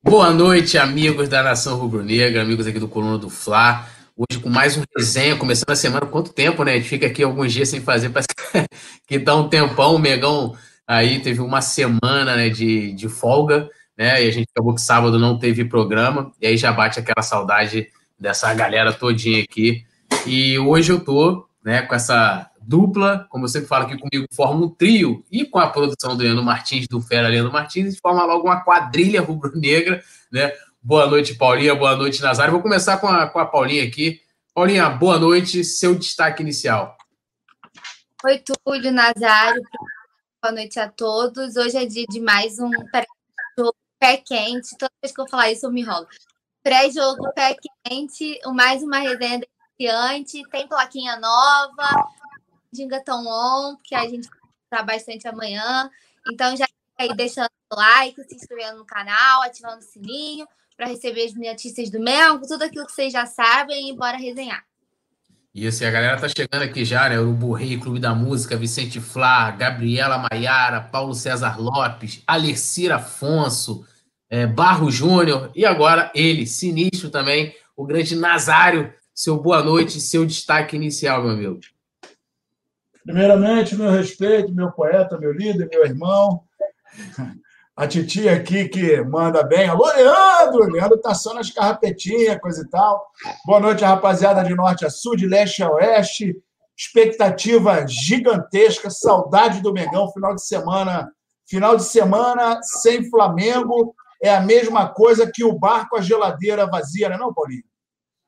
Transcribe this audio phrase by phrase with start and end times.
[0.00, 3.84] Boa noite, amigos da Nação Rubro-Negra, amigos aqui do Coluna do Fla.
[4.16, 6.06] Hoje com mais um resenha, começando a semana.
[6.06, 6.74] Quanto tempo, né?
[6.74, 8.28] A gente fica aqui alguns dias sem fazer, parece
[9.08, 9.96] que dá um tempão.
[9.96, 10.56] O Megão
[10.86, 14.24] aí teve uma semana né, de, de folga, né?
[14.24, 16.30] E a gente acabou que sábado não teve programa.
[16.40, 17.88] E aí já bate aquela saudade
[18.18, 19.84] dessa galera todinha aqui.
[20.24, 24.66] E hoje eu tô né, com essa dupla, como eu sempre falo aqui comigo, forma
[24.66, 28.46] um trio, e com a produção do Leandro Martins, do Fera Leandro Martins, forma logo
[28.46, 30.52] uma quadrilha rubro-negra, né?
[30.82, 32.52] Boa noite, Paulinha, boa noite, Nazário.
[32.52, 34.20] Vou começar com a, com a Paulinha aqui.
[34.54, 36.96] Paulinha, boa noite, seu destaque inicial.
[38.24, 39.62] Oi, Túlio, Nazário,
[40.42, 41.56] boa noite a todos.
[41.56, 44.76] Hoje é dia de mais um pré-jogo pé quente.
[44.78, 46.06] Toda vez que eu falar isso, eu me enrolo.
[46.62, 49.40] Pré-jogo pé quente, mais uma resenha
[49.78, 52.08] iniciante, tem plaquinha nova,
[52.72, 54.28] Dingaton On, que a gente
[54.70, 55.90] vai bastante amanhã.
[56.30, 56.66] Então já
[56.98, 61.90] aí deixando o like, se inscrevendo no canal, ativando o sininho para receber as notícias
[61.90, 64.64] do Mengo, tudo aquilo que vocês já sabem e bora resenhar.
[65.54, 67.18] Isso, e a galera tá chegando aqui já, né?
[67.18, 73.84] Urubu Rei, Clube da Música, Vicente Flá, Gabriela Maiara, Paulo César Lopes, Alercira Afonso,
[74.30, 78.92] é, Barro Júnior e agora ele, sinistro também, o grande Nazário.
[79.12, 81.58] Seu boa noite, seu destaque inicial, meu amigo.
[83.08, 86.44] Primeiramente, meu respeito, meu poeta, meu líder, meu irmão.
[87.74, 89.66] A titia aqui que manda bem.
[89.66, 90.70] Alô, Leandro!
[90.70, 93.10] Leandro tá só nas carrapetinhas, coisa e tal.
[93.46, 96.36] Boa noite, rapaziada de norte a sul, de leste a oeste.
[96.76, 101.10] Expectativa gigantesca, saudade do Mengão, final de semana.
[101.46, 106.66] Final de semana sem Flamengo é a mesma coisa que o bar com a geladeira
[106.66, 107.64] vazia, não é não, Paulinho?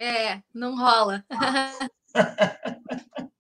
[0.01, 1.23] É, não rola.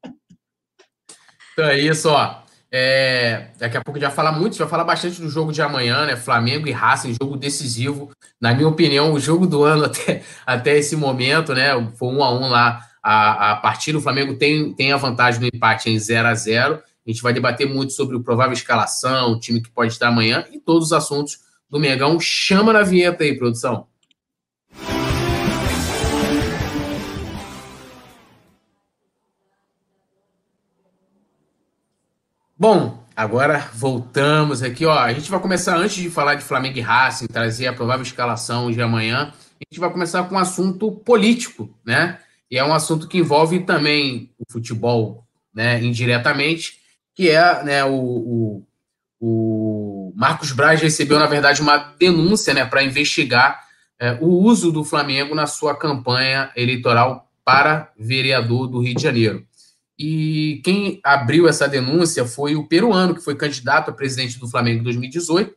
[1.52, 2.40] Então é isso, ó.
[2.72, 5.60] É, daqui a pouco a gente vai falar muito, vai falar bastante do jogo de
[5.60, 6.16] amanhã, né?
[6.16, 8.10] Flamengo e Racing, jogo decisivo.
[8.40, 11.70] Na minha opinião, o jogo do ano até, até esse momento, né?
[11.96, 12.86] Foi um a um lá.
[13.02, 16.74] A, a partida, o Flamengo tem, tem a vantagem do empate em 0 a 0
[16.74, 20.44] A gente vai debater muito sobre o provável escalação, o time que pode estar amanhã
[20.52, 22.20] e todos os assuntos do Megão.
[22.20, 23.89] Chama na vinheta aí, produção.
[32.60, 34.92] Bom, agora voltamos aqui, ó.
[34.92, 38.70] A gente vai começar antes de falar de Flamengo e Racing, trazer a provável escalação
[38.70, 39.32] de amanhã.
[39.32, 42.18] A gente vai começar com um assunto político, né?
[42.50, 46.74] E é um assunto que envolve também o futebol, né, indiretamente,
[47.14, 48.66] que é, né, o, o,
[49.18, 53.58] o Marcos Braz recebeu, na verdade, uma denúncia, né, para investigar
[53.98, 59.46] é, o uso do Flamengo na sua campanha eleitoral para vereador do Rio de Janeiro.
[60.02, 64.80] E quem abriu essa denúncia foi o peruano, que foi candidato a presidente do Flamengo
[64.80, 65.54] em 2018.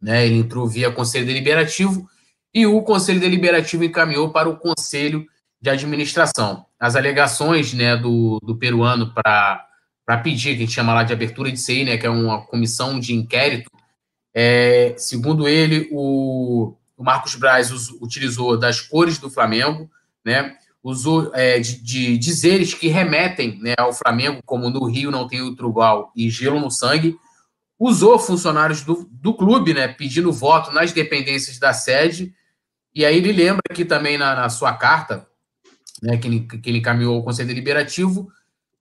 [0.00, 0.26] Né?
[0.26, 2.08] Ele entrou via Conselho Deliberativo
[2.54, 5.26] e o Conselho Deliberativo encaminhou para o Conselho
[5.60, 6.64] de Administração.
[6.80, 9.68] As alegações né, do, do peruano para
[10.22, 12.98] pedir, que a gente chama lá de abertura de CI, né, que é uma comissão
[12.98, 13.70] de inquérito,
[14.32, 17.70] é, segundo ele, o, o Marcos Braz
[18.00, 19.90] utilizou das cores do Flamengo,
[20.24, 25.26] né, usou é, de, de, dizeres que remetem né, ao Flamengo, como no Rio não
[25.26, 27.16] tem outro igual e gelo no sangue,
[27.78, 32.34] usou funcionários do, do clube, né, pedindo voto nas dependências da sede,
[32.94, 35.26] e aí ele lembra aqui também na, na sua carta,
[36.02, 38.28] né, que, ele, que ele encaminhou ao Conselho Deliberativo,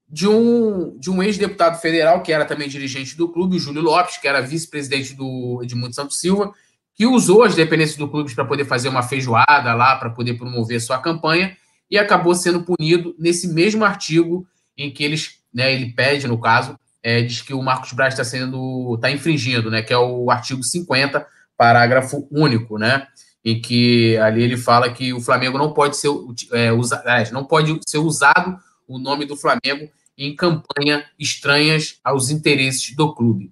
[0.09, 4.17] de um, de um ex-deputado federal, que era também dirigente do clube, o Júlio Lopes,
[4.17, 6.53] que era vice-presidente do Edmundo Santos Silva,
[6.95, 10.79] que usou as dependências do clube para poder fazer uma feijoada lá, para poder promover
[10.81, 11.55] sua campanha,
[11.89, 16.77] e acabou sendo punido nesse mesmo artigo em que eles, né, ele pede, no caso,
[17.01, 20.63] é, diz que o Marcos Braz está sendo, está infringindo, né, que é o artigo
[20.63, 23.07] 50, parágrafo único, né,
[23.43, 26.09] em que ali ele fala que o Flamengo não pode ser
[26.51, 32.95] é, usa, não pode ser usado o nome do Flamengo em campanha estranhas aos interesses
[32.95, 33.45] do clube.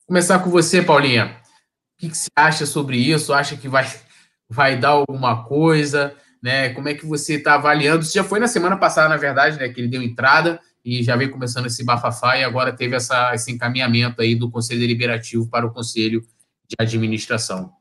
[0.00, 1.36] Vou começar com você, Paulinha.
[1.96, 3.32] O que, que você acha sobre isso?
[3.32, 3.90] Acha que vai,
[4.48, 6.14] vai dar alguma coisa?
[6.44, 6.68] Né?
[6.74, 8.04] Como é que você está avaliando?
[8.04, 9.66] Você já foi na semana passada, na verdade, né?
[9.70, 13.50] Que ele deu entrada e já veio começando esse bafafá e agora teve essa, esse
[13.50, 16.20] encaminhamento aí do Conselho Deliberativo para o Conselho
[16.68, 17.74] de Administração.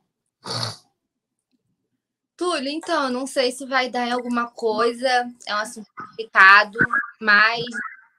[2.37, 5.09] Túlio, então, não sei se vai dar em alguma coisa,
[5.45, 6.79] é um assunto complicado,
[7.19, 7.65] mas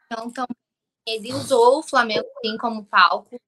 [0.05, 0.46] então, então
[1.06, 3.41] ele usou o Flamengo sim como palco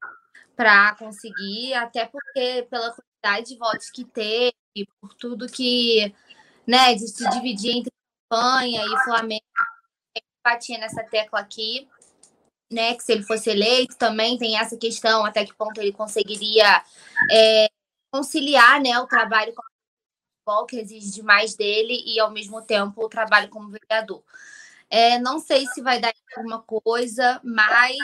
[0.57, 4.55] para conseguir, até porque pela quantidade de votos que teve,
[4.99, 6.15] por tudo que
[6.67, 7.93] né, de se dividir entre
[8.29, 9.45] campanha e Flamengo.
[10.45, 11.89] Batia nessa tecla aqui,
[12.71, 16.85] né, que se ele fosse eleito também tem essa questão, até que ponto ele conseguiria
[17.31, 17.69] é,
[18.13, 19.63] conciliar né, o trabalho com
[20.47, 24.23] futebol, que exige demais dele, e ao mesmo tempo o trabalho como vereador.
[24.89, 27.97] É, não sei se vai dar alguma coisa, mas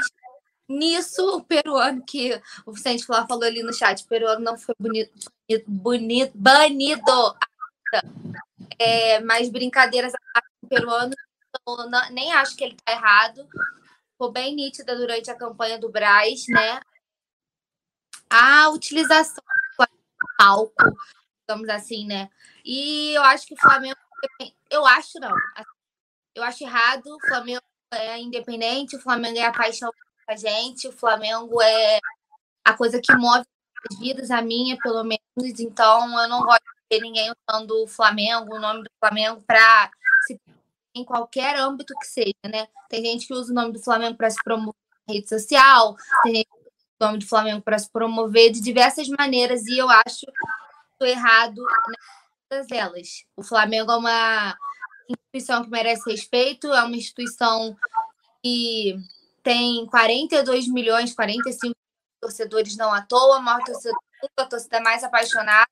[0.69, 4.75] nisso o peruano que o Vicente Flá falou ali no chat, o peruano não foi
[4.79, 5.13] bonito,
[5.67, 7.37] bonito banido.
[8.79, 10.13] É, mas brincadeiras
[10.69, 11.15] peruano
[11.67, 13.47] não, nem acho que ele está errado.
[14.13, 16.81] Ficou bem nítida durante a campanha do Braz, né?
[18.31, 19.45] A utilização
[19.79, 19.87] do
[20.39, 20.97] palco,
[21.41, 22.31] digamos assim, né?
[22.65, 23.97] E eu acho que o Flamengo.
[24.71, 25.35] Eu acho não.
[26.35, 27.07] Eu acho errado.
[27.07, 27.63] O Flamengo
[27.93, 29.91] é independente, o Flamengo é a paixão
[30.27, 31.99] da gente, o Flamengo é
[32.65, 33.45] a coisa que move
[33.91, 35.61] as vidas, a minha, pelo menos.
[35.61, 36.63] Então, eu não gosto
[36.93, 39.91] ver ninguém usando o Flamengo, o nome do Flamengo, para
[40.27, 40.39] se
[40.95, 42.69] em qualquer âmbito que seja, né?
[42.89, 44.75] Tem gente que usa o nome do Flamengo para se promover
[45.09, 46.67] na rede social, tem gente que usa
[47.01, 50.27] o nome do Flamengo para se promover de diversas maneiras, e eu acho
[51.01, 51.61] errado
[52.49, 53.25] todas elas.
[53.37, 54.57] O Flamengo é uma
[55.09, 57.75] instituição que merece respeito, é uma instituição
[58.43, 58.97] que
[59.43, 61.75] tem 42 milhões, 45
[62.21, 63.97] torcedores não à toa, a maior torcida,
[64.37, 65.67] a torcida mais apaixonada,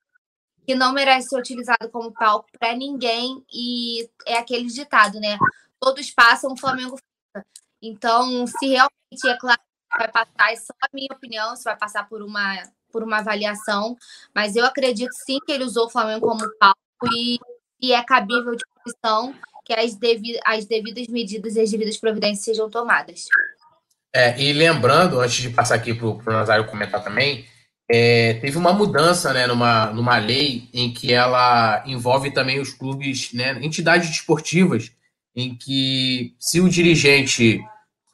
[0.66, 5.38] que não merece ser utilizado como palco para ninguém, e é aquele ditado, né?
[5.78, 7.46] Todos passam, o Flamengo fica.
[7.82, 11.76] Então, se realmente é claro que vai passar, é só a minha opinião, se vai
[11.76, 12.62] passar por uma,
[12.92, 13.96] por uma avaliação,
[14.34, 16.78] mas eu acredito sim que ele usou o Flamengo como palco
[17.14, 17.38] e,
[17.80, 19.34] e é cabível de posição
[19.64, 23.26] que as, devi as devidas medidas e as devidas providências sejam tomadas.
[24.12, 27.46] É, e lembrando, antes de passar aqui para o Nazário comentar também,
[27.92, 33.32] é, teve uma mudança né, numa, numa lei em que ela envolve também os clubes,
[33.32, 34.92] né, entidades esportivas,
[35.34, 37.60] em que se o dirigente.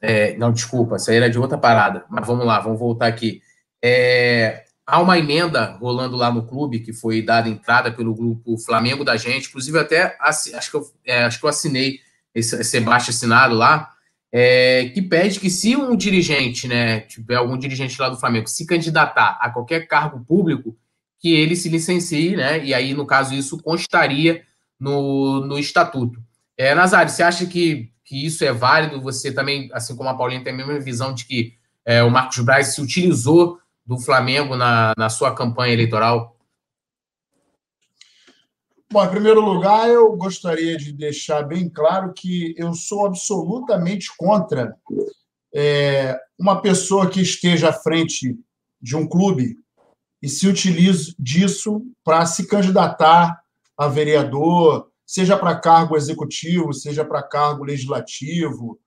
[0.01, 3.43] É, não, desculpa, essa era de outra parada, mas vamos lá, vamos voltar aqui.
[3.83, 9.05] É, há uma emenda rolando lá no clube que foi dada entrada pelo grupo Flamengo
[9.05, 12.01] da gente, inclusive até acho que eu, é, acho que eu assinei
[12.35, 13.91] esse, esse baixo assinado lá
[14.39, 18.67] é, que pede que se um dirigente, né, tiver algum dirigente lá do Flamengo, se
[18.67, 20.77] candidatar a qualquer cargo público,
[21.19, 22.63] que ele se licencie, né?
[22.63, 24.43] E aí, no caso, isso constaria
[24.79, 26.23] no, no estatuto.
[26.55, 29.01] É, Nazário, você acha que, que isso é válido?
[29.01, 32.39] Você também, assim como a Paulinha, tem a mesma visão de que é, o Marcos
[32.41, 36.36] Braz se utilizou do Flamengo na, na sua campanha eleitoral?
[38.89, 44.77] Bom, em primeiro lugar, eu gostaria de deixar bem claro que eu sou absolutamente contra
[45.53, 48.39] é, uma pessoa que esteja à frente
[48.81, 49.57] de um clube
[50.23, 53.37] e se utilize disso para se candidatar
[53.77, 58.79] a vereador, seja para cargo executivo, seja para cargo legislativo.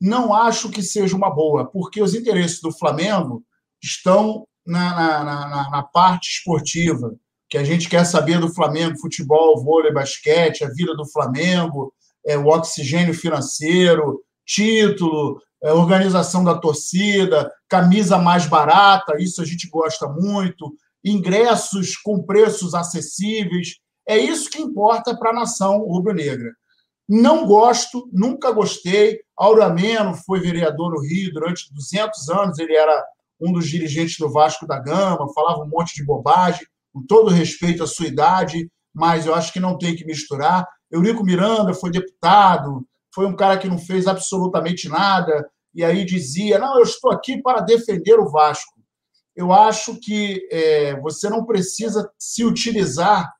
[0.00, 3.44] Não acho que seja uma boa, porque os interesses do Flamengo
[3.80, 7.16] estão na, na, na, na parte esportiva
[7.48, 11.92] que a gente quer saber do Flamengo, futebol, vôlei, basquete, a vida do Flamengo,
[12.26, 19.68] é, o oxigênio financeiro, título, é, organização da torcida, camisa mais barata, isso a gente
[19.68, 23.76] gosta muito, ingressos com preços acessíveis.
[24.08, 26.52] É isso que importa para a nação rubro-negra.
[27.08, 29.20] Não gosto, nunca gostei.
[29.36, 33.04] Aurameno foi vereador no Rio durante 200 anos, ele era
[33.40, 36.66] um dos dirigentes do Vasco da Gama, falava um monte de bobagem
[36.96, 40.66] com todo respeito à sua idade, mas eu acho que não tem que misturar.
[40.90, 46.58] Eurico Miranda foi deputado, foi um cara que não fez absolutamente nada, e aí dizia:
[46.58, 48.80] Não, eu estou aqui para defender o Vasco.
[49.36, 53.30] Eu acho que é, você não precisa se utilizar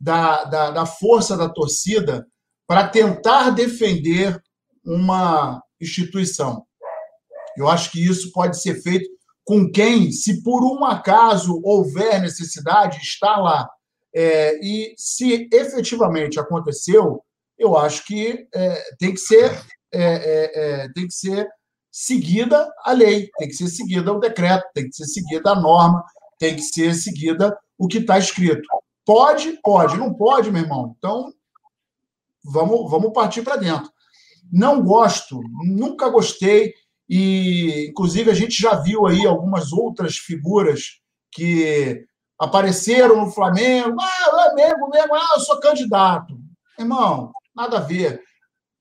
[0.00, 2.26] da, da, da força da torcida
[2.66, 4.42] para tentar defender
[4.84, 6.66] uma instituição.
[7.56, 9.08] Eu acho que isso pode ser feito
[9.48, 13.66] com quem, se por um acaso houver necessidade, está lá.
[14.14, 17.24] É, e se efetivamente aconteceu,
[17.58, 19.50] eu acho que é, tem que ser
[19.90, 21.48] é, é, é, tem que ser
[21.90, 26.04] seguida a lei, tem que ser seguida o decreto, tem que ser seguida a norma,
[26.38, 28.68] tem que ser seguida o que está escrito.
[29.02, 30.94] Pode, pode, não pode, meu irmão.
[30.98, 31.32] Então
[32.44, 33.90] vamos, vamos partir para dentro.
[34.52, 36.74] Não gosto, nunca gostei
[37.08, 41.00] e, inclusive, a gente já viu aí algumas outras figuras
[41.32, 42.04] que
[42.38, 43.96] apareceram no Flamengo.
[44.00, 46.38] Ah, Flamengo mesmo, ah, eu sou candidato.
[46.78, 48.22] Irmão, nada a ver.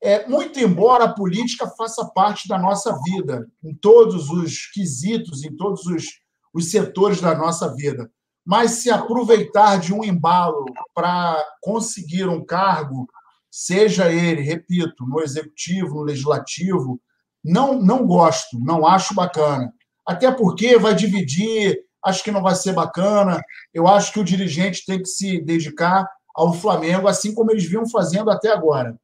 [0.01, 5.55] É, muito embora a política faça parte da nossa vida, em todos os quesitos, em
[5.55, 6.05] todos os,
[6.53, 8.11] os setores da nossa vida.
[8.45, 13.07] Mas se aproveitar de um embalo para conseguir um cargo,
[13.49, 17.01] seja ele, repito, no executivo, no legislativo,
[17.47, 19.71] não, não gosto, não acho bacana.
[20.05, 23.41] Até porque vai dividir acho que não vai ser bacana.
[23.73, 27.87] Eu acho que o dirigente tem que se dedicar ao Flamengo, assim como eles vinham
[27.89, 28.95] fazendo até agora.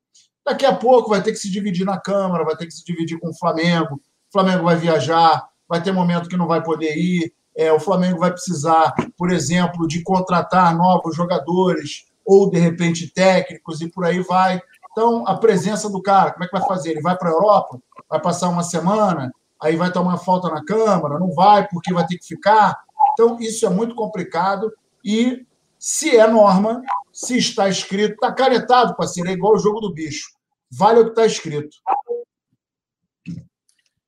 [0.45, 3.19] Daqui a pouco vai ter que se dividir na Câmara, vai ter que se dividir
[3.19, 3.95] com o Flamengo.
[3.95, 7.33] O Flamengo vai viajar, vai ter momento que não vai poder ir.
[7.55, 13.81] É, o Flamengo vai precisar, por exemplo, de contratar novos jogadores ou, de repente, técnicos
[13.81, 14.61] e por aí vai.
[14.93, 16.91] Então, a presença do cara, como é que vai fazer?
[16.91, 21.19] Ele vai para a Europa, vai passar uma semana, aí vai tomar falta na Câmara,
[21.19, 22.79] não vai porque vai ter que ficar.
[23.13, 24.71] Então, isso é muito complicado
[25.03, 25.45] e
[25.79, 26.81] se é norma,
[27.11, 30.29] se está escrito, está caretado, parceiro, é igual o jogo do bicho.
[30.71, 31.75] Vale o que está escrito.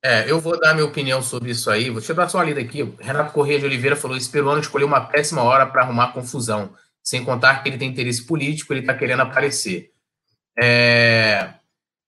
[0.03, 1.89] É, eu vou dar minha opinião sobre isso aí.
[1.89, 2.83] Vou te dar só uma lida aqui.
[2.99, 6.69] Renato Corrêa de Oliveira falou: esse peruano escolheu uma péssima hora para arrumar confusão.
[7.03, 9.91] Sem contar que ele tem interesse político, ele está querendo aparecer.
[10.57, 11.53] É...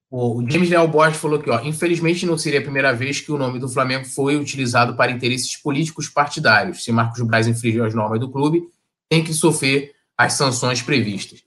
[0.09, 3.37] O James Leal Borges falou que, ó, infelizmente, não seria a primeira vez que o
[3.37, 6.83] nome do Flamengo foi utilizado para interesses políticos partidários.
[6.83, 8.63] Se Marcos Braz infringiu as normas do clube,
[9.09, 11.43] tem que sofrer as sanções previstas.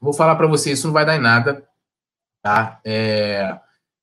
[0.00, 1.66] Vou falar para você, isso não vai dar em nada.
[2.42, 2.78] Tá?
[2.84, 3.58] É,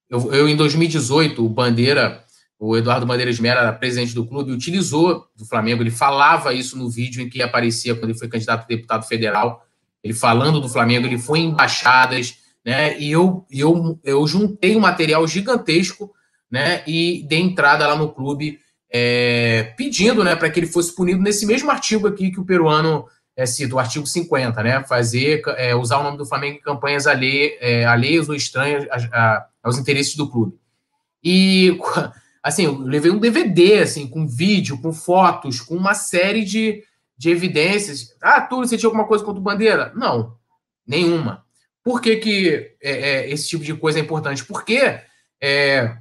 [0.10, 2.24] eu, eu, em 2018, o Bandeira,
[2.60, 6.90] o Eduardo Bandeiras Mera, era presidente do clube, utilizou do Flamengo, ele falava isso no
[6.90, 9.66] vídeo em que aparecia quando ele foi candidato a deputado federal,
[10.04, 13.00] ele falando do Flamengo, ele foi em embaixadas, né?
[13.00, 16.12] E eu, eu, eu juntei um material gigantesco,
[16.50, 16.84] né?
[16.88, 18.60] E dei entrada lá no clube
[18.92, 23.06] é, pedindo, né, para que ele fosse punido nesse mesmo artigo aqui que o peruano
[23.38, 24.84] é, cita, o artigo 50, né?
[24.84, 29.46] Fazer, é, usar o nome do Flamengo em campanhas é, alheias ou estranhas a, a,
[29.64, 30.54] aos interesses do clube.
[31.24, 31.80] E
[32.44, 36.84] assim, eu levei um DVD assim, com vídeo, com fotos, com uma série de,
[37.22, 38.16] de evidências.
[38.20, 39.92] Ah, Túlio, você tinha alguma coisa contra o Bandeira?
[39.96, 40.38] Não,
[40.88, 41.46] nenhuma.
[41.84, 44.44] Por que, que é, é, esse tipo de coisa é importante?
[44.44, 45.00] Porque
[45.40, 45.98] é,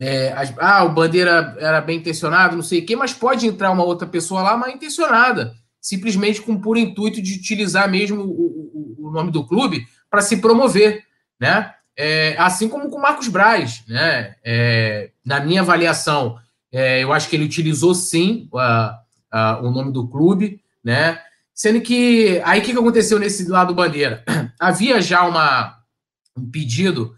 [0.00, 3.84] é, ah, o Bandeira era bem intencionado, não sei o quê, mas pode entrar uma
[3.84, 9.08] outra pessoa lá mal intencionada, simplesmente com o puro intuito de utilizar mesmo o, o,
[9.08, 11.04] o nome do clube para se promover,
[11.38, 11.74] né?
[11.94, 14.36] É, assim como com o Marcos Braz, né?
[14.42, 16.38] É, na minha avaliação,
[16.72, 21.20] eu acho que ele utilizou sim a, a, o nome do clube, né?
[21.54, 24.24] Sendo que aí o que, que aconteceu nesse lado bandeira?
[24.58, 25.78] Havia já uma,
[26.36, 27.14] um pedido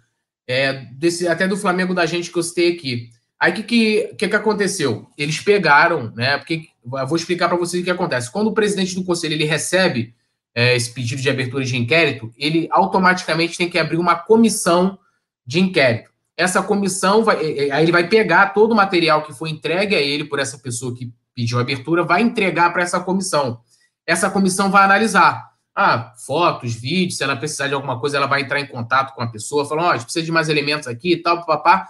[0.46, 3.10] é, desse, até do Flamengo da gente que eu citei aqui.
[3.38, 5.08] Aí o que, que, que, que aconteceu?
[5.16, 6.38] Eles pegaram, né?
[6.38, 8.30] Porque eu vou explicar para vocês o que acontece.
[8.30, 10.14] Quando o presidente do conselho ele recebe
[10.54, 14.98] é, esse pedido de abertura de inquérito, ele automaticamente tem que abrir uma comissão
[15.46, 16.10] de inquérito.
[16.36, 19.94] Essa comissão vai, é, é, aí ele vai pegar todo o material que foi entregue
[19.94, 23.60] a ele por essa pessoa que pediu abertura, vai entregar para essa comissão
[24.06, 25.52] essa comissão vai analisar.
[25.74, 29.22] Ah, fotos, vídeos, se ela precisar de alguma coisa, ela vai entrar em contato com
[29.22, 31.88] a pessoa, falando, ó, oh, a gente precisa de mais elementos aqui e tal, papá,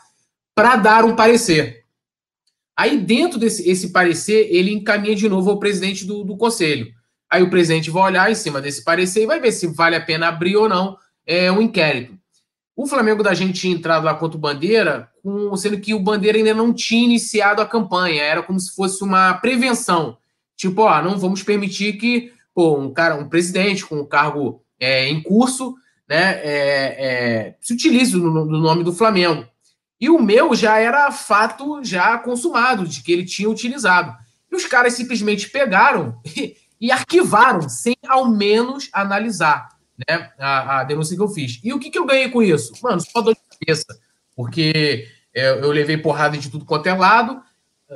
[0.55, 1.83] para dar um parecer.
[2.77, 6.93] Aí, dentro desse esse parecer, ele encaminha de novo ao presidente do, do conselho.
[7.29, 10.01] Aí o presidente vai olhar em cima desse parecer e vai ver se vale a
[10.01, 10.97] pena abrir ou não
[11.27, 12.17] é, um inquérito.
[12.75, 16.39] O Flamengo da gente tinha entrado lá contra o Bandeira, com, sendo que o Bandeira
[16.39, 20.17] ainda não tinha iniciado a campanha, era como se fosse uma prevenção.
[20.57, 25.09] Tipo, ó, não vamos permitir que pô, um cara, um presidente com um cargo é,
[25.09, 25.75] em curso,
[26.09, 29.47] né, é, é, se utilize no, no, nome do Flamengo.
[30.01, 34.15] E o meu já era fato já consumado de que ele tinha utilizado.
[34.51, 40.85] E os caras simplesmente pegaram e, e arquivaram, sem ao menos analisar né, a, a,
[40.85, 41.61] denúncia que eu fiz.
[41.63, 42.73] E o que, que eu ganhei com isso?
[42.83, 43.99] Mano, só dor de cabeça.
[44.35, 47.43] Porque é, eu levei porrada de tudo quanto é lado,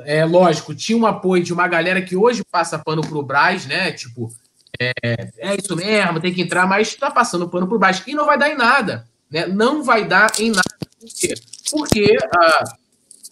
[0.05, 3.91] é lógico, tinha um apoio de uma galera que hoje passa pano pro Braz, né?
[3.91, 4.31] Tipo,
[4.79, 4.93] é,
[5.37, 8.03] é isso mesmo, tem que entrar, mas tá passando pano pro Braz.
[8.05, 9.47] E não vai dar em nada, né?
[9.47, 10.63] Não vai dar em nada.
[10.99, 11.33] Por quê?
[11.71, 12.63] Porque ah,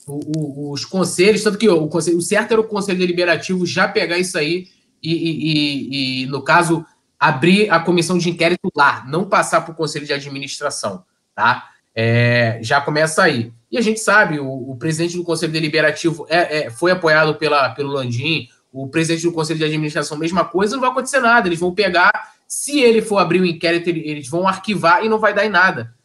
[0.07, 3.87] o, o, os conselhos, tanto que o, conselho, o certo era o Conselho Deliberativo já
[3.87, 4.67] pegar isso aí
[5.01, 6.85] e, e, e, e no caso,
[7.27, 11.03] abrir a comissão de inquérito lá, não passar para o Conselho de Administração,
[11.33, 11.71] tá?
[11.95, 13.51] É, já começa aí.
[13.71, 17.69] E a gente sabe, o, o presidente do Conselho Deliberativo é, é, foi apoiado pela,
[17.69, 21.47] pelo Landim, o presidente do Conselho de Administração, mesma coisa, não vai acontecer nada.
[21.47, 22.11] Eles vão pegar,
[22.47, 25.95] se ele for abrir o inquérito, eles vão arquivar e não vai dar em nada.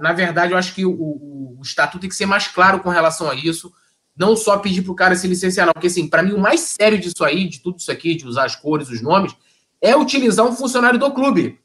[0.00, 2.90] Na verdade, eu acho que o, o, o estatuto tem que ser mais claro com
[2.90, 3.72] relação a isso.
[4.14, 5.72] Não só pedir para o cara se licenciar, não.
[5.72, 8.44] Porque, assim, para mim, o mais sério disso aí, de tudo isso aqui, de usar
[8.44, 9.34] as cores, os nomes,
[9.80, 11.60] é utilizar um funcionário do clube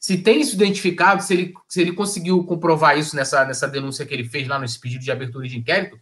[0.00, 4.14] se tem isso identificado, se ele, se ele conseguiu comprovar isso nessa, nessa denúncia que
[4.14, 6.00] ele fez lá nesse pedido de abertura de inquérito,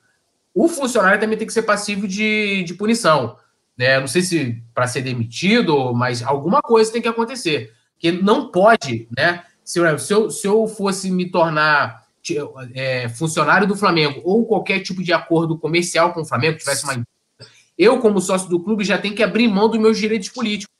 [0.54, 3.37] o funcionário também tem que ser passivo de, de punição.
[3.76, 3.99] Né?
[3.99, 7.73] Não sei se para ser demitido, mas alguma coisa tem que acontecer.
[7.95, 9.42] Porque não pode, né?
[9.64, 12.07] Se, se, eu, se eu fosse me tornar
[12.75, 17.04] é, funcionário do Flamengo ou qualquer tipo de acordo comercial com o Flamengo, tivesse uma
[17.76, 20.75] eu, como sócio do clube, já tenho que abrir mão dos meus direitos políticos.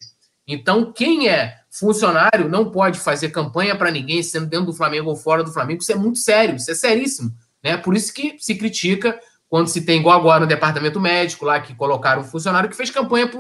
[0.49, 5.17] Então, quem é funcionário não pode fazer campanha para ninguém, sendo dentro do Flamengo ou
[5.17, 5.83] fora do Flamengo.
[5.83, 7.31] Isso é muito sério, isso é seríssimo.
[7.63, 7.77] Né?
[7.77, 11.75] Por isso que se critica quando se tem, igual agora no departamento médico, lá que
[11.75, 13.31] colocaram um funcionário que fez campanha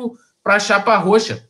[0.43, 1.49] para a Chapa Roxa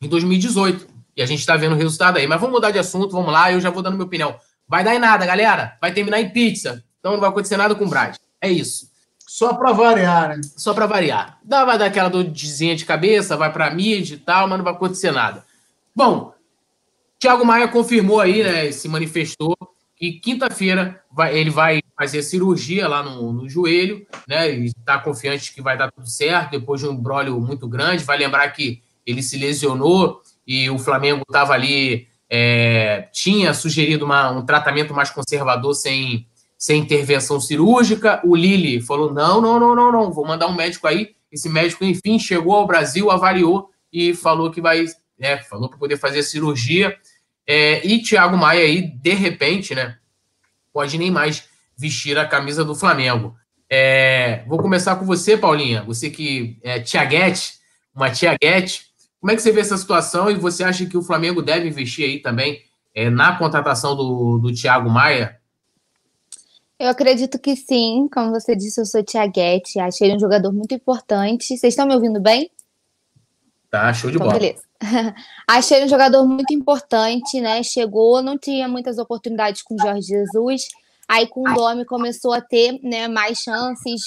[0.00, 0.86] em 2018.
[1.16, 2.26] E a gente está vendo o resultado aí.
[2.26, 4.36] Mas vamos mudar de assunto, vamos lá, eu já vou dando minha opinião.
[4.66, 5.76] Vai dar em nada, galera.
[5.80, 6.82] Vai terminar em pizza.
[6.98, 8.16] Então não vai acontecer nada com o Brad.
[8.40, 8.90] É isso.
[9.26, 10.40] Só para variar, né?
[10.56, 11.38] Só para variar.
[11.42, 14.74] Dá, vai dar aquela dorzinha de cabeça, vai para mídia e tal, mas não vai
[14.74, 15.44] acontecer nada.
[15.94, 16.34] Bom,
[17.18, 18.70] Thiago Maia confirmou aí, né?
[18.70, 19.56] Se manifestou
[19.96, 21.00] que quinta-feira
[21.32, 24.52] ele vai fazer cirurgia lá no, no joelho, né?
[24.52, 28.04] E está confiante que vai dar tudo certo depois de um brolho muito grande.
[28.04, 34.30] Vai lembrar que ele se lesionou e o Flamengo estava ali, é, tinha sugerido uma,
[34.30, 36.26] um tratamento mais conservador sem,
[36.58, 38.20] sem intervenção cirúrgica.
[38.24, 41.14] O Lili falou: não, não, não, não, não, vou mandar um médico aí.
[41.30, 44.84] Esse médico, enfim, chegou ao Brasil, avaliou e falou que vai,
[45.18, 46.96] né, falou para poder fazer cirurgia.
[47.46, 49.96] É, e Thiago Maia aí, de repente, né,
[50.72, 53.34] pode nem mais vestir a camisa do Flamengo.
[53.68, 55.82] É, vou começar com você, Paulinha.
[55.82, 57.54] Você que é Tiaguete,
[57.94, 58.86] uma Tiaguete.
[59.20, 62.04] Como é que você vê essa situação e você acha que o Flamengo deve investir
[62.04, 62.62] aí também
[62.94, 65.40] é, na contratação do, do Thiago Maia?
[66.84, 68.06] Eu acredito que sim.
[68.12, 69.80] Como você disse, eu sou Tiaguete.
[69.80, 71.56] Achei ele um jogador muito importante.
[71.56, 72.50] Vocês estão me ouvindo bem?
[73.70, 74.38] Tá, show de então, bola.
[74.38, 74.62] Beleza.
[75.48, 77.62] Achei ele um jogador muito importante, né?
[77.62, 80.68] Chegou, não tinha muitas oportunidades com o Jorge Jesus.
[81.08, 84.02] Aí com o Domi começou a ter né, mais chances,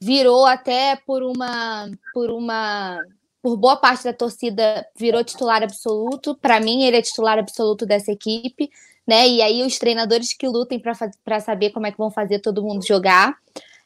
[0.00, 2.98] virou até por uma por uma
[3.42, 6.34] por boa parte da torcida virou titular absoluto.
[6.34, 8.70] Para mim, ele é titular absoluto dessa equipe,
[9.06, 9.28] né?
[9.28, 12.86] E aí os treinadores que lutem para saber como é que vão fazer todo mundo
[12.86, 13.36] jogar.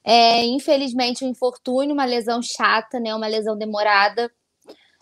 [0.04, 3.14] É, infelizmente, um infortúnio, uma lesão chata, né?
[3.14, 4.30] Uma lesão demorada.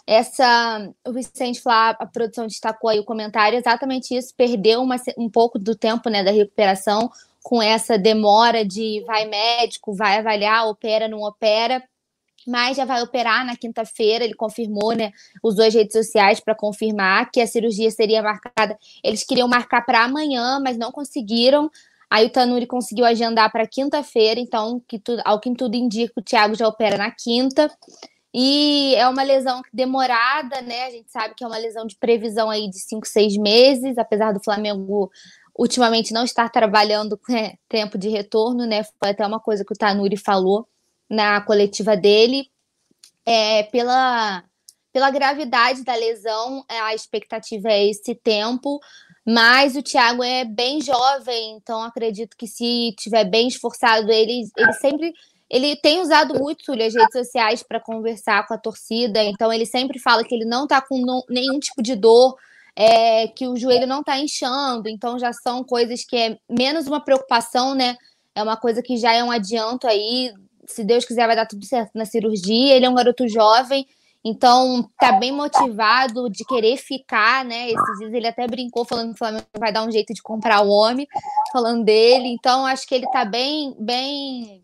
[0.06, 5.30] Essa, o Vicente Flá, a produção destacou aí o comentário, exatamente isso, perdeu uma, um
[5.30, 7.10] pouco do tempo, né, da recuperação
[7.42, 11.82] com essa demora de vai médico, vai avaliar, opera, não opera
[12.46, 14.24] mas já vai operar na quinta-feira.
[14.24, 15.12] Ele confirmou, né?
[15.42, 18.78] Usou as redes sociais para confirmar que a cirurgia seria marcada.
[19.02, 21.70] Eles queriam marcar para amanhã, mas não conseguiram.
[22.10, 26.22] Aí o Tanuri conseguiu agendar para quinta-feira, então, que tu, ao que tudo indica, o
[26.22, 27.70] Thiago já opera na quinta.
[28.32, 30.86] E é uma lesão demorada, né?
[30.86, 34.32] A gente sabe que é uma lesão de previsão aí de cinco, seis meses, apesar
[34.32, 35.10] do Flamengo
[35.56, 38.82] ultimamente não estar trabalhando com é, tempo de retorno, né?
[38.84, 40.68] Foi até uma coisa que o Tanuri falou
[41.08, 42.48] na coletiva dele,
[43.26, 44.44] é, pela,
[44.92, 48.80] pela gravidade da lesão, é, a expectativa é esse tempo,
[49.26, 54.72] mas o Thiago é bem jovem, então acredito que se tiver bem esforçado, ele, ele
[54.74, 55.12] sempre.
[55.50, 59.98] Ele tem usado muito as redes sociais para conversar com a torcida, então ele sempre
[60.00, 62.34] fala que ele não está com nenhum tipo de dor,
[62.74, 66.98] é, que o joelho não está inchando, então já são coisas que é menos uma
[66.98, 67.96] preocupação, né?
[68.34, 70.32] É uma coisa que já é um adianto aí
[70.66, 72.74] se Deus quiser, vai dar tudo certo na cirurgia.
[72.74, 73.86] Ele é um garoto jovem,
[74.24, 77.70] então tá bem motivado de querer ficar, né?
[77.70, 80.62] Esses dias ele até brincou falando que o Flamengo vai dar um jeito de comprar
[80.62, 81.06] o homem,
[81.52, 82.28] falando dele.
[82.28, 84.62] Então acho que ele tá bem, bem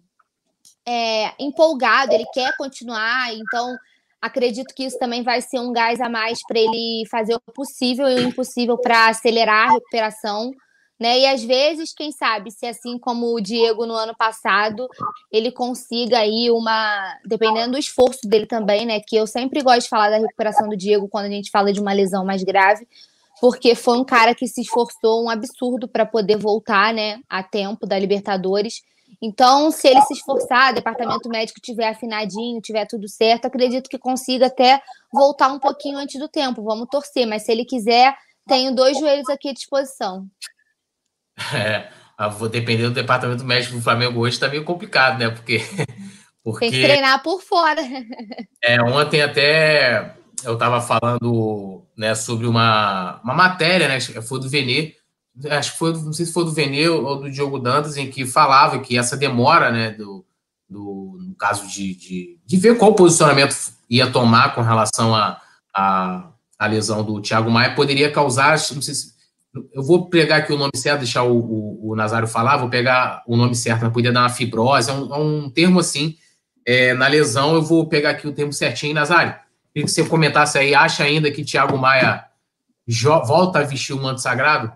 [0.87, 3.77] é, empolgado, ele quer continuar, então
[4.21, 8.09] acredito que isso também vai ser um gás a mais para ele fazer o possível
[8.09, 10.53] e o impossível para acelerar a recuperação
[11.01, 11.19] né?
[11.19, 14.87] E às vezes, quem sabe, se assim como o Diego no ano passado,
[15.33, 19.01] ele consiga aí uma, dependendo do esforço dele também, né?
[19.01, 21.81] Que eu sempre gosto de falar da recuperação do Diego quando a gente fala de
[21.81, 22.87] uma lesão mais grave,
[23.41, 27.87] porque foi um cara que se esforçou um absurdo para poder voltar, né, a tempo
[27.87, 28.83] da Libertadores.
[29.23, 34.47] Então, se ele se esforçar, departamento médico tiver afinadinho, tiver tudo certo, acredito que consiga
[34.47, 34.83] até
[35.13, 36.63] voltar um pouquinho antes do tempo.
[36.63, 38.15] Vamos torcer, mas se ele quiser,
[38.47, 40.27] tenho dois joelhos aqui à disposição.
[41.55, 41.89] É,
[42.29, 45.31] vou depender do departamento médico do Flamengo hoje, está meio complicado, né?
[45.31, 45.63] Porque,
[46.45, 46.71] porque.
[46.71, 47.83] Tem que treinar por fora.
[48.63, 53.99] É, ontem até eu estava falando né, sobre uma, uma matéria, né?
[54.01, 54.95] Foi do Venê,
[55.51, 58.27] acho que foi, não sei se foi do Venê ou do Diogo Dantas, em que
[58.27, 60.25] falava que essa demora, né, do,
[60.69, 63.55] do, no caso de, de, de ver qual posicionamento
[63.89, 65.41] ia tomar com relação à
[65.75, 69.15] a, a, a, lesão do Thiago Maia, poderia causar, não sei se
[69.73, 73.23] eu vou pegar aqui o nome certo, deixar o, o, o Nazário falar, vou pegar
[73.27, 76.17] o nome certo, mas podia dar uma fibrose, é um, é um termo assim,
[76.65, 79.35] é, na lesão, eu vou pegar aqui o termo certinho, Nazário.
[79.73, 82.25] Queria que você comentasse aí, acha ainda que Thiago Maia
[83.27, 84.73] volta a vestir o manto sagrado?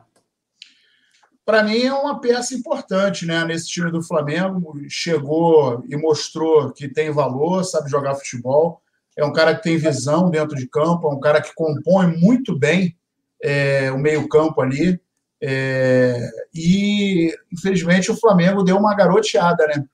[1.44, 4.74] para mim é uma peça importante né, nesse time do Flamengo.
[4.88, 8.80] Chegou e mostrou que tem valor, sabe jogar futebol.
[9.16, 12.58] É um cara que tem visão dentro de campo, é um cara que compõe muito
[12.58, 12.96] bem
[13.44, 14.98] é, o meio-campo ali.
[15.42, 16.18] É,
[16.54, 19.84] e, infelizmente, o Flamengo deu uma garoteada, né?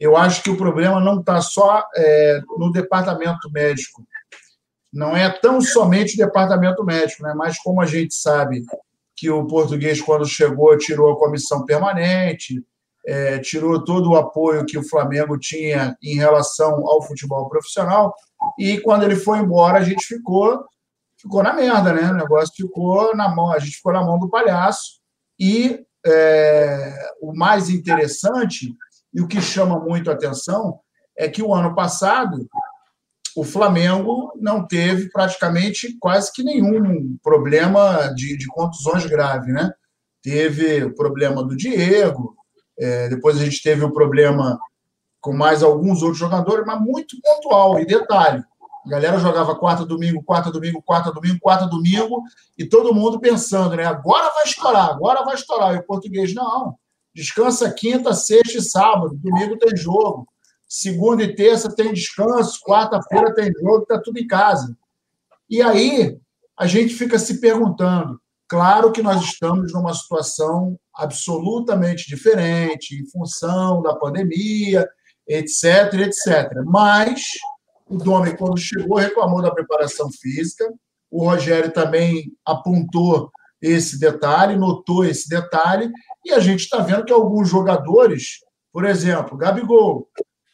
[0.00, 4.04] Eu acho que o problema não está só é, no departamento médico.
[4.92, 7.34] Não é tão somente o departamento médico, né?
[7.36, 8.64] mas como a gente sabe
[9.16, 12.64] que o português, quando chegou, tirou a comissão permanente,
[13.06, 18.14] é, tirou todo o apoio que o Flamengo tinha em relação ao futebol profissional,
[18.58, 20.64] e quando ele foi embora, a gente ficou
[21.20, 22.10] ficou na merda, né?
[22.10, 25.00] O negócio ficou na mão, a gente ficou na mão do palhaço.
[25.38, 28.74] E é, o mais interessante
[29.12, 30.80] e o que chama muito a atenção
[31.16, 32.48] é que o ano passado
[33.36, 39.72] o Flamengo não teve praticamente quase que nenhum problema de, de contusões graves, né?
[40.20, 42.34] Teve o problema do Diego,
[42.78, 44.58] é, depois a gente teve o problema
[45.20, 47.78] com mais alguns outros jogadores, mas muito pontual.
[47.78, 48.42] E detalhe,
[48.88, 52.22] a galera jogava quarta, domingo, quarta, domingo, quarta, domingo, quarta, domingo,
[52.56, 53.84] e todo mundo pensando, né?
[53.84, 55.74] Agora vai estourar, agora vai estourar.
[55.74, 56.74] E o português, não.
[57.14, 59.14] Descansa quinta, sexta e sábado.
[59.14, 60.26] Domingo tem jogo.
[60.66, 62.60] Segunda e terça tem descanso.
[62.66, 64.74] Quarta-feira tem jogo, está tudo em casa.
[65.50, 66.18] E aí
[66.58, 68.18] a gente fica se perguntando.
[68.48, 74.88] Claro que nós estamos numa situação absolutamente diferente, em função da pandemia,
[75.26, 76.62] etc, etc.
[76.64, 77.32] Mas
[77.88, 80.72] o Domi, quando chegou, reclamou da preparação física.
[81.10, 85.90] O Rogério também apontou esse detalhe, notou esse detalhe,
[86.24, 88.38] e a gente está vendo que alguns jogadores,
[88.72, 90.08] por exemplo, Gabigol,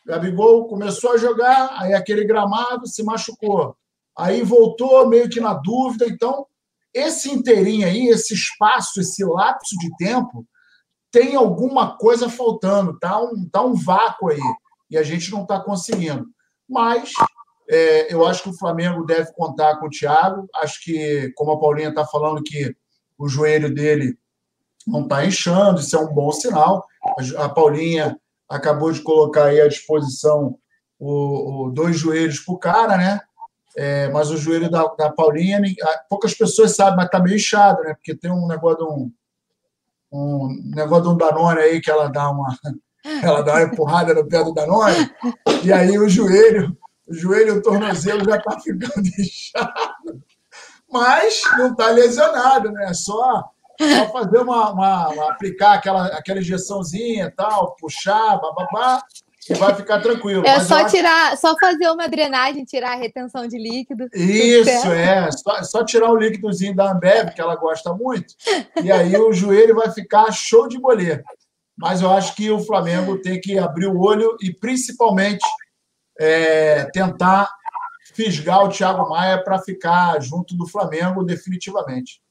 [0.07, 3.77] Gabigol começou a jogar, aí aquele gramado se machucou.
[4.17, 6.07] Aí voltou meio que na dúvida.
[6.07, 6.47] Então,
[6.93, 10.47] esse inteirinho aí, esse espaço, esse lapso de tempo,
[11.11, 14.41] tem alguma coisa faltando, tá um, tá um vácuo aí.
[14.91, 16.27] E a gente não está conseguindo.
[16.69, 17.13] Mas
[17.69, 20.49] é, eu acho que o Flamengo deve contar com o Thiago.
[20.57, 22.75] Acho que, como a Paulinha está falando, que
[23.19, 24.19] o joelho dele
[24.87, 26.87] não está inchando, isso é um bom sinal.
[27.39, 30.59] A Paulinha acabou de colocar aí à disposição
[30.99, 33.21] o, o dois joelhos para o cara, né?
[33.77, 35.61] É, mas o joelho da, da Paulinha,
[36.09, 37.95] poucas pessoas sabem, mas está meio inchado, né?
[37.95, 39.13] Porque tem um negócio de um,
[40.13, 42.57] um negócio de um Danone aí que ela dá uma
[43.23, 45.11] ela dá uma empurrada no pé do Danone,
[45.63, 50.23] e aí o joelho, o joelho e o tornozelo já está ficando inchado.
[50.91, 52.93] Mas não está lesionado, né?
[52.95, 59.03] Só só fazer uma, uma, uma, aplicar aquela, aquela injeçãozinha tal, puxar, bababá,
[59.49, 60.47] e vai ficar tranquilo.
[60.47, 61.43] É só tirar, acho...
[61.43, 64.09] só fazer uma drenagem, tirar a retenção de líquido.
[64.15, 65.31] Isso, é.
[65.33, 68.35] Só, só tirar o líquidozinho da Ambev, que ela gosta muito,
[68.83, 71.23] e aí o joelho vai ficar show de boleiro.
[71.77, 75.45] Mas eu acho que o Flamengo tem que abrir o olho e, principalmente,
[76.19, 77.51] é, tentar
[78.15, 82.23] fisgar o Thiago Maia para ficar junto do Flamengo definitivamente.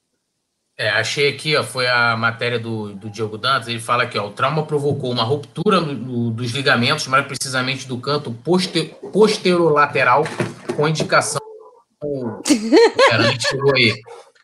[0.76, 4.28] É, achei aqui, ó, foi a matéria do, do Diogo Dantas, ele fala aqui, ó,
[4.28, 10.24] o trauma provocou uma ruptura no, no, dos ligamentos, mais precisamente do canto poster, posterolateral,
[10.76, 11.40] com indicação...
[13.40, 13.94] Chegou aí.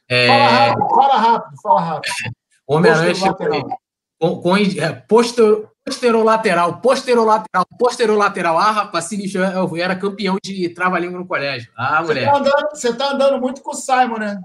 [0.08, 0.28] É...
[0.28, 2.12] Fala rápido, fala rápido, fala rápido.
[2.68, 3.64] Homem-Aranha chegou aí.
[4.20, 8.58] Com, com é, poster, posterolateral, posterolateral, posterolateral.
[8.58, 11.72] Ah, rapaz, sinistro, eu era campeão de trava-língua no colégio.
[11.76, 12.26] Ah, mulher.
[12.26, 14.40] Você tá, andando, você tá andando muito com o Simon, né?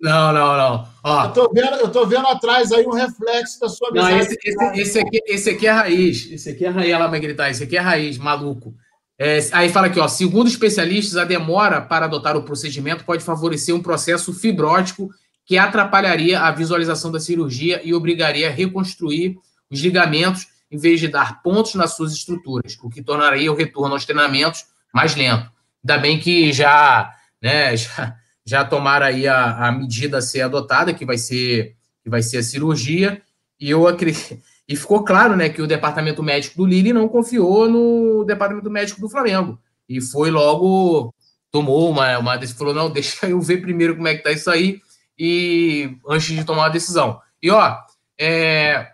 [0.00, 0.88] Não, não, não.
[1.04, 4.36] Ó, eu, tô vendo, eu tô vendo atrás aí um reflexo da sua Não, esse,
[4.42, 6.32] esse, esse, aqui, esse aqui é raiz.
[6.32, 7.50] Esse aqui é raiz, ela vai gritar.
[7.50, 8.74] Esse aqui é raiz, maluco.
[9.18, 10.08] É, aí fala aqui, ó.
[10.08, 15.10] Segundo especialistas, a demora para adotar o procedimento pode favorecer um processo fibrótico
[15.46, 19.36] que atrapalharia a visualização da cirurgia e obrigaria a reconstruir
[19.70, 23.94] os ligamentos em vez de dar pontos nas suas estruturas, o que tornaria o retorno
[23.94, 25.50] aos treinamentos mais lento.
[25.82, 28.16] Ainda bem que já, né, já
[28.50, 32.38] já tomaram aí a, a medida a ser adotada, que vai ser, que vai ser
[32.38, 33.22] a cirurgia,
[33.60, 34.38] e eu acredito.
[34.68, 39.00] E ficou claro né, que o departamento médico do Lille não confiou no departamento médico
[39.00, 39.58] do Flamengo.
[39.88, 41.14] E foi logo,
[41.50, 44.80] tomou uma, uma falou: não, deixa eu ver primeiro como é que tá isso aí,
[45.22, 47.20] e antes de tomar a decisão.
[47.42, 47.76] E ó,
[48.18, 48.90] é,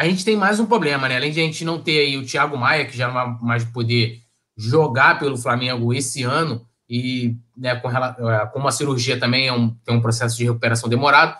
[0.00, 1.16] a gente tem mais um problema, né?
[1.16, 3.64] Além de a gente não ter aí o Thiago Maia, que já não vai mais
[3.66, 4.22] poder
[4.56, 9.68] jogar pelo Flamengo esse ano, e né, com, é, com uma cirurgia também é um,
[9.84, 11.36] tem um processo de recuperação demorado,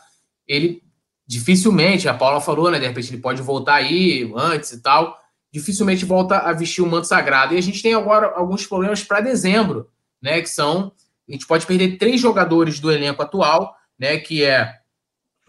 [0.47, 0.83] ele
[1.27, 5.19] dificilmente, a Paula falou, né, de repente ele pode voltar aí antes e tal,
[5.51, 7.55] dificilmente volta a vestir o manto sagrado.
[7.55, 9.89] E a gente tem agora alguns problemas para dezembro,
[10.23, 10.93] né, que são,
[11.27, 14.79] a gente pode perder três jogadores do elenco atual, né, que é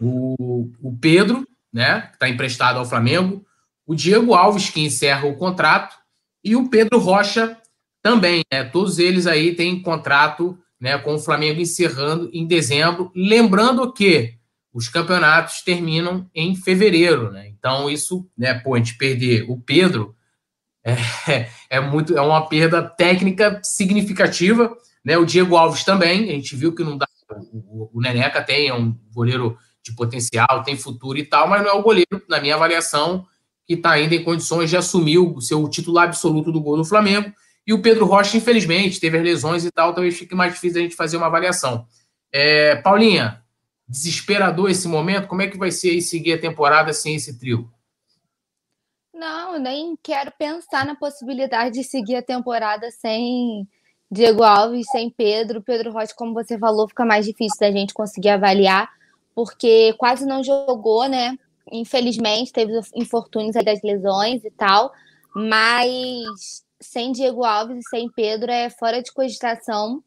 [0.00, 3.44] o, o Pedro, né, que está emprestado ao Flamengo,
[3.86, 5.96] o Diego Alves, que encerra o contrato,
[6.42, 7.56] e o Pedro Rocha
[8.02, 8.42] também.
[8.52, 8.64] Né?
[8.64, 13.12] Todos eles aí têm contrato né, com o Flamengo encerrando em dezembro.
[13.14, 14.34] Lembrando que
[14.72, 17.30] os campeonatos terminam em fevereiro.
[17.30, 17.48] Né?
[17.48, 20.14] Então, isso, né, pô, a gente perder o Pedro
[20.84, 20.96] é,
[21.68, 24.74] é, muito, é uma perda técnica significativa.
[25.04, 25.18] Né?
[25.18, 27.06] O Diego Alves também, a gente viu que não dá.
[27.68, 31.70] O, o Neneca tem, é um goleiro de potencial, tem futuro e tal, mas não
[31.70, 33.26] é o goleiro, na minha avaliação,
[33.66, 37.32] que está ainda em condições de assumir o seu titular absoluto do gol do Flamengo.
[37.66, 40.82] E o Pedro Rocha, infelizmente, teve as lesões e tal, talvez fique mais difícil a
[40.82, 41.86] gente fazer uma avaliação.
[42.32, 43.42] É, Paulinha,
[43.88, 45.28] desesperador esse momento?
[45.28, 47.70] Como é que vai ser aí seguir a temporada sem esse trio?
[49.12, 53.68] Não, nem quero pensar na possibilidade de seguir a temporada sem
[54.10, 55.62] Diego Alves, sem Pedro.
[55.62, 58.90] Pedro Rocha, como você falou, fica mais difícil da gente conseguir avaliar,
[59.34, 61.38] porque quase não jogou, né?
[61.70, 64.92] Infelizmente, teve infortúnios das lesões e tal,
[65.34, 70.02] mas sem Diego Alves e sem Pedro é fora de cogitação.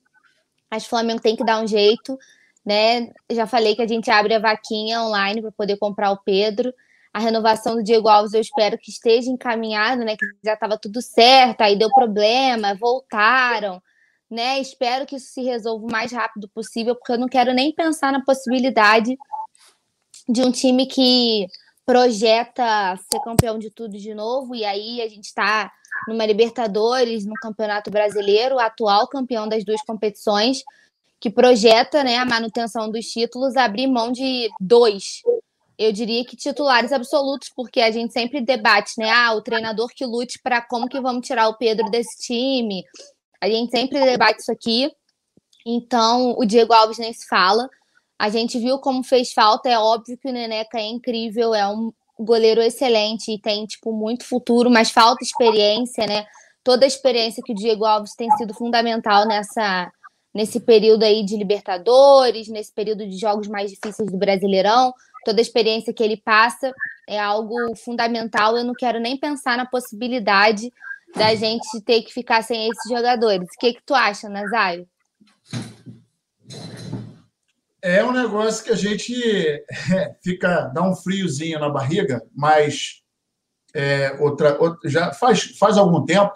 [0.70, 2.18] Acho que o Flamengo tem que dar um jeito,
[2.66, 3.10] né?
[3.32, 6.74] Já falei que a gente abre a vaquinha online para poder comprar o Pedro.
[7.14, 10.18] A renovação do Diego Alves eu espero que esteja encaminhada, né?
[10.18, 13.82] Que já estava tudo certo, aí deu problema, voltaram,
[14.34, 14.60] né?
[14.60, 18.12] Espero que isso se resolva o mais rápido possível, porque eu não quero nem pensar
[18.12, 19.16] na possibilidade
[20.28, 21.48] de um time que
[21.86, 25.72] projeta ser campeão de tudo de novo, e aí a gente está
[26.08, 30.64] numa Libertadores, no Campeonato Brasileiro, atual campeão das duas competições,
[31.20, 35.22] que projeta né, a manutenção dos títulos, abrir mão de dois.
[35.78, 39.10] Eu diria que titulares absolutos, porque a gente sempre debate, né?
[39.10, 42.84] Ah, o treinador que lute para como que vamos tirar o Pedro desse time.
[43.44, 44.90] A gente sempre debate isso aqui.
[45.66, 47.70] Então, o Diego Alves nem se fala.
[48.18, 51.92] A gente viu como fez falta, é óbvio que o Neneca é incrível, é um
[52.18, 56.26] goleiro excelente e tem, tipo, muito futuro, mas falta experiência, né?
[56.64, 59.92] Toda a experiência que o Diego Alves tem sido fundamental nessa
[60.34, 64.92] nesse período aí de Libertadores, nesse período de jogos mais difíceis do Brasileirão,
[65.26, 66.74] toda a experiência que ele passa
[67.08, 68.58] é algo fundamental.
[68.58, 70.72] Eu não quero nem pensar na possibilidade
[71.16, 73.48] da gente ter que ficar sem esses jogadores.
[73.56, 74.88] O que, que tu acha, Nazário?
[77.82, 79.14] É um negócio que a gente
[79.94, 83.02] é, fica dá um friozinho na barriga, mas
[83.74, 86.34] é, outra, outra, já faz, faz algum tempo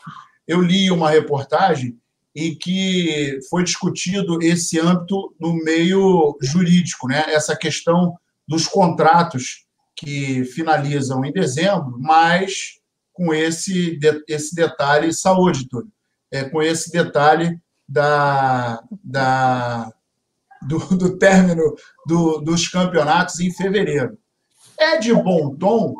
[0.47, 1.99] eu li uma reportagem
[2.33, 7.23] em que foi discutido esse âmbito no meio jurídico, né?
[7.27, 8.15] Essa questão
[8.47, 12.76] dos contratos que finalizam em dezembro, mas
[13.17, 15.91] com esse, esse detalhe saúde, Túlio.
[16.31, 19.91] É, com esse detalhe da, da
[20.61, 21.75] do, do término
[22.05, 24.17] do, dos campeonatos em fevereiro.
[24.77, 25.95] É de bom tom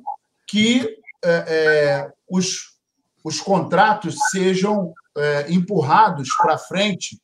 [0.48, 0.88] que
[1.24, 2.78] é, é, os,
[3.24, 7.20] os contratos sejam é, empurrados para frente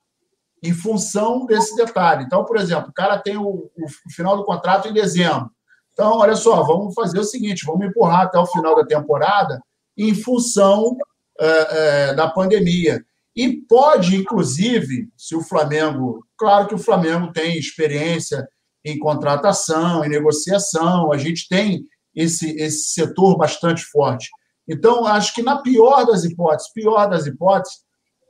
[0.63, 2.23] em função desse detalhe.
[2.23, 5.51] Então, por exemplo, o cara tem o, o, final do contrato em dezembro.
[5.91, 9.61] Então, olha só, vamos fazer o seguinte: vamos empurrar até o final da temporada
[9.97, 10.97] em função
[11.39, 13.03] é, é, da pandemia.
[13.35, 16.25] E pode, inclusive, se o Flamengo.
[16.37, 18.47] Claro que o Flamengo tem experiência
[18.85, 24.29] em contratação, em negociação, a gente tem esse, esse setor bastante forte.
[24.67, 27.79] Então, acho que na pior das hipóteses, pior das hipóteses,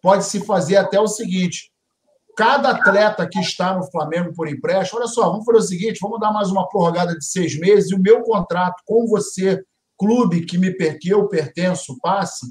[0.02, 1.72] pode-se fazer até o seguinte:
[2.36, 6.20] cada atleta que está no Flamengo por empréstimo, olha só, vamos fazer o seguinte: vamos
[6.20, 9.64] dar mais uma prorrogada de seis meses e o meu contrato com você,
[10.04, 12.46] clube que me que eu pertenço, passe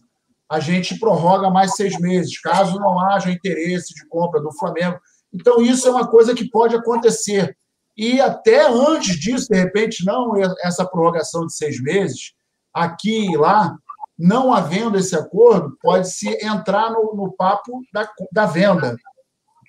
[0.53, 5.01] a gente prorroga mais seis meses, caso não haja interesse de compra do Flamengo.
[5.33, 7.57] Então, isso é uma coisa que pode acontecer.
[7.97, 12.35] E até antes disso, de repente, não essa prorrogação de seis meses,
[12.75, 13.75] aqui e lá,
[14.19, 18.95] não havendo esse acordo, pode-se entrar no, no papo da, da, venda.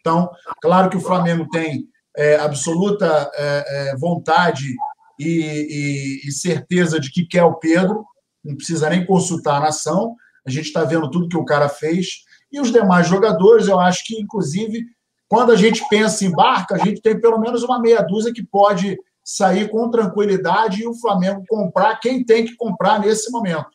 [0.02, 0.30] Então,
[0.62, 1.86] claro que o Flamengo tem
[2.18, 4.76] é, absoluta é, é, vontade
[5.24, 8.06] e, e, e certeza de que quer o Pedro,
[8.44, 12.24] não precisa nem consultar a nação, a gente está vendo tudo que o cara fez.
[12.52, 14.86] E os demais jogadores, eu acho que, inclusive,
[15.28, 18.46] quando a gente pensa em barca, a gente tem pelo menos uma meia dúzia que
[18.46, 23.70] pode sair com tranquilidade e o Flamengo comprar quem tem que comprar nesse momento.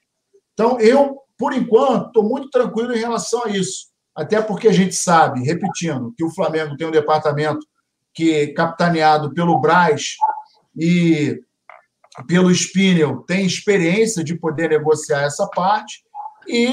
[0.52, 3.88] Então, eu, por enquanto, estou muito tranquilo em relação a isso.
[4.14, 7.66] Até porque a gente sabe, repetindo, que o Flamengo tem um departamento
[8.12, 10.16] que, é capitaneado pelo Braz
[10.78, 11.40] e
[12.26, 16.02] pelo Spinel, tem experiência de poder negociar essa parte
[16.46, 16.72] e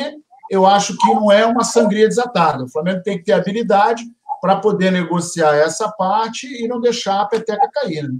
[0.50, 2.64] eu acho que não é uma sangria desatada.
[2.64, 4.04] O Flamengo tem que ter habilidade
[4.42, 8.04] para poder negociar essa parte e não deixar a peteca cair.
[8.04, 8.20] Né?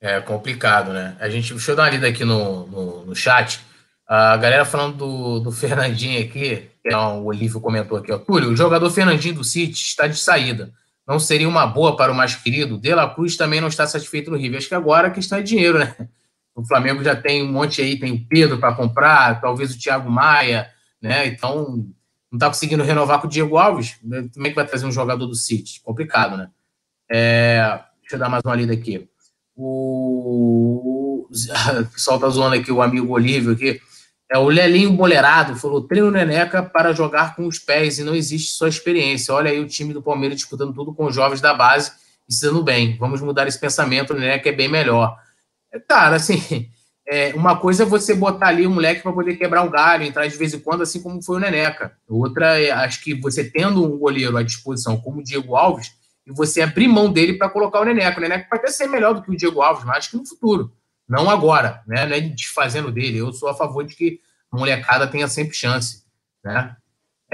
[0.00, 1.16] É complicado, né?
[1.20, 3.60] A gente, deixa eu dar uma lida aqui no, no, no chat.
[4.08, 8.18] A galera falando do, do Fernandinho aqui, que é o Olívio comentou aqui, ó.
[8.18, 10.72] Túlio, o jogador Fernandinho do City está de saída.
[11.10, 12.78] Não seria uma boa para o mais querido?
[12.78, 14.58] De La Cruz também não está satisfeito no River.
[14.58, 15.92] Acho que agora a questão é dinheiro, né?
[16.54, 20.08] O Flamengo já tem um monte aí, tem o Pedro para comprar, talvez o Thiago
[20.08, 20.70] Maia,
[21.02, 21.26] né?
[21.26, 21.84] Então,
[22.30, 23.98] não está conseguindo renovar com o Diego Alves.
[24.32, 25.80] Como é que vai trazer um jogador do City?
[25.80, 26.48] Complicado, né?
[27.10, 29.08] É, deixa eu dar mais uma lida aqui.
[29.56, 33.80] O, o pessoal tá zoando aqui, o amigo Olívio aqui.
[34.30, 38.52] É, o Lelinho Bolerado falou: treino Neneca para jogar com os pés e não existe
[38.52, 39.34] só experiência.
[39.34, 41.92] Olha aí o time do Palmeiras disputando tudo com os jovens da base
[42.28, 42.96] e se dando bem.
[42.96, 45.18] Vamos mudar esse pensamento, o Neneca é bem melhor.
[45.72, 46.70] É, cara, assim,
[47.08, 50.28] é, uma coisa é você botar ali o moleque para poder quebrar um galho, entrar
[50.28, 51.96] de vez em quando, assim como foi o Neneca.
[52.08, 55.90] Outra, é, acho que você tendo um goleiro à disposição como o Diego Alves,
[56.24, 58.18] e você abrir mão dele para colocar o Neneca.
[58.18, 60.26] O Neneca pode até ser melhor do que o Diego Alves, mas acho que no
[60.26, 60.72] futuro.
[61.10, 62.06] Não agora, né?
[62.06, 63.18] Não é desfazendo dele.
[63.18, 66.04] Eu sou a favor de que a molecada tenha sempre chance,
[66.44, 66.76] né?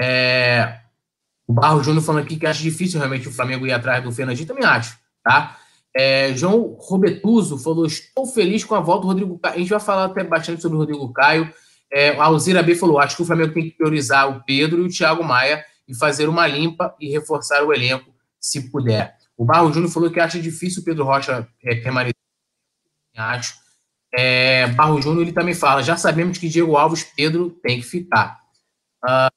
[0.01, 0.79] É...
[1.45, 4.47] O Barro Júnior falando aqui que acha difícil realmente o Flamengo ir atrás do Fernandinho,
[4.47, 5.57] também acho, tá?
[5.95, 9.55] É, João Robetuso falou: Estou feliz com a volta do Rodrigo Caio.
[9.55, 11.53] A gente vai falar até bastante sobre o Rodrigo Caio.
[11.93, 14.87] É, a Alzira B falou: Acho que o Flamengo tem que priorizar o Pedro e
[14.87, 19.15] o Thiago Maia e fazer uma limpa e reforçar o elenco, se puder.
[19.37, 22.15] O Barro Júnior falou que acha difícil o Pedro Rocha é, permanecer.
[23.15, 23.66] Acho.
[24.19, 28.39] É, Barro Júnior ele também fala: já sabemos que Diego Alves Pedro tem que ficar.
[29.07, 29.31] Ah,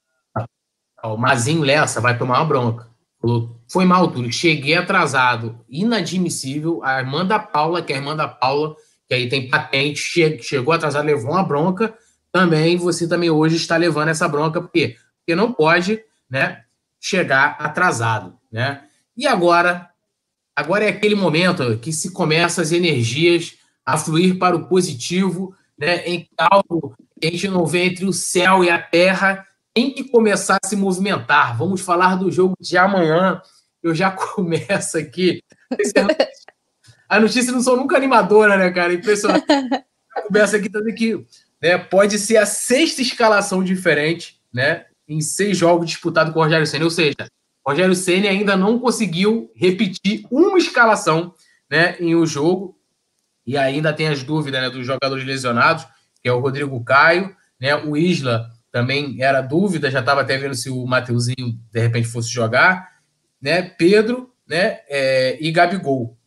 [1.03, 2.89] o Mazinho Lessa vai tomar uma bronca.
[3.71, 4.33] Foi mal, Túlio.
[4.33, 5.63] Cheguei atrasado.
[5.69, 6.83] Inadmissível.
[6.83, 8.75] A irmã da Paula, que é a irmã da Paula,
[9.07, 11.93] que aí tem patente, che chegou atrasado, levou uma bronca.
[12.31, 14.95] Também você também hoje está levando essa bronca, por quê?
[15.19, 16.63] Porque não pode né,
[16.99, 18.35] chegar atrasado.
[18.51, 18.81] Né?
[19.15, 19.91] E agora?
[20.55, 26.05] Agora é aquele momento que se começa as energias a fluir para o positivo, né,
[26.05, 30.03] em algo que a gente não vê entre o céu e a terra, tem que
[30.03, 31.57] começar a se movimentar.
[31.57, 33.41] Vamos falar do jogo de amanhã.
[33.81, 35.41] Eu já começo aqui.
[37.07, 38.93] A notícia não sou nunca animadora, né, cara?
[38.93, 39.45] Impressionante.
[40.27, 41.25] Começa aqui também que
[41.61, 44.85] né, pode ser a sexta escalação diferente, né?
[45.07, 46.85] Em seis jogos disputados com o Rogério Senna.
[46.85, 47.27] Ou seja,
[47.65, 51.33] o Rogério Senna ainda não conseguiu repetir uma escalação
[51.69, 52.77] né, em um jogo.
[53.45, 55.85] E ainda tem as dúvidas né, dos jogadores lesionados,
[56.21, 60.55] que é o Rodrigo Caio, né, o Isla também era dúvida, já estava até vendo
[60.55, 62.87] se o Mateuzinho de repente fosse jogar,
[63.41, 66.17] né, Pedro né, é, e Gabigol.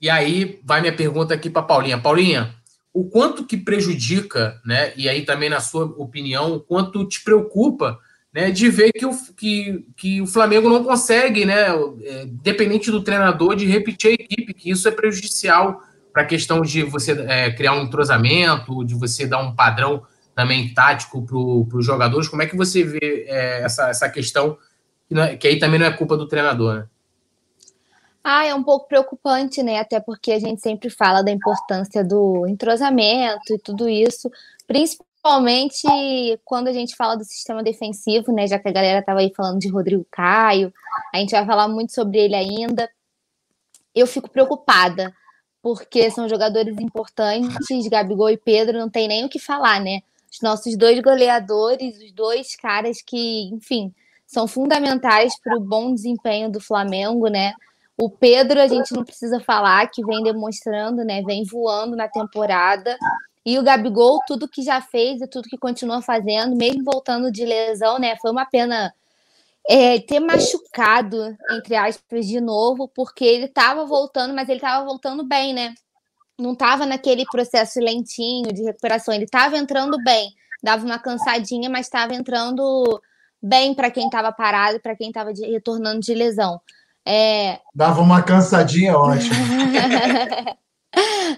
[0.00, 2.00] E aí vai minha pergunta aqui para Paulinha.
[2.00, 2.54] Paulinha,
[2.92, 7.98] o quanto que prejudica, né, e aí também na sua opinião, o quanto te preocupa
[8.32, 11.66] né, de ver que o, que, que o Flamengo não consegue, né,
[12.02, 15.82] é, dependente do treinador, de repetir a equipe, que isso é prejudicial
[16.12, 20.02] para a questão de você é, criar um entrosamento, de você dar um padrão
[20.34, 22.28] também tático para os jogadores.
[22.28, 24.56] Como é que você vê é, essa, essa questão,
[25.08, 26.86] que, é, que, aí também não é culpa do treinador, né?
[28.22, 29.78] Ah, é um pouco preocupante, né?
[29.78, 34.30] Até porque a gente sempre fala da importância do entrosamento e tudo isso,
[34.66, 35.86] principalmente
[36.44, 38.46] quando a gente fala do sistema defensivo, né?
[38.46, 40.72] Já que a galera estava aí falando de Rodrigo Caio,
[41.14, 42.90] a gente vai falar muito sobre ele ainda.
[43.94, 45.14] Eu fico preocupada,
[45.62, 50.00] porque são jogadores importantes, Gabigol e Pedro, não tem nem o que falar, né?
[50.32, 53.92] Os nossos dois goleadores, os dois caras que, enfim,
[54.26, 57.52] são fundamentais para o bom desempenho do Flamengo, né?
[57.98, 61.20] O Pedro, a gente não precisa falar, que vem demonstrando, né?
[61.22, 62.96] Vem voando na temporada.
[63.44, 67.44] E o Gabigol, tudo que já fez e tudo que continua fazendo, mesmo voltando de
[67.44, 68.16] lesão, né?
[68.22, 68.94] Foi uma pena
[69.68, 75.24] é, ter machucado, entre aspas, de novo, porque ele estava voltando, mas ele estava voltando
[75.24, 75.74] bem, né?
[76.38, 81.86] Não estava naquele processo lentinho de recuperação, ele estava entrando bem, dava uma cansadinha, mas
[81.86, 83.00] estava entrando
[83.42, 86.60] bem para quem estava parado, para quem estava retornando de lesão.
[87.04, 87.60] É...
[87.74, 89.34] Dava uma cansadinha, ótimo.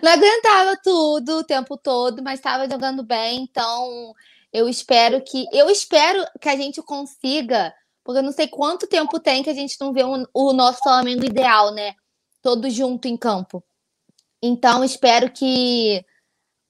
[0.02, 4.14] Não aguentava tudo o tempo todo, mas estava jogando bem, então
[4.52, 7.72] eu espero que eu espero que a gente consiga
[8.04, 10.80] porque eu não sei quanto tempo tem que a gente não vê um, o nosso
[10.82, 11.94] Flamengo ideal, né?
[12.42, 13.62] Todo junto em campo.
[14.42, 16.04] Então, espero que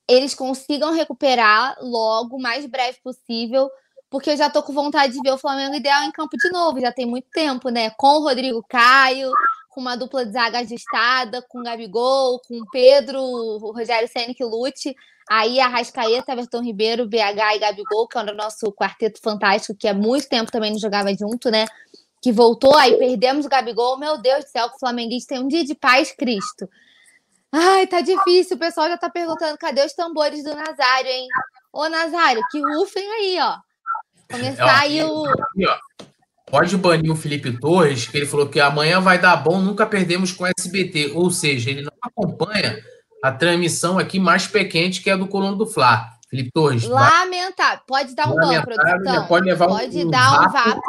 [0.08, 3.70] eles consigam recuperar logo, o mais breve possível,
[4.10, 6.80] porque eu já tô com vontade de ver o Flamengo ideal em campo de novo,
[6.80, 7.90] já tem muito tempo, né?
[7.96, 9.30] Com o Rodrigo Caio,
[9.72, 14.34] com uma dupla de zaga ajustada, com o Gabigol, com o Pedro, o Rogério Senna
[14.34, 14.94] que lute.
[15.30, 19.88] Aí a Rascaeta, Everton Ribeiro, BH e Gabigol, que é o nosso quarteto fantástico, que
[19.88, 21.66] há muito tempo também não jogava junto, né?
[22.20, 23.98] Que voltou, aí perdemos o Gabigol.
[23.98, 26.68] Meu Deus do céu, que o flamenguista tem um dia de paz, Cristo.
[27.50, 28.56] Ai, tá difícil.
[28.56, 31.26] O pessoal já tá perguntando: cadê os tambores do Nazário, hein?
[31.72, 33.56] Ô, Nazário, que rufem aí, ó.
[34.30, 35.24] Começar aí o.
[35.24, 36.11] Aqui, ó.
[36.52, 40.32] Pode banir o Felipe Torres, que ele falou que amanhã vai dar bom, nunca perdemos
[40.32, 41.12] com o SBT.
[41.14, 42.78] Ou seja, ele não acompanha
[43.24, 46.10] a transmissão aqui mais pequena, que é a do Colono do Fla.
[46.28, 46.84] Felipe Torres.
[46.84, 47.82] Lamentável.
[47.86, 49.26] Pode dar um ban, produção.
[49.28, 50.80] Pode levar pode um, dar um vapo.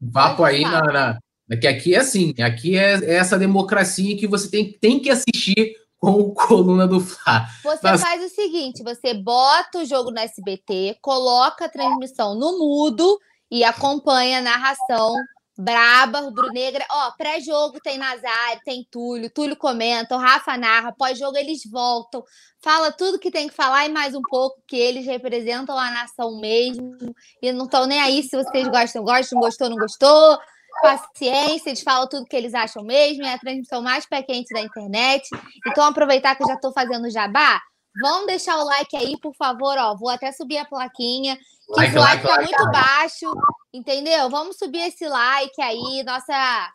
[0.00, 1.18] Vapo aí na, na,
[1.60, 5.76] Que aqui é assim, aqui é, é essa democracia que você tem, tem que assistir
[5.98, 7.46] com o coluna do Fla.
[7.62, 8.00] Você Mas...
[8.00, 13.18] faz o seguinte: você bota o jogo no SBT, coloca a transmissão no mudo
[13.50, 15.14] e acompanha a narração
[15.56, 16.84] braba, rubro-negra.
[16.90, 22.22] Ó, pré-jogo tem Nazário, tem Túlio, Túlio comenta, o Rafa narra, pós-jogo eles voltam,
[22.62, 26.38] fala tudo que tem que falar e mais um pouco, que eles representam a nação
[26.38, 26.96] mesmo
[27.40, 30.38] e não estão nem aí se vocês gostam, gostam, gostou, não gostou.
[30.82, 34.60] Paciência, eles falam tudo que eles acham mesmo, é a transmissão mais pé quente da
[34.60, 35.26] internet.
[35.66, 37.62] Então, aproveitar que eu já estou fazendo jabá,
[37.98, 39.96] Vão deixar o like aí, por favor, ó.
[39.96, 41.38] Vou até subir a plaquinha.
[41.66, 43.32] Que like, like, like tá like, muito baixo,
[43.72, 44.30] entendeu?
[44.30, 46.02] Vamos subir esse like aí.
[46.04, 46.72] Nossa.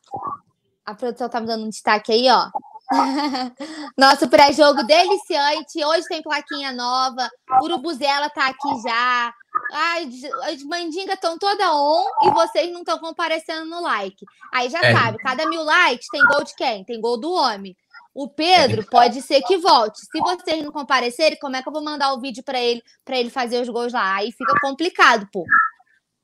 [0.86, 2.50] A produção tá me dando um destaque aí, ó.
[3.98, 5.84] Nosso pré-jogo deliciante.
[5.84, 7.30] Hoje tem plaquinha nova.
[7.62, 9.34] Urubuzela tá aqui já.
[9.74, 10.10] Ai,
[10.44, 14.26] as mandingas estão toda on e vocês não estão comparecendo no like.
[14.54, 14.94] Aí já é.
[14.94, 16.84] sabe, cada mil likes tem gol de quem?
[16.84, 17.76] Tem gol do homem.
[18.14, 20.00] O Pedro pode ser que volte.
[20.00, 23.18] Se vocês não comparecerem, como é que eu vou mandar o vídeo para ele, para
[23.18, 24.16] ele fazer os gols lá?
[24.16, 25.46] Aí fica complicado, pô.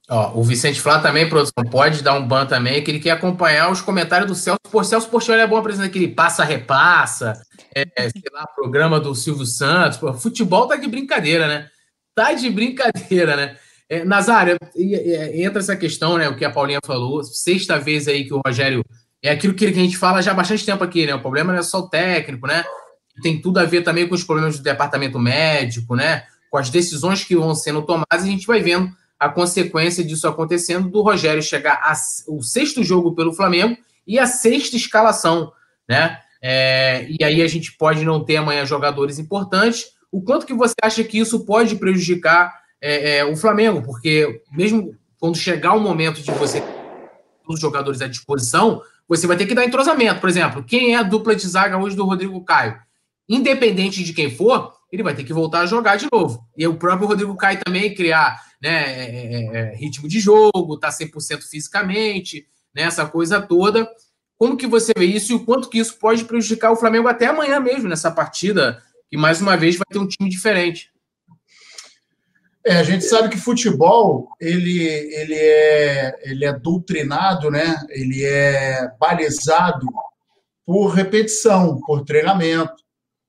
[0.09, 3.69] Ó, o Vicente Flá também, produção, pode dar um ban também, que ele quer acompanhar
[3.69, 4.59] os comentários do Celso.
[4.71, 7.33] Por Celso Portioli é bom apresentar aquele passa-repassa,
[7.75, 9.97] é, é, sei lá, programa do Silvio Santos.
[9.97, 11.69] Pô, futebol tá de brincadeira, né?
[12.15, 13.57] Tá de brincadeira, né?
[13.89, 16.27] É, Nazário, entra essa questão, né?
[16.29, 18.83] O que a Paulinha falou, sexta vez aí que o Rogério
[19.23, 21.15] é aquilo que a gente fala já há bastante tempo aqui, né?
[21.15, 22.63] O problema não é só o técnico, né?
[23.21, 26.23] Tem tudo a ver também com os problemas do departamento médico, né?
[26.51, 30.89] Com as decisões que vão sendo tomadas, a gente vai vendo a consequência disso acontecendo,
[30.89, 31.81] do Rogério chegar
[32.27, 35.51] ao sexto jogo pelo Flamengo e a sexta escalação,
[35.89, 36.19] né?
[36.41, 39.87] É, e aí a gente pode não ter amanhã jogadores importantes.
[40.11, 43.81] O quanto que você acha que isso pode prejudicar é, é, o Flamengo?
[43.81, 46.77] Porque mesmo quando chegar o momento de você ter
[47.47, 50.19] os jogadores à disposição, você vai ter que dar entrosamento.
[50.19, 52.79] Por exemplo, quem é a dupla de zaga hoje do Rodrigo Caio?
[53.29, 56.45] Independente de quem for, ele vai ter que voltar a jogar de novo.
[56.57, 60.89] E o próprio Rodrigo Caio também criar né, é, é, é ritmo de jogo, tá
[60.89, 63.89] 100% fisicamente, né, essa coisa toda.
[64.37, 67.25] Como que você vê isso e o quanto que isso pode prejudicar o Flamengo até
[67.25, 70.91] amanhã mesmo, nessa partida, que mais uma vez vai ter um time diferente?
[72.67, 77.77] É, a gente sabe que futebol ele, ele, é, ele é doutrinado, né?
[77.87, 79.87] ele é balizado
[80.65, 82.75] por repetição, por treinamento,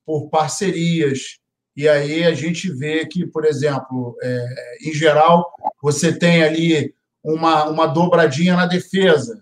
[0.05, 1.37] por parcerias.
[1.73, 5.49] E aí a gente vê que, por exemplo, é, em geral,
[5.81, 9.41] você tem ali uma, uma dobradinha na defesa,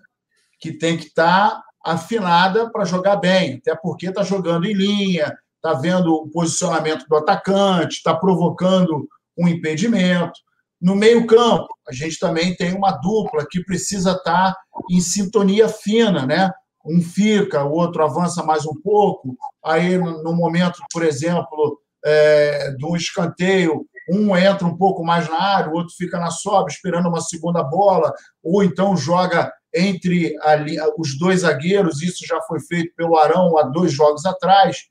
[0.60, 5.36] que tem que estar tá afinada para jogar bem, até porque está jogando em linha,
[5.56, 9.08] está vendo o posicionamento do atacante, está provocando
[9.38, 10.32] um impedimento.
[10.80, 14.54] No meio-campo, a gente também tem uma dupla que precisa estar
[14.90, 16.50] em sintonia fina, né?
[16.84, 19.36] Um fica, o outro avança mais um pouco.
[19.64, 25.70] Aí, no momento, por exemplo, é, do escanteio, um entra um pouco mais na área,
[25.70, 28.12] o outro fica na sobra, esperando uma segunda bola,
[28.42, 32.02] ou então joga entre ali, os dois zagueiros.
[32.02, 34.84] Isso já foi feito pelo Arão há dois jogos atrás.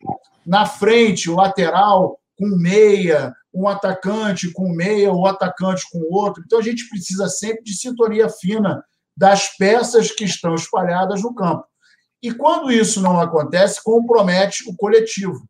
[0.46, 6.44] Na frente, o lateral com meia, um atacante com meia, o atacante com outro.
[6.46, 8.84] Então a gente precisa sempre de sintonia fina
[9.16, 11.66] das peças que estão espalhadas no campo.
[12.22, 15.48] E quando isso não acontece, compromete o coletivo.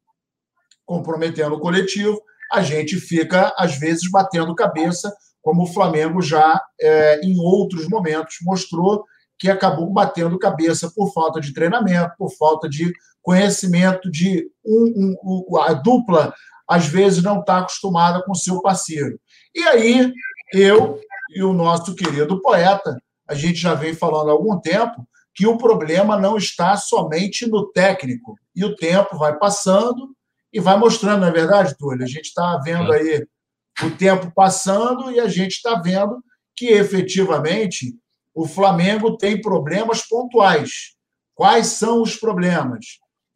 [0.86, 7.20] Comprometendo o coletivo, a gente fica, às vezes, batendo cabeça, como o Flamengo já, é,
[7.22, 9.04] em outros momentos, mostrou
[9.38, 12.92] que acabou batendo cabeça por falta de treinamento, por falta de
[13.22, 16.34] conhecimento de um, um, a dupla
[16.68, 19.20] às vezes não está acostumada com seu parceiro.
[19.56, 20.12] E aí,
[20.54, 21.00] eu
[21.34, 22.98] e o nosso querido poeta,
[23.28, 27.72] a gente já vem falando há algum tempo que o problema não está somente no
[27.72, 28.36] técnico.
[28.56, 30.16] E o tempo vai passando
[30.52, 32.04] e vai mostrando, não é verdade, Túlio?
[32.04, 33.26] A gente está vendo aí
[33.84, 36.24] o tempo passando e a gente está vendo
[36.56, 37.94] que efetivamente
[38.34, 40.96] o Flamengo tem problemas pontuais.
[41.36, 42.86] Quais são os problemas?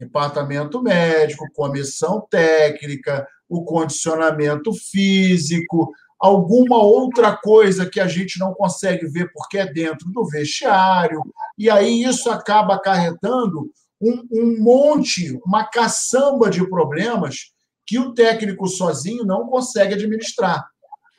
[0.01, 9.05] Departamento médico, comissão técnica, o condicionamento físico, alguma outra coisa que a gente não consegue
[9.07, 11.21] ver porque é dentro do vestiário,
[11.55, 13.71] e aí isso acaba acarretando
[14.01, 17.51] um, um monte, uma caçamba de problemas
[17.85, 20.65] que o técnico sozinho não consegue administrar.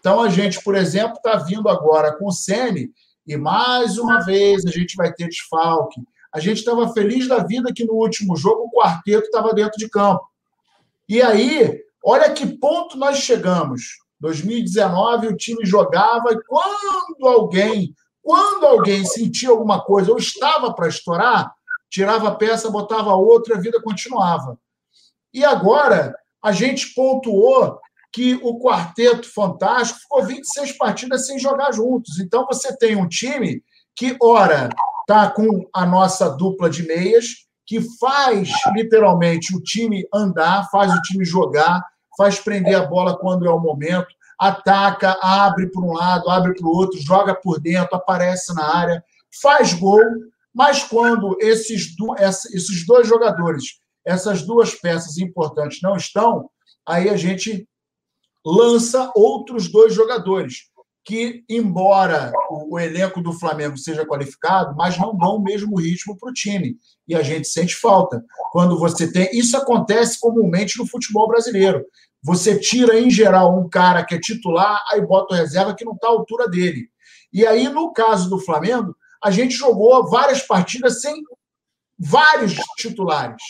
[0.00, 2.90] Então, a gente, por exemplo, está vindo agora com o Sene
[3.24, 6.00] e mais uma vez a gente vai ter desfalque.
[6.32, 9.88] A gente estava feliz da vida que no último jogo o quarteto estava dentro de
[9.88, 10.26] campo.
[11.08, 14.00] E aí, olha que ponto nós chegamos.
[14.20, 20.88] 2019 o time jogava e quando alguém, quando alguém sentia alguma coisa ou estava para
[20.88, 21.52] estourar,
[21.90, 24.58] tirava a peça, botava outra, a vida continuava.
[25.34, 27.78] E agora a gente pontuou
[28.12, 32.18] que o quarteto fantástico ficou 26 partidas sem jogar juntos.
[32.20, 33.62] Então você tem um time
[33.96, 34.68] que, ora,
[35.02, 41.00] está com a nossa dupla de meias, que faz literalmente o time andar, faz o
[41.02, 41.84] time jogar,
[42.16, 46.66] faz prender a bola quando é o momento, ataca, abre para um lado, abre para
[46.66, 49.04] o outro, joga por dentro, aparece na área,
[49.40, 50.02] faz gol,
[50.52, 56.50] mas quando esses, do, esses dois jogadores, essas duas peças importantes não estão,
[56.86, 57.66] aí a gente
[58.44, 60.71] lança outros dois jogadores
[61.04, 66.30] que, embora o, elenco do Flamengo seja qualificado, mas não dão o mesmo ritmo para
[66.30, 66.76] o time.
[67.08, 68.24] E a gente sente falta.
[68.52, 69.28] Quando você tem.
[69.32, 71.84] Isso acontece comumente no futebol brasileiro.
[72.22, 75.94] Você tira, em geral, um cara que é titular, aí bota o reserva que não
[75.94, 76.88] está à altura dele.
[77.32, 81.14] E aí, no caso do Flamengo, a gente jogou várias partidas sem
[81.98, 83.42] vários titulares.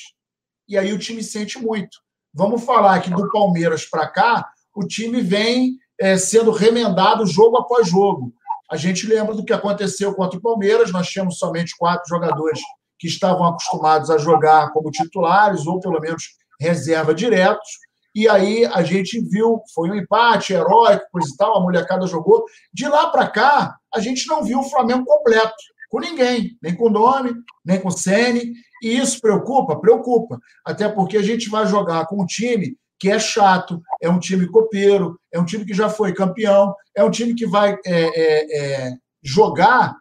[0.67, 1.99] E aí o time sente muito.
[2.33, 7.89] Vamos falar que do Palmeiras para cá, o time vem é, sendo remendado jogo após
[7.89, 8.35] jogo.
[8.69, 12.59] A gente lembra do que aconteceu contra o Palmeiras, nós tínhamos somente quatro jogadores
[12.99, 16.25] que estavam acostumados a jogar como titulares, ou pelo menos
[16.61, 17.69] reserva diretos.
[18.13, 22.45] E aí a gente viu, foi um empate heróico, coisa e tal, a molecada jogou.
[22.75, 25.55] De lá para cá, a gente não viu o Flamengo completo,
[25.89, 27.33] com ninguém, nem com o Nome,
[27.65, 28.55] nem com o Sene.
[28.83, 29.79] E isso preocupa?
[29.79, 30.41] Preocupa.
[30.67, 34.47] Até porque a gente vai jogar com um time que é chato, é um time
[34.47, 38.61] copeiro, é um time que já foi campeão, é um time que vai é, é,
[38.61, 39.97] é, jogar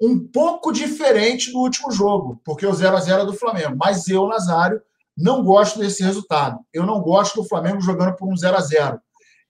[0.00, 3.76] um pouco diferente do último jogo, porque o 0 a 0 é do Flamengo.
[3.78, 4.80] Mas eu, Nazário,
[5.14, 6.58] não gosto desse resultado.
[6.72, 8.98] Eu não gosto do Flamengo jogando por um 0 a 0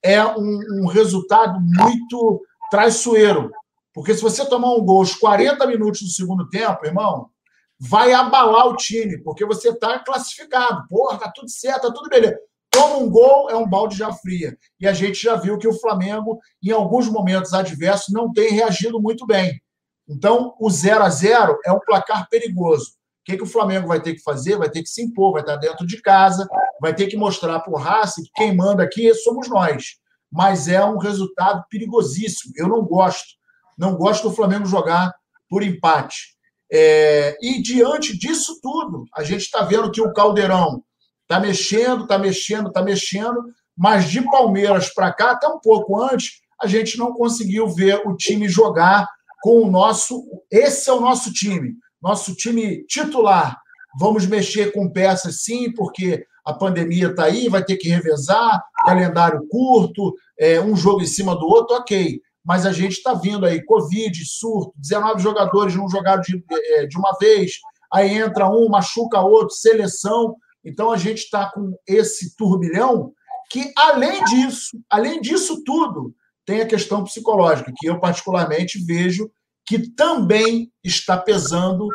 [0.03, 3.53] É um, um resultado muito traiçoeiro.
[3.95, 7.31] Porque se você tomar um gol aos 40 minutos do segundo tempo, irmão,
[7.79, 10.87] vai abalar o time, porque você está classificado.
[10.89, 12.39] Porra, tá tudo certo, tá tudo beleza.
[12.70, 14.57] Toma um gol, é um balde já fria.
[14.81, 19.01] E a gente já viu que o Flamengo, em alguns momentos adversos, não tem reagido
[19.01, 19.61] muito bem.
[20.09, 22.91] Então, o 0 a 0 é um placar perigoso.
[22.91, 24.57] O que, que o Flamengo vai ter que fazer?
[24.57, 26.47] Vai ter que se impor, vai estar dentro de casa,
[26.81, 29.97] vai ter que mostrar para o Racing que quem manda aqui somos nós.
[30.31, 32.53] Mas é um resultado perigosíssimo.
[32.57, 33.37] Eu não gosto.
[33.77, 35.12] Não gosto do Flamengo jogar
[35.49, 36.36] por empate.
[36.73, 40.83] É, e diante disso tudo, a gente está vendo que o Caldeirão
[41.23, 43.45] está mexendo, está mexendo, está mexendo,
[43.77, 48.17] mas de Palmeiras para cá, até um pouco antes, a gente não conseguiu ver o
[48.17, 49.07] time jogar
[49.43, 50.25] com o nosso.
[50.51, 53.57] Esse é o nosso time, nosso time titular.
[53.99, 59.47] Vamos mexer com peças sim, porque a pandemia está aí, vai ter que revezar, calendário
[59.49, 63.61] curto, é, um jogo em cima do outro, ok mas a gente está vindo aí,
[63.65, 67.59] Covid, surto, 19 jogadores não jogaram de, é, de uma vez,
[67.93, 70.37] aí entra um, machuca outro, seleção.
[70.65, 73.13] Então a gente está com esse turbilhão
[73.51, 79.29] que, além disso, além disso tudo, tem a questão psicológica, que eu particularmente vejo
[79.67, 81.89] que também está pesando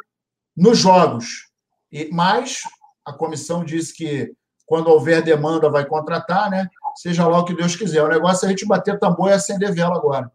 [0.56, 1.50] nos jogos.
[1.90, 2.60] E, mas
[3.06, 4.34] a comissão disse que
[4.66, 6.68] quando houver demanda vai contratar, né?
[6.98, 8.04] Seja lá o que Deus quiser.
[8.04, 10.30] O negócio é a gente bater tambor e acender vela agora.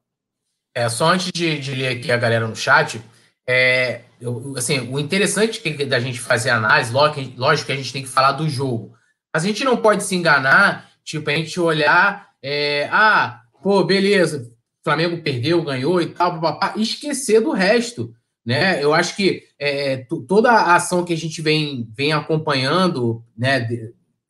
[0.77, 3.01] É, só antes de, de, ler aqui a galera no chat,
[3.49, 8.03] é, eu, assim, o interessante que, da gente fazer análise, lógico que a gente tem
[8.03, 8.93] que falar do jogo.
[9.33, 14.53] Mas a gente não pode se enganar, tipo, a gente olhar, é, ah, pô, beleza,
[14.85, 18.15] Flamengo perdeu, ganhou e tal, papá, e esquecer do resto.
[18.45, 18.85] Né?
[18.85, 23.67] Eu acho que é, toda a ação que a gente vem, vem acompanhando, né,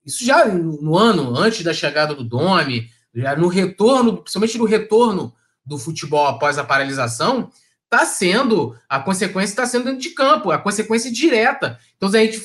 [0.05, 5.35] isso já no ano antes da chegada do Dome, já no retorno, principalmente no retorno
[5.67, 7.51] do futebol após a paralisação
[7.85, 11.79] está sendo, a consequência está sendo dentro de campo, a consequência direta.
[11.97, 12.43] Então, se a gente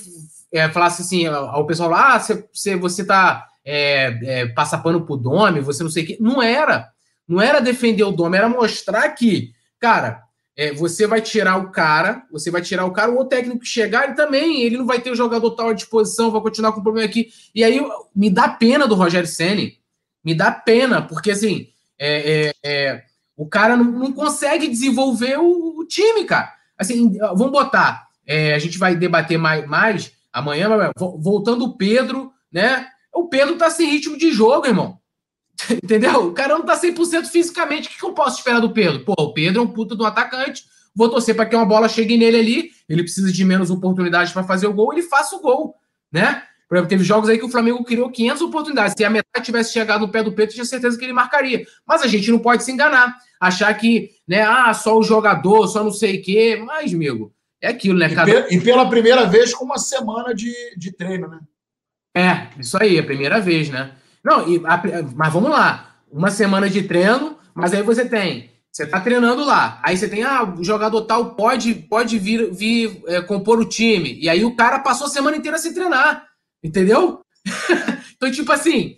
[0.52, 5.18] é, falasse assim ao pessoal lá, ah, você, você tá é, é, passa pano pro
[5.18, 6.18] Dome, você não sei o que.
[6.22, 6.90] Não era.
[7.28, 10.24] Não era defender o Dome, era mostrar que, cara,
[10.56, 14.16] é, você vai tirar o cara, você vai tirar o cara, o técnico chegar, ele
[14.16, 17.08] também, ele não vai ter o jogador tal à disposição, vai continuar com o problema
[17.08, 17.30] aqui.
[17.56, 17.80] E aí
[18.16, 19.80] me dá pena do Rogério Senni,
[20.24, 23.04] me dá pena, porque assim, é, é, é
[23.36, 26.54] o cara não, não consegue desenvolver o, o, time, cara.
[26.78, 28.08] Assim, vamos botar.
[28.26, 32.88] é, a gente vai debater mais, mais amanhã, voltando o Pedro, né?
[33.14, 34.98] O Pedro tá sem ritmo de jogo, irmão.
[35.84, 36.28] Entendeu?
[36.28, 37.88] O cara não tá 100% fisicamente.
[37.88, 39.04] O que, que eu posso esperar do Pedro?
[39.04, 40.64] Pô, o Pedro é um puta do atacante.
[40.96, 42.72] Vou torcer para que uma bola chegue nele ali.
[42.88, 44.94] Ele precisa de menos oportunidades para fazer o gol.
[44.94, 45.76] Ele faça o gol,
[46.12, 46.44] né?
[46.72, 48.94] Por exemplo, teve jogos aí que o Flamengo criou 500 oportunidades.
[48.98, 51.66] Se a metade tivesse chegado no pé do Pedro, tinha certeza que ele marcaria.
[51.86, 53.14] Mas a gente não pode se enganar.
[53.42, 56.64] Achar que, né, ah, só o jogador, só não sei o quê.
[56.66, 58.48] Mas, amigo, é aquilo, né, cara?
[58.50, 61.40] E, pela primeira vez com uma semana de, de treino, né?
[62.16, 63.92] É, isso aí, a primeira vez, né?
[64.24, 64.82] Não, e, a,
[65.14, 65.98] mas vamos lá.
[66.10, 68.50] Uma semana de treino, mas aí você tem.
[68.72, 69.78] Você tá treinando lá.
[69.84, 74.18] Aí você tem, ah, o jogador tal pode, pode vir, vir é, compor o time.
[74.22, 76.31] E aí o cara passou a semana inteira sem treinar.
[76.64, 77.22] Entendeu?
[78.16, 78.98] então, tipo assim,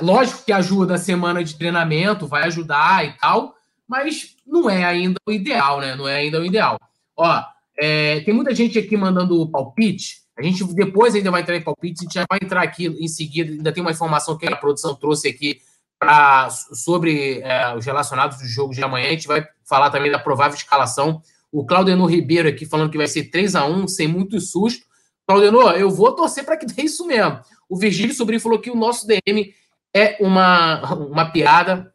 [0.00, 3.54] lógico que ajuda a semana de treinamento, vai ajudar e tal,
[3.88, 5.94] mas não é ainda o ideal, né?
[5.94, 6.78] Não é ainda o ideal.
[7.16, 7.42] Ó,
[7.78, 10.20] é, tem muita gente aqui mandando palpite.
[10.38, 13.08] A gente depois ainda vai entrar em palpite, a gente já vai entrar aqui em
[13.08, 13.50] seguida.
[13.50, 15.60] Ainda tem uma informação que a produção trouxe aqui
[15.98, 19.08] pra, sobre é, os relacionados do jogo de amanhã.
[19.08, 21.20] A gente vai falar também da provável escalação.
[21.52, 24.86] O Claudenor Ribeiro aqui falando que vai ser 3 a 1 sem muito susto.
[25.26, 27.40] Claudenor, eu vou torcer para que dê isso mesmo.
[27.68, 29.54] O Virgílio Sobrinho falou que o nosso DM
[29.94, 31.92] é uma, uma piada.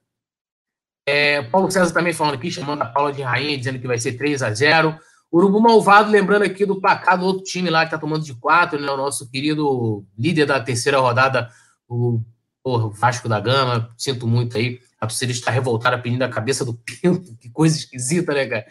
[1.08, 4.14] É, Paulo César também falando aqui, chamando a Paula de rainha, dizendo que vai ser
[4.14, 4.98] 3 a 0
[5.32, 8.80] Urubu Malvado, lembrando aqui do placar do outro time lá que tá tomando de 4,
[8.80, 8.90] né?
[8.90, 11.50] O nosso querido líder da terceira rodada,
[11.90, 12.22] o,
[12.64, 13.94] o Vasco da Gama.
[13.98, 14.80] Sinto muito aí.
[15.00, 17.36] A torcida está revoltada pedindo a cabeça do Pinto.
[17.40, 18.66] Que coisa esquisita, né, cara?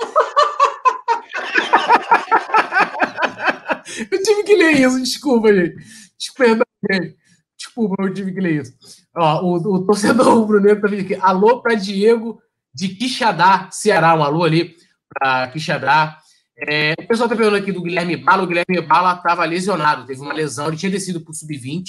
[4.10, 5.76] Eu tive que ler isso, desculpa, gente.
[6.90, 7.16] Gente.
[7.56, 8.72] Desculpa, eu tive que ler isso.
[9.16, 11.14] Ó, o, o torcedor rubro-negro tá vindo aqui.
[11.14, 12.40] Alô para Diego
[12.74, 14.14] de Quixadá, Ceará.
[14.14, 14.74] Um alô ali
[15.08, 16.18] para Quixadá.
[16.56, 18.42] É, o pessoal tá perguntando aqui do Guilherme Bala.
[18.42, 21.84] O Guilherme Bala estava lesionado, teve uma lesão, ele tinha descido para o sub-20.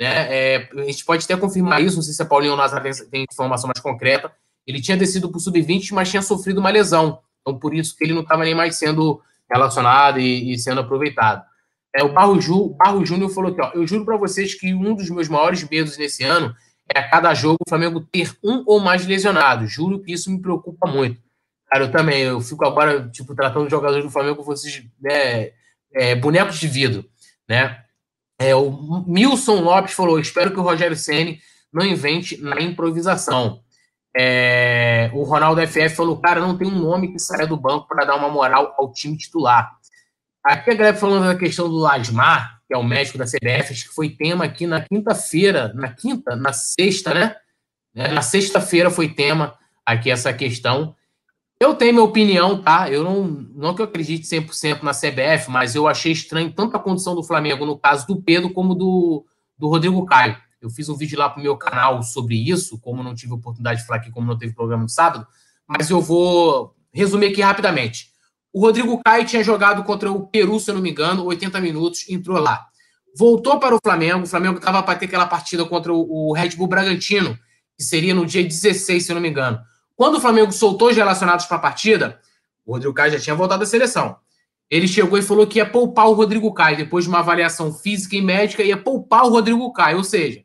[0.00, 0.06] Né?
[0.08, 3.68] É, a gente pode até confirmar isso, não sei se a Paulinho Nazaré tem informação
[3.68, 4.32] mais concreta.
[4.66, 7.20] Ele tinha descido para o sub-20, mas tinha sofrido uma lesão.
[7.40, 9.20] Então, por isso que ele não estava nem mais sendo
[9.52, 11.44] relacionado e, e sendo aproveitado.
[11.94, 14.94] É, o Barro, Ju, Barro Júnior falou aqui, ó, eu juro para vocês que um
[14.94, 16.54] dos meus maiores medos nesse ano
[16.94, 19.70] é a cada jogo o Flamengo ter um ou mais lesionados.
[19.70, 21.20] Juro que isso me preocupa muito.
[21.70, 25.52] Cara, eu também, eu fico agora, tipo, tratando os jogadores do Flamengo como vocês, né,
[25.94, 27.04] é, bonecos de vidro,
[27.48, 27.82] né?
[28.38, 31.40] É, o Milson Lopes falou, espero que o Rogério Ceni
[31.72, 33.61] não invente na improvisação.
[34.14, 38.04] É, o Ronaldo FF falou, cara, não tem um nome que saia do banco para
[38.04, 39.72] dar uma moral ao time titular.
[40.44, 43.88] Aqui a galera falando da questão do Lasmar, que é o médico da CBF, acho
[43.88, 47.36] que foi tema aqui na quinta-feira, na quinta, na sexta, né?
[47.94, 49.54] É, na sexta-feira foi tema
[49.84, 50.94] aqui essa questão.
[51.60, 52.90] Eu tenho minha opinião, tá?
[52.90, 56.80] Eu não, não que eu acredite 100% na CBF, mas eu achei estranho tanto a
[56.80, 59.24] condição do Flamengo, no caso do Pedro, como do,
[59.56, 60.36] do Rodrigo Caio.
[60.62, 63.86] Eu fiz um vídeo lá pro meu canal sobre isso, como não tive oportunidade de
[63.86, 65.26] falar aqui, como não teve programa no sábado,
[65.66, 68.12] mas eu vou resumir aqui rapidamente.
[68.52, 72.08] O Rodrigo Caio tinha jogado contra o Peru, se eu não me engano, 80 minutos,
[72.08, 72.66] entrou lá.
[73.16, 76.68] Voltou para o Flamengo, o Flamengo estava para ter aquela partida contra o Red Bull
[76.68, 77.36] Bragantino,
[77.76, 79.58] que seria no dia 16, se eu não me engano.
[79.96, 82.20] Quando o Flamengo soltou os relacionados para a partida,
[82.64, 84.16] o Rodrigo Caio já tinha voltado da seleção.
[84.70, 88.16] Ele chegou e falou que ia poupar o Rodrigo Caio, depois de uma avaliação física
[88.16, 89.98] e médica, ia poupar o Rodrigo Caio.
[89.98, 90.42] Ou seja,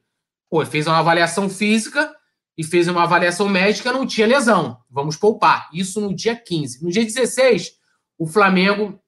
[0.50, 2.14] pô, fez uma avaliação física
[2.58, 4.78] e fez uma avaliação médica, não tinha lesão.
[4.90, 5.70] Vamos poupar.
[5.74, 6.84] Isso no dia 15.
[6.84, 7.74] No dia 16,
[8.18, 9.00] o Flamengo,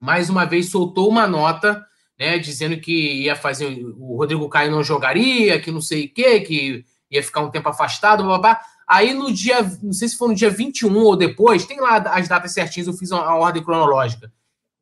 [0.00, 1.84] mais uma vez, soltou uma nota,
[2.18, 3.66] né, dizendo que ia fazer.
[3.96, 7.68] O Rodrigo Caio não jogaria, que não sei o quê, que ia ficar um tempo
[7.68, 8.60] afastado, babá.
[8.86, 12.26] Aí no dia, não sei se foi no dia 21 ou depois, tem lá as
[12.26, 14.32] datas certinhas, eu fiz a ordem cronológica.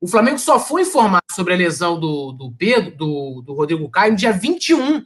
[0.00, 4.12] O Flamengo só foi informar sobre a lesão do, do Pedro, do, do Rodrigo Caio,
[4.12, 5.04] no dia 21,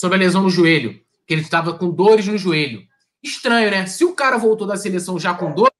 [0.00, 2.82] sobre a lesão no joelho, que ele estava com dores no joelho.
[3.22, 3.84] Estranho, né?
[3.84, 5.74] Se o cara voltou da seleção já com dores,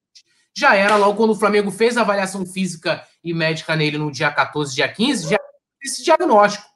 [0.55, 4.31] já era logo quando o Flamengo fez a avaliação física e médica nele no dia
[4.31, 5.39] 14, dia 15, já
[5.83, 6.67] esse diagnóstico.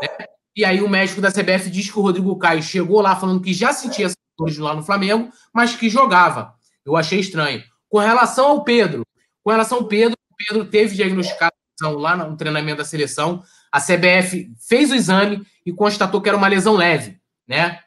[0.00, 0.26] Né?
[0.54, 3.52] E aí o médico da CBF diz que o Rodrigo Caio chegou lá falando que
[3.52, 6.54] já sentia essas dores lá no Flamengo, mas que jogava.
[6.86, 7.64] Eu achei estranho.
[7.88, 9.04] Com relação ao Pedro,
[9.42, 13.42] com relação ao Pedro, o Pedro teve diagnosticação lá no treinamento da seleção.
[13.72, 17.18] A CBF fez o exame e constatou que era uma lesão leve,
[17.48, 17.80] né?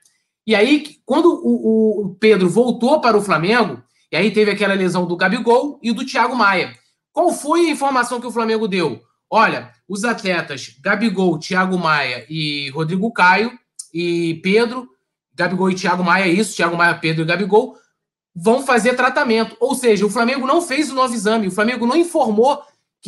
[0.46, 3.82] E aí, quando o, o Pedro voltou para o Flamengo,
[4.12, 6.76] e aí teve aquela lesão do Gabigol e do Thiago Maia.
[7.12, 9.02] Qual foi a informação que o Flamengo deu?
[9.30, 13.52] Olha, os atletas Gabigol, Thiago Maia e Rodrigo Caio
[13.94, 14.88] e Pedro,
[15.34, 17.76] Gabigol e Thiago Maia, isso, Thiago Maia, Pedro e Gabigol,
[18.36, 19.56] vão fazer tratamento.
[19.60, 22.62] Ou seja, o Flamengo não fez o novo exame, o Flamengo não informou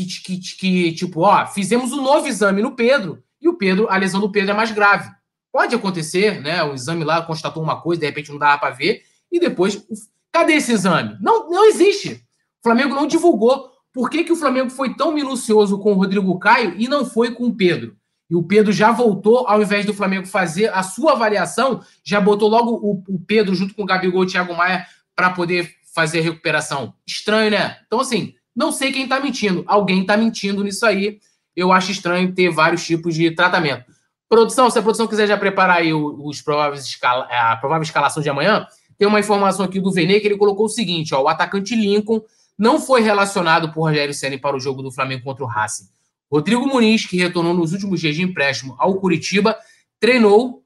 [0.05, 3.97] que, que, que, tipo, ó, fizemos um novo exame no Pedro e o Pedro, a
[3.97, 5.09] lesão do Pedro é mais grave.
[5.51, 6.61] Pode acontecer, né?
[6.63, 9.83] O exame lá constatou uma coisa, de repente não dava para ver, e depois,
[10.31, 11.17] cadê esse exame?
[11.19, 12.23] Não, não existe.
[12.59, 13.71] O Flamengo não divulgou.
[13.91, 17.31] Por que, que o Flamengo foi tão minucioso com o Rodrigo Caio e não foi
[17.31, 17.97] com o Pedro?
[18.29, 22.49] E o Pedro já voltou, ao invés do Flamengo fazer a sua avaliação, já botou
[22.49, 24.85] logo o, o Pedro junto com o Gabigol e o Thiago Maia
[25.15, 26.93] para poder fazer a recuperação.
[27.07, 27.77] Estranho, né?
[27.87, 29.63] Então, assim, não sei quem está mentindo.
[29.67, 31.19] Alguém está mentindo nisso aí.
[31.55, 33.85] Eu acho estranho ter vários tipos de tratamento.
[34.27, 38.29] Produção, se a produção quiser já preparar aí os prováveis escala, a provável escalação de
[38.29, 38.65] amanhã,
[38.97, 42.19] tem uma informação aqui do Vene que ele colocou o seguinte: ó, o atacante Lincoln
[42.57, 45.85] não foi relacionado por Rogério Senna para o jogo do Flamengo contra o Racing.
[46.29, 49.55] Rodrigo Muniz, que retornou nos últimos dias de empréstimo ao Curitiba,
[49.99, 50.63] treinou,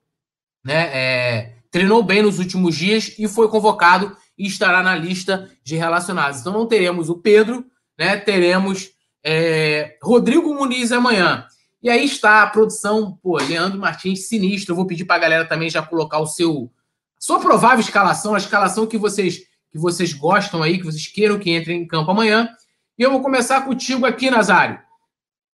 [0.63, 5.75] né, é, treinou bem nos últimos dias e foi convocado e estará na lista de
[5.75, 6.39] relacionados.
[6.39, 7.65] Então não teremos o Pedro,
[7.97, 8.91] né, teremos
[9.23, 11.45] é, Rodrigo Muniz amanhã.
[11.81, 14.71] E aí está a produção, pô, Leandro Martins, sinistro.
[14.71, 16.71] Eu vou pedir para a galera também já colocar o seu
[17.19, 21.49] sua provável escalação, a escalação que vocês que vocês gostam aí, que vocês queiram que
[21.49, 22.49] entre em campo amanhã.
[22.97, 24.79] E eu vou começar contigo aqui, Nazário.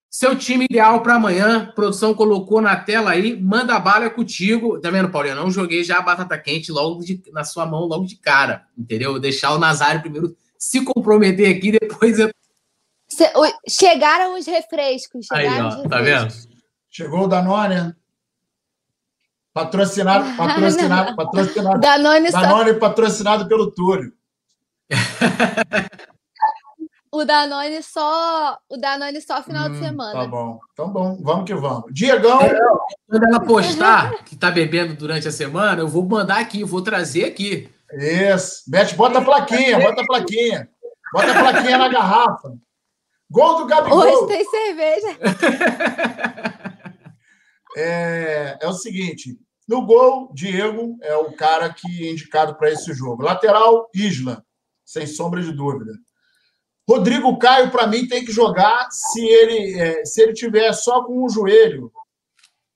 [0.08, 4.80] Seu time ideal para amanhã, produção colocou na tela aí, manda bala contigo.
[4.80, 5.32] Tá vendo, Paulinho?
[5.32, 8.64] Eu não joguei já a batata quente logo de, na sua mão, logo de cara,
[8.78, 9.18] entendeu?
[9.18, 12.30] Deixar o Nazário primeiro se comprometer aqui, depois eu
[13.68, 15.26] Chegaram os refrescos.
[15.26, 16.34] Chegaram Aí, ó, tá vendo?
[16.90, 17.94] Chegou o Danone.
[19.52, 21.80] Patrocinado, patrocinado, patrocinado.
[21.80, 22.78] Danone, Danone só...
[22.80, 24.12] patrocinado pelo Túlio.
[27.12, 30.12] o Danone só, o Danone só final hum, de semana.
[30.12, 30.58] Tá bom.
[30.72, 31.84] Então bom, vamos que vamos.
[31.92, 32.40] Diegão.
[33.06, 36.82] Quando ela postar que tá bebendo durante a semana, eu vou mandar aqui, eu vou
[36.82, 37.70] trazer aqui.
[37.98, 38.62] Isso.
[38.68, 40.68] Bete, bota a plaquinha, bota a plaquinha.
[41.12, 42.56] Bota a plaquinha na garrafa.
[43.30, 43.98] Gol do Gabigol.
[43.98, 45.18] Hoje tem cerveja.
[47.76, 52.92] é, é o seguinte: no gol, Diego é o cara que é indicado para esse
[52.92, 53.22] jogo.
[53.22, 54.44] Lateral, Isla,
[54.84, 55.92] sem sombra de dúvida.
[56.88, 61.24] Rodrigo Caio, para mim, tem que jogar se ele, é, se ele tiver só com
[61.24, 61.90] o joelho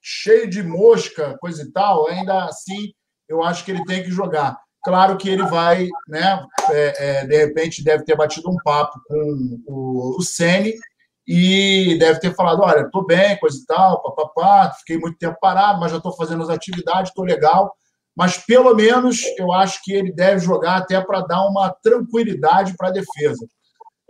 [0.01, 2.95] cheio de mosca, coisa e tal, ainda assim
[3.29, 4.59] eu acho que ele tem que jogar.
[4.89, 6.43] Claro que ele vai, né?
[6.71, 10.73] É, é, de repente deve ter batido um papo com o, o Sene
[11.27, 15.79] e deve ter falado: olha, estou bem, coisa e tal, papapá, fiquei muito tempo parado,
[15.79, 17.71] mas já estou fazendo as atividades, estou legal.
[18.17, 22.89] Mas pelo menos eu acho que ele deve jogar até para dar uma tranquilidade para
[22.89, 23.47] a defesa.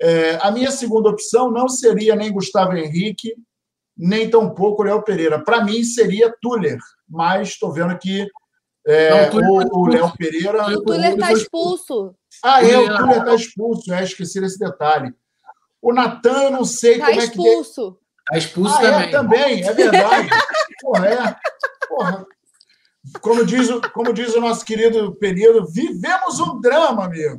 [0.01, 3.35] É, a minha segunda opção não seria nem Gustavo Henrique,
[3.97, 5.43] nem tampouco Léo Pereira.
[5.43, 8.29] Para mim seria Tuller, mas estou vendo que
[8.89, 10.67] é, não, o, o Léo Pereira.
[10.69, 12.15] O Tuller está expulso.
[12.43, 13.93] Ah, é, o Tuller está expulso.
[13.93, 15.15] É, esqueci desse detalhe.
[15.81, 17.81] O Natan, eu não sei tá como expulso.
[17.81, 17.99] é que.
[17.99, 19.09] Está Tá expulso ah, também.
[19.09, 20.29] É, também, é verdade.
[20.81, 21.37] Porra, é.
[21.89, 22.27] Porra.
[23.21, 27.39] Como diz, como diz o nosso querido Pereira, vivemos um drama, amigo.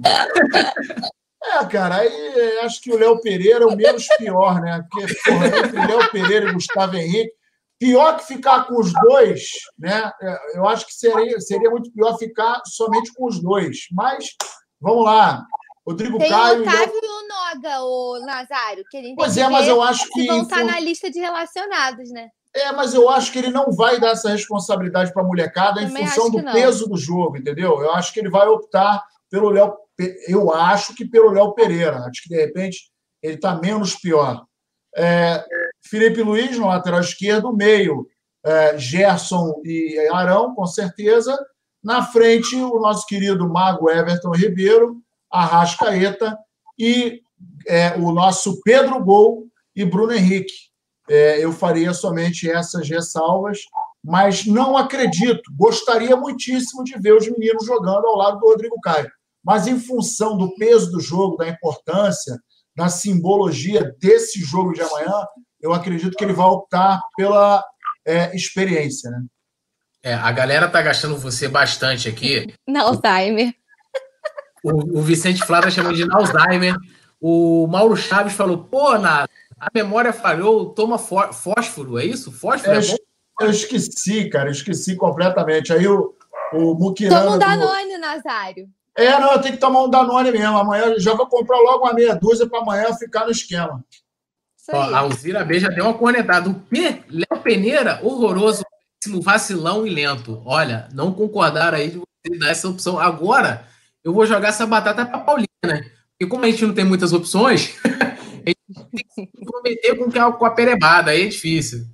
[1.43, 4.83] É, cara, aí acho que o Léo Pereira é o menos pior, né?
[4.89, 7.33] Porque, porra, entre Léo Pereira e Gustavo Henrique,
[7.79, 9.41] Pior que ficar com os dois,
[9.77, 10.11] né?
[10.21, 13.87] É, eu acho que seria, seria muito pior ficar somente com os dois.
[13.91, 14.35] Mas
[14.81, 15.45] vamos lá.
[15.87, 16.59] Rodrigo tem Caio.
[16.59, 18.83] o Otávio e o Noga, o Nazário.
[18.91, 20.27] Que gente pois é, mas eu acho que.
[20.27, 22.29] Vão estar na lista de relacionados, né?
[22.53, 26.03] É, mas eu acho que ele não vai dar essa responsabilidade para a molecada Também
[26.03, 27.81] em função do peso do jogo, entendeu?
[27.81, 29.73] Eu acho que ele vai optar pelo Léo.
[30.27, 31.97] Eu acho que pelo Léo Pereira.
[31.99, 34.45] Acho que, de repente, ele está menos pior.
[34.95, 35.45] É,
[35.83, 38.07] Felipe Luiz no lateral esquerdo, meio
[38.45, 41.37] é, Gerson e Arão, com certeza.
[41.83, 44.97] Na frente, o nosso querido mago Everton Ribeiro,
[45.31, 46.37] Arrascaeta
[46.77, 47.21] e
[47.67, 50.53] é, o nosso Pedro Gol e Bruno Henrique.
[51.09, 53.59] É, eu faria somente essas ressalvas,
[54.03, 55.41] mas não acredito.
[55.57, 59.09] Gostaria muitíssimo de ver os meninos jogando ao lado do Rodrigo Caio.
[59.43, 62.37] Mas em função do peso do jogo, da importância,
[62.75, 65.25] da simbologia desse jogo de amanhã,
[65.61, 67.63] eu acredito que ele vai optar pela
[68.05, 69.23] é, experiência, né?
[70.01, 72.53] É, a galera tá gastando você bastante aqui.
[72.67, 73.53] Na Alzheimer.
[74.63, 76.75] O, o Vicente Flávio chamou de Alzheimer.
[77.19, 79.27] O Mauro Chaves falou: pô, na,
[79.59, 82.31] a memória falhou, toma fósforo, é isso?
[82.31, 82.95] Fósforo é, é
[83.41, 85.73] Eu esqueci, cara, eu esqueci completamente.
[85.73, 86.15] Aí o,
[86.53, 87.21] o Mukirana...
[87.21, 87.99] Toma um Danone, do...
[87.99, 88.69] Nazário.
[88.95, 90.57] É, não, eu tenho que tomar um Danone mesmo.
[90.57, 93.83] Amanhã já vou comprar logo uma meia dúzia para amanhã ficar no esquema.
[94.71, 96.49] Ó, a Alzira B já deu uma cornetada.
[96.49, 97.01] O quê?
[97.09, 98.63] Léo Peneira, horroroso,
[99.21, 100.41] vacilão e lento.
[100.45, 102.99] Olha, não concordaram aí de você dar essa opção.
[102.99, 103.67] Agora,
[104.03, 105.91] eu vou jogar essa batata para Paulinha, né?
[106.11, 108.59] Porque como a gente não tem muitas opções, a gente
[109.45, 111.85] Prometer com, que, com a perebada, aí é difícil.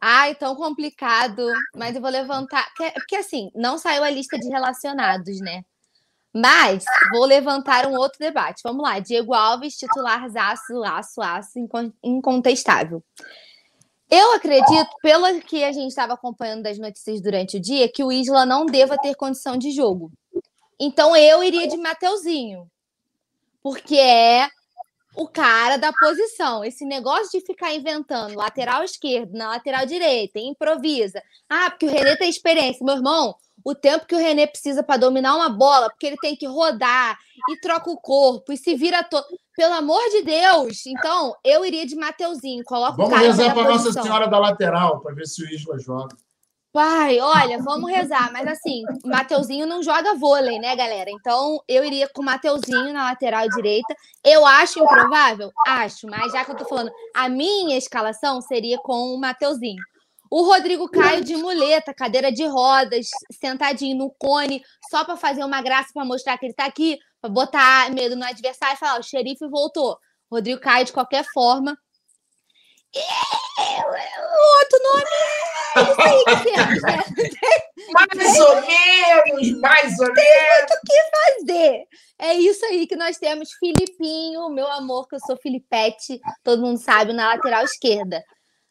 [0.00, 1.44] Ai, tão complicado.
[1.76, 2.66] Mas eu vou levantar.
[2.76, 5.62] Porque assim, não saiu a lista de relacionados, né?
[6.34, 8.60] Mas vou levantar um outro debate.
[8.62, 8.98] Vamos lá.
[8.98, 11.58] Diego Alves, titular zaço, aço, aço,
[12.02, 13.02] incontestável.
[14.10, 18.10] Eu acredito, pelo que a gente estava acompanhando das notícias durante o dia, que o
[18.10, 20.10] Isla não deva ter condição de jogo.
[20.80, 22.70] Então eu iria de Mateuzinho.
[23.62, 24.48] Porque é
[25.14, 26.64] o cara da posição.
[26.64, 31.22] Esse negócio de ficar inventando lateral esquerdo, na lateral direita, improvisa.
[31.48, 32.84] Ah, porque o Renê tem experiência.
[32.84, 36.36] Meu irmão, o tempo que o René precisa para dominar uma bola, porque ele tem
[36.36, 37.18] que rodar
[37.50, 39.26] e troca o corpo e se vira todo.
[39.56, 40.86] Pelo amor de Deus!
[40.86, 42.64] Então, eu iria de Mateuzinho.
[42.64, 45.78] Coloca vamos o cara rezar para Nossa Senhora da lateral, para ver se o Isla
[45.78, 46.16] joga.
[46.70, 51.10] Pai, olha, vamos rezar, mas assim, o Mateuzinho não joga vôlei, né, galera?
[51.10, 53.94] Então, eu iria com o Mateuzinho na lateral direita.
[54.22, 55.50] Eu acho improvável?
[55.66, 59.82] Acho, mas já que eu tô falando, a minha escalação seria com o Mateuzinho.
[60.30, 65.62] O Rodrigo Caio de muleta, cadeira de rodas, sentadinho no cone, só para fazer uma
[65.62, 69.02] graça para mostrar que ele está aqui, para botar medo no adversário e falar: o
[69.02, 69.96] xerife voltou.
[70.30, 71.76] Rodrigo Caio, de qualquer forma.
[72.94, 73.00] E...
[73.58, 76.82] O outro nome é isso aí que temos?
[77.92, 80.14] Mais ou menos, mais ou menos.
[80.14, 81.86] Tem muito o que fazer.
[82.18, 83.50] É isso aí que nós temos.
[83.52, 88.22] Filipinho, meu amor, que eu sou Filipete, todo mundo sabe, na lateral esquerda.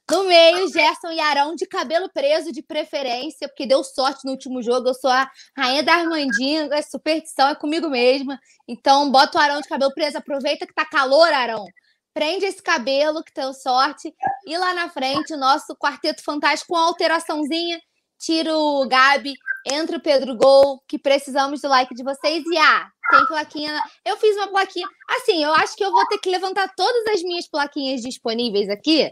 [0.10, 4.64] No meio, Gerson e Arão de cabelo preso, de preferência, porque deu sorte no último
[4.64, 4.88] jogo.
[4.88, 8.40] Eu sou a rainha da Armandinha, é superstição, é comigo mesma.
[8.66, 10.18] Então, bota o Arão de cabelo preso.
[10.18, 11.66] Aproveita que tá calor, Arão.
[12.14, 14.14] Prende esse cabelo, que deu sorte.
[14.46, 17.78] E lá na frente, o nosso quarteto fantástico com alteraçãozinha.
[18.18, 19.34] Tira o Gabi,
[19.66, 22.44] entra o Pedro Gol, que precisamos do like de vocês.
[22.46, 23.84] E ah, tem plaquinha.
[24.06, 24.88] Eu fiz uma plaquinha.
[25.10, 29.12] Assim, eu acho que eu vou ter que levantar todas as minhas plaquinhas disponíveis aqui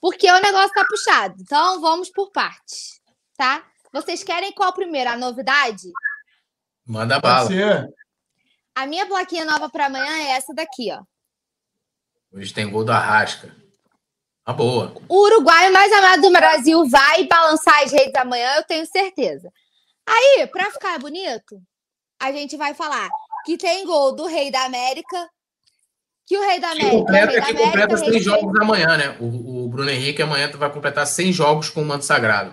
[0.00, 1.36] porque o negócio tá puxado.
[1.40, 3.00] Então, vamos por partes,
[3.36, 3.64] tá?
[3.92, 5.10] Vocês querem qual primeiro?
[5.10, 5.90] A novidade?
[6.84, 7.48] Manda bala.
[8.74, 11.02] A minha plaquinha nova para amanhã é essa daqui, ó.
[12.32, 13.54] Hoje tem gol do Arrasca.
[14.46, 14.94] Uma boa.
[15.08, 19.50] O Uruguai mais amado do Brasil vai balançar as redes amanhã, eu tenho certeza.
[20.06, 21.60] Aí, para ficar bonito,
[22.20, 23.08] a gente vai falar
[23.44, 25.28] que tem gol do Rei da América,
[26.26, 26.90] que o Rei da América.
[26.90, 29.16] Que completa, que América, completa 100 jogos amanhã, né?
[29.20, 32.52] O, o, Bruno Henrique amanhã vai completar 100 jogos com o manto sagrado.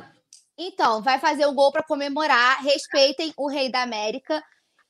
[0.58, 2.62] Então, vai fazer o gol para comemorar.
[2.62, 4.44] Respeitem o Rei da América.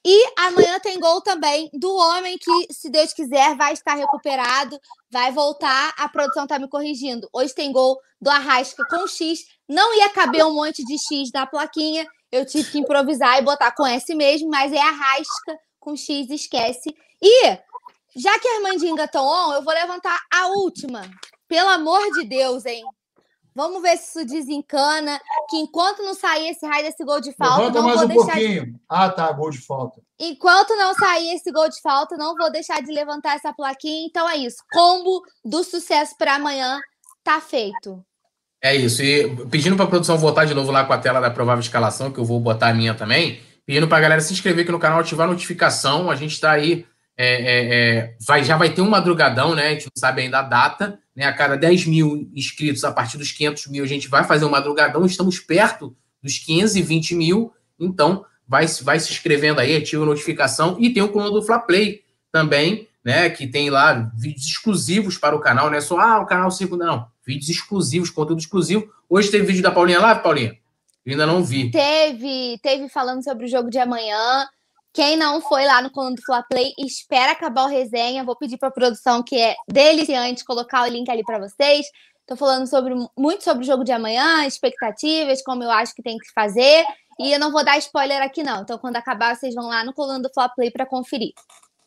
[0.06, 4.78] E amanhã tem gol também do homem que, se Deus quiser, vai estar recuperado,
[5.10, 5.94] vai voltar.
[5.98, 7.30] A produção está me corrigindo.
[7.32, 9.46] Hoje tem gol do Arrasca com X.
[9.68, 12.06] Não ia caber um monte de X na plaquinha.
[12.30, 16.94] Eu tive que improvisar e botar com S mesmo, mas é Arrasca com X, esquece.
[17.22, 17.58] E
[18.16, 21.02] já que a Armandinha estão on, eu vou levantar a última.
[21.48, 22.84] Pelo amor de Deus, hein?
[23.56, 25.20] Vamos ver se isso desencana.
[25.50, 28.08] Que enquanto não sair esse raio desse gol de falta, Levanta não mais vou um
[28.08, 28.32] deixar.
[28.32, 28.66] Pouquinho.
[28.66, 28.76] De...
[28.90, 30.02] Ah, tá, gol de falta.
[30.20, 34.08] Enquanto não sair esse gol de falta, não vou deixar de levantar essa plaquinha.
[34.08, 34.58] Então é isso.
[34.72, 36.80] Combo do sucesso para amanhã
[37.24, 38.04] tá feito.
[38.62, 39.04] É isso.
[39.04, 42.12] E pedindo para a produção voltar de novo lá com a tela da provável escalação,
[42.12, 43.42] que eu vou botar a minha também.
[43.66, 46.10] Pedindo para a galera se inscrever aqui no canal, ativar a notificação.
[46.10, 46.86] A gente está aí
[47.16, 49.68] é, é, é, vai, já vai ter um madrugadão, né?
[49.68, 51.26] A gente não sabe ainda a data, né?
[51.26, 54.50] A cada 10 mil inscritos, a partir dos 500 mil, a gente vai fazer um
[54.50, 55.06] madrugadão.
[55.06, 60.78] Estamos perto dos 520 mil, então vai, vai se inscrevendo aí, ativa a notificação.
[60.80, 63.30] E tem o canal do Fla Play também, né?
[63.30, 66.76] Que tem lá vídeos exclusivos para o canal, não é só ah, o canal 5,
[66.76, 67.08] não.
[67.26, 68.92] Vídeos exclusivos, conteúdo exclusivo.
[69.08, 70.58] Hoje teve vídeo da Paulinha lá, Paulinha?
[71.06, 71.70] Eu ainda não vi.
[71.70, 74.48] Teve, teve falando sobre o jogo de amanhã.
[74.94, 78.24] Quem não foi lá no coluna do Fla Play, espera acabar o resenha.
[78.24, 81.88] Vou pedir para a produção, que é deliciante, colocar o link ali para vocês.
[82.22, 86.16] Estou falando sobre, muito sobre o jogo de amanhã, expectativas, como eu acho que tem
[86.20, 86.86] que fazer.
[87.20, 88.62] E eu não vou dar spoiler aqui, não.
[88.62, 91.34] Então, quando acabar, vocês vão lá no coluna do Fla Play para conferir.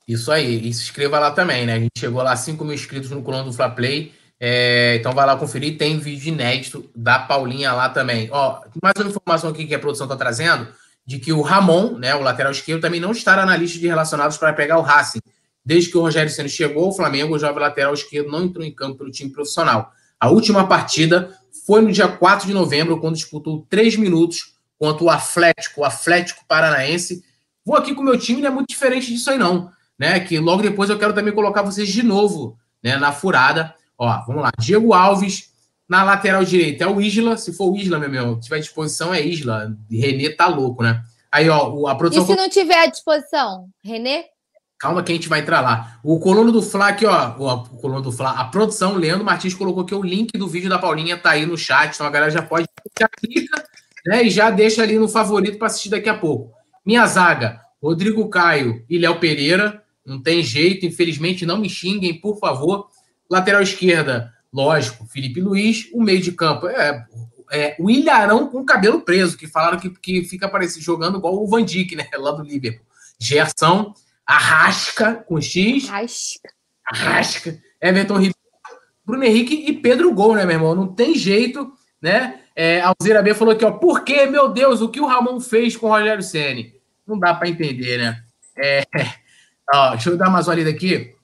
[0.06, 0.68] Isso aí.
[0.68, 1.74] E se inscreva lá também, né?
[1.74, 4.12] A gente chegou lá 5 mil inscritos no coluna do Fla Play.
[4.40, 5.78] É, então vai lá conferir.
[5.78, 8.28] Tem vídeo inédito da Paulinha lá também.
[8.32, 10.66] Ó, mais uma informação aqui que a produção está trazendo
[11.06, 14.36] de que o Ramon, né, o lateral esquerdo, também não estará na lista de relacionados
[14.36, 15.20] para pegar o Racing.
[15.64, 18.72] Desde que o Rogério Senna chegou, o Flamengo, o jovem lateral esquerdo, não entrou em
[18.72, 19.92] campo pelo time profissional.
[20.18, 25.10] A última partida foi no dia 4 de novembro, quando disputou três minutos contra o
[25.10, 27.24] Atlético, o Atlético Paranaense.
[27.64, 29.70] Vou aqui com o meu time, não é muito diferente disso aí, não.
[29.98, 30.20] Né?
[30.20, 33.74] Que logo depois eu quero também colocar vocês de novo né, na furada.
[33.98, 34.50] Ó, vamos lá.
[34.58, 35.50] Diego Alves,
[35.88, 37.36] na lateral direita é o Isla.
[37.36, 39.76] Se for o Isla, meu irmão, tiver disposição, é Isla.
[39.90, 41.02] Renê tá louco, né?
[41.30, 42.24] Aí, ó, a produção.
[42.24, 43.68] E se não tiver à disposição?
[43.84, 44.24] Renê?
[44.78, 45.98] Calma que a gente vai entrar lá.
[46.04, 47.30] O colono do Fla aqui, ó.
[47.38, 50.78] O, colono do Fla, a produção, Leandro Martins colocou que o link do vídeo da
[50.78, 52.66] Paulinha tá aí no chat, então a galera já pode
[52.98, 53.64] já clica,
[54.06, 54.24] né?
[54.24, 56.52] E já deixa ali no favorito para assistir daqui a pouco.
[56.84, 59.82] Minha zaga, Rodrigo Caio e Léo Pereira.
[60.04, 62.88] Não tem jeito, infelizmente, não me xinguem, por favor.
[63.30, 65.90] Lateral esquerda, lógico, Felipe Luiz.
[65.92, 67.04] O meio de campo é,
[67.52, 71.46] é o Ilharão com cabelo preso, que falaram que, que fica parecendo jogando igual o
[71.46, 72.08] Van Dijk, né?
[72.14, 72.86] Lá do Liverpool.
[73.20, 73.94] Gerson,
[74.26, 75.88] Arrasca com X.
[75.88, 76.48] Arrasca.
[76.86, 77.58] Arrasca.
[77.80, 78.34] Everton Ribeiro,
[79.04, 80.74] Bruno Henrique e Pedro Gol, né, meu irmão?
[80.74, 82.40] Não tem jeito, né?
[82.56, 85.76] É, Alzira B falou aqui, ó, por que, meu Deus, o que o Ramon fez
[85.76, 86.74] com o Rogério Ceni?
[87.06, 88.22] Não dá para entender, né?
[88.56, 88.82] É,
[89.72, 91.14] ó, deixa eu dar uma olhada aqui.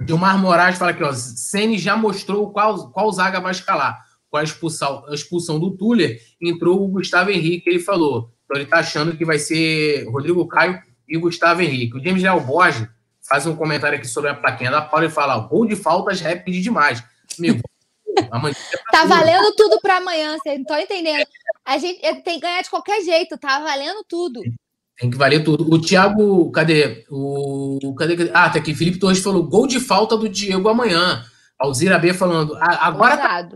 [0.00, 4.04] Gilmar Moraes fala aqui, ó, Ceni já mostrou qual, qual zaga vai escalar.
[4.28, 8.32] Com a expulsão, a expulsão do Tuller, entrou o Gustavo Henrique, ele falou.
[8.44, 11.96] Então ele tá achando que vai ser Rodrigo Caio e Gustavo Henrique.
[11.96, 12.88] O James Léo Borges
[13.26, 16.60] faz um comentário aqui sobre a plaquinha da Paula e fala: gol de faltas pedir
[16.60, 17.02] demais.
[17.38, 17.60] Amigo,
[18.30, 21.26] amanhã é tá valendo tudo para amanhã, vocês não estão entendendo.
[21.64, 24.40] A gente tem que ganhar de qualquer jeito, tá valendo tudo.
[24.98, 25.70] Tem que valer tudo.
[25.72, 27.04] O Thiago, cadê?
[27.10, 28.30] O, cadê, cadê?
[28.32, 28.74] Ah, tá aqui.
[28.74, 31.22] Felipe Torres falou: gol de falta do Diego amanhã.
[31.58, 33.16] Alzira B falando: agora.
[33.16, 33.48] Tá,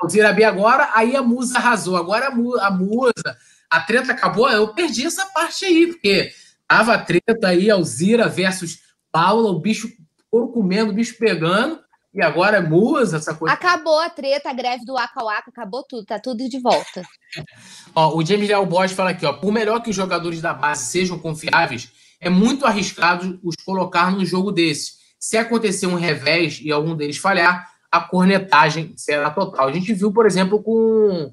[0.00, 1.96] Alzira B agora, aí a musa arrasou.
[1.96, 3.36] Agora a, mu, a musa,
[3.70, 4.48] a treta acabou.
[4.50, 6.30] Eu perdi essa parte aí, porque
[6.68, 8.80] tava a treta aí, Alzira versus
[9.10, 9.88] Paula, o bicho
[10.30, 11.80] couro comendo, o bicho pegando.
[12.14, 13.52] E agora é musa, essa coisa.
[13.52, 17.02] Acabou a treta, a greve do Waka Waka, acabou tudo, tá tudo de volta.
[17.92, 20.84] ó, o James Leal Bosch fala aqui, ó, por melhor que os jogadores da base
[20.84, 21.90] sejam confiáveis,
[22.20, 24.92] é muito arriscado os colocar num jogo desse.
[25.18, 29.66] Se acontecer um revés e algum deles falhar, a cornetagem será total.
[29.66, 31.32] A gente viu, por exemplo, com,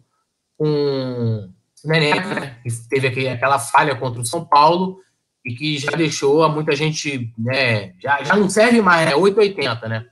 [0.57, 1.49] com
[1.83, 4.99] o né, que teve aquele, aquela falha contra o São Paulo
[5.45, 9.87] e que já deixou a muita gente, né, já, já não serve mais, é 880,
[9.87, 10.05] né?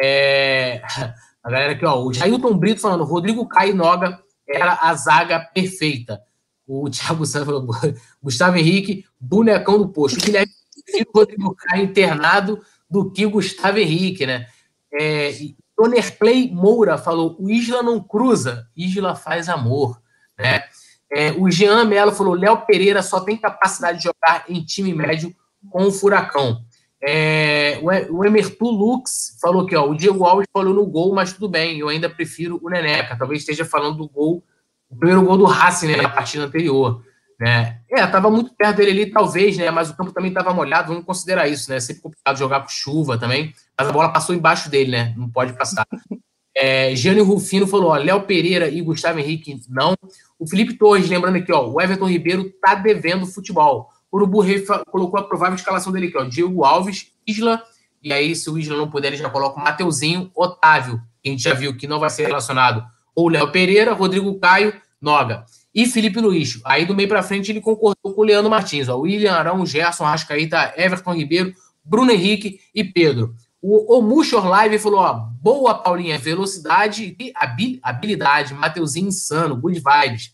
[0.00, 0.80] É,
[1.42, 6.20] a galera aqui, ó, o Jailton Brito falando, Rodrigo Caio Noga era a zaga perfeita.
[6.66, 7.66] O Thiago Santos falou,
[8.22, 10.18] Gustavo Henrique, bonecão do posto.
[10.18, 10.52] O Guilherme
[11.06, 14.46] o Rodrigo Caio internado do que o Gustavo Henrique, né?
[14.92, 15.32] É,
[15.76, 20.00] Tonerplay Moura falou, o Isla não cruza, Isla faz amor,
[20.38, 20.64] né?
[21.10, 25.34] É, o Jean Melo falou, Léo Pereira só tem capacidade de jogar em time médio
[25.70, 26.64] com o Furacão.
[27.00, 27.78] É,
[28.10, 31.88] o Emertu Lux falou que o Diego Alves falou no gol, mas tudo bem, eu
[31.88, 33.16] ainda prefiro o Neneca.
[33.16, 34.42] Talvez esteja falando do gol,
[34.90, 37.02] o primeiro gol do Racing, né, na partida anterior.
[37.38, 37.80] Né?
[37.88, 39.70] É, tava muito perto dele ali, talvez, né?
[39.70, 41.78] Mas o campo também estava molhado, vamos considerar isso, né?
[41.78, 45.14] Sempre complicado jogar com chuva também, mas a bola passou embaixo dele, né?
[45.16, 45.86] Não pode passar.
[46.56, 49.94] É, Jânio Rufino falou: Léo Pereira e Gustavo Henrique, não.
[50.36, 53.88] O Felipe Torres, lembrando aqui, ó, o Everton Ribeiro tá devendo futebol.
[54.10, 56.24] O Urubu Rei colocou a provável escalação dele aqui, ó.
[56.24, 57.62] Diego Alves, Isla,
[58.02, 61.32] e aí, se o Isla não puder, ele já coloca o Mateuzinho, Otávio, que a
[61.32, 62.84] gente já viu que não vai ser relacionado,
[63.14, 65.44] ou Léo Pereira, Rodrigo Caio, Noga.
[65.74, 66.60] E Felipe Luiz.
[66.64, 68.96] Aí do meio para frente ele concordou com o Leandro Martins, ó.
[68.96, 71.52] William Arão, Gerson, Arrascaíta, Everton Ribeiro,
[71.84, 73.34] Bruno Henrique e Pedro.
[73.60, 77.32] O Omushor Live falou: ó, boa, Paulinha, velocidade e
[77.82, 78.54] habilidade.
[78.54, 80.32] Mateuzinho insano, good vibes.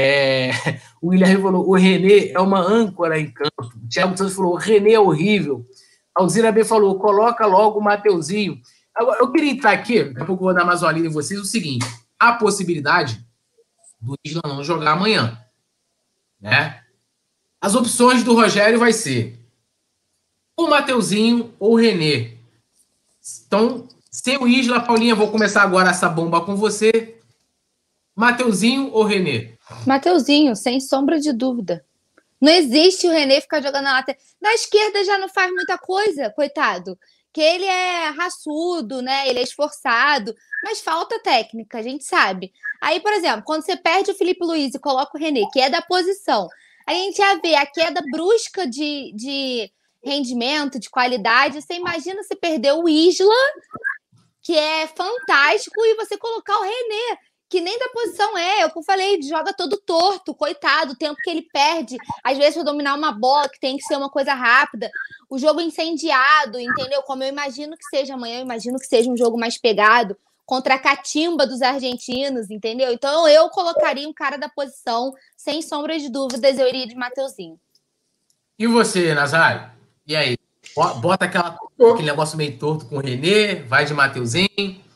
[0.00, 0.50] É,
[1.00, 3.50] o Guilherme falou: o René é uma âncora em campo.
[3.60, 5.66] O Thiago Santos falou: o René é horrível.
[6.14, 8.60] Alzira B falou: coloca logo o Mateuzinho.
[8.94, 11.12] Agora, eu queria entrar aqui, daqui a pouco eu vou dar mais uma linha em
[11.12, 11.38] vocês.
[11.38, 11.86] O seguinte:
[12.18, 13.24] a possibilidade
[14.00, 15.38] do Isla não jogar amanhã.
[16.40, 16.80] Né?
[17.60, 19.38] As opções do Rogério vai ser
[20.56, 22.38] o Mateuzinho ou o René.
[23.46, 27.19] Então, sem o Isla, Paulinha, vou começar agora essa bomba com você.
[28.14, 29.54] Mateuzinho ou René?
[29.86, 31.84] Mateuzinho, sem sombra de dúvida.
[32.40, 34.20] Não existe o René ficar jogando na lateral.
[34.40, 36.98] Na esquerda já não faz muita coisa, coitado.
[37.32, 39.28] Que ele é raçudo, né?
[39.28, 40.34] Ele é esforçado,
[40.64, 42.52] mas falta técnica, a gente sabe.
[42.80, 45.68] Aí, por exemplo, quando você perde o Felipe Luiz e coloca o René, que é
[45.68, 46.48] da posição,
[46.86, 49.70] a gente já vê a queda brusca de, de
[50.02, 51.60] rendimento, de qualidade.
[51.60, 53.34] Você imagina se perder o Isla,
[54.42, 57.18] que é fantástico, e você colocar o René
[57.50, 58.62] que nem da posição é.
[58.62, 62.94] Eu falei, joga todo torto, coitado, o tempo que ele perde, às vezes, para dominar
[62.94, 64.88] uma bola que tem que ser uma coisa rápida.
[65.28, 67.02] O jogo incendiado, entendeu?
[67.02, 70.74] Como eu imagino que seja amanhã, eu imagino que seja um jogo mais pegado contra
[70.74, 72.92] a catimba dos argentinos, entendeu?
[72.92, 77.58] Então eu colocaria um cara da posição, sem sombra de dúvidas, eu iria de Mateuzinho.
[78.58, 79.70] E você, Nazário?
[80.06, 80.36] E aí?
[81.00, 81.56] Bota aquela,
[81.92, 84.89] aquele negócio meio torto com o Renê, vai de Mateuzinho.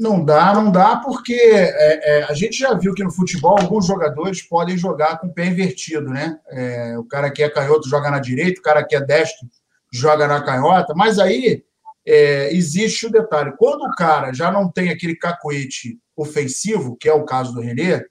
[0.00, 3.86] Não dá, não dá, porque é, é, a gente já viu que no futebol alguns
[3.86, 6.38] jogadores podem jogar com o pé invertido, né?
[6.48, 9.46] É, o cara que é canhoto joga na direita, o cara que é destro
[9.92, 11.62] joga na canhota, mas aí
[12.06, 17.12] é, existe o detalhe: quando o cara já não tem aquele cacoete ofensivo, que é
[17.12, 18.02] o caso do René,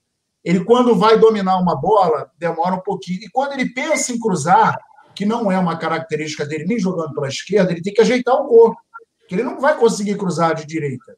[0.44, 3.22] ele, quando vai dominar uma bola, demora um pouquinho.
[3.24, 4.78] E quando ele pensa em cruzar,
[5.16, 8.48] que não é uma característica dele, nem jogando pela esquerda, ele tem que ajeitar o
[8.48, 8.78] corpo,
[9.28, 11.18] que ele não vai conseguir cruzar de direita.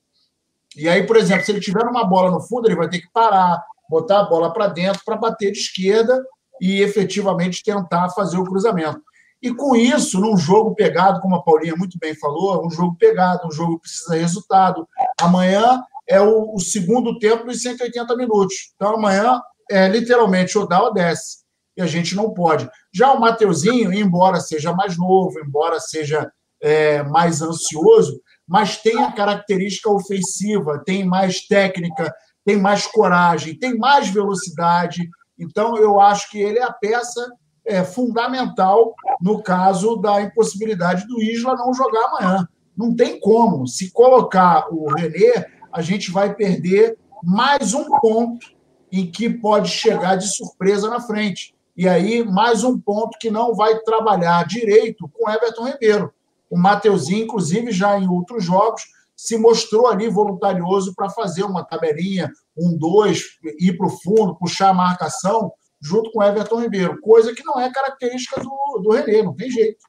[0.76, 3.12] E aí, por exemplo, se ele tiver uma bola no fundo, ele vai ter que
[3.12, 6.24] parar, botar a bola para dentro para bater de esquerda
[6.62, 9.02] e efetivamente tentar fazer o cruzamento.
[9.42, 13.48] E com isso, num jogo pegado, como a Paulinha muito bem falou, um jogo pegado,
[13.48, 14.88] um jogo que precisa de resultado.
[15.20, 18.72] Amanhã é o, o segundo tempo dos 180 minutos.
[18.76, 21.42] Então amanhã é literalmente ou dá ou desce.
[21.76, 22.70] E a gente não pode.
[22.94, 29.12] Já o Mateuzinho, embora seja mais novo, embora seja é, mais ansioso, mas tem a
[29.12, 32.14] característica ofensiva, tem mais técnica,
[32.46, 35.08] tem mais coragem, tem mais velocidade.
[35.40, 37.32] Então, eu acho que ele é a peça
[37.66, 42.48] é, fundamental no caso da impossibilidade do Isla não jogar amanhã.
[42.76, 43.68] Não tem como.
[43.68, 48.48] Se colocar o René, a gente vai perder mais um ponto
[48.92, 51.54] em que pode chegar de surpresa na frente.
[51.78, 56.14] E aí, mais um ponto que não vai trabalhar direito com Everton Ribeiro.
[56.52, 58.84] O Mateuzinho, inclusive, já em outros jogos,
[59.16, 63.22] se mostrou ali voluntarioso para fazer uma tabelinha, um dois,
[63.58, 67.72] ir para o fundo, puxar a marcação, junto com Everton Ribeiro, coisa que não é
[67.72, 69.80] característica do, do René, não tem jeito.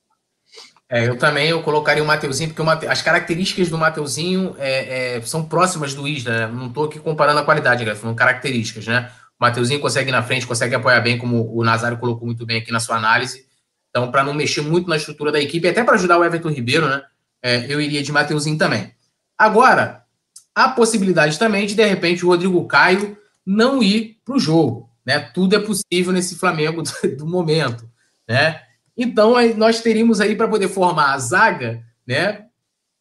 [0.88, 2.86] É, eu também eu colocaria o Mateuzinho, porque o Mate...
[2.86, 6.46] as características do Mateuzinho é, é, são próximas do Isla, né?
[6.46, 7.94] não estou aqui comparando a qualidade, né?
[7.94, 9.10] são características, né?
[9.40, 12.58] O Mateuzinho consegue ir na frente, consegue apoiar bem, como o Nazário colocou muito bem
[12.58, 13.46] aqui na sua análise.
[13.92, 16.88] Então, para não mexer muito na estrutura da equipe, até para ajudar o Everton Ribeiro,
[16.88, 17.04] né?
[17.42, 18.94] É, eu iria de Mateuzinho também.
[19.36, 20.06] Agora,
[20.54, 24.88] a possibilidade também de, de repente, o Rodrigo Caio não ir para o jogo.
[25.04, 25.20] Né?
[25.20, 27.86] Tudo é possível nesse Flamengo do, do momento.
[28.26, 28.62] Né?
[28.96, 32.46] Então, aí, nós teríamos aí para poder formar a zaga, né?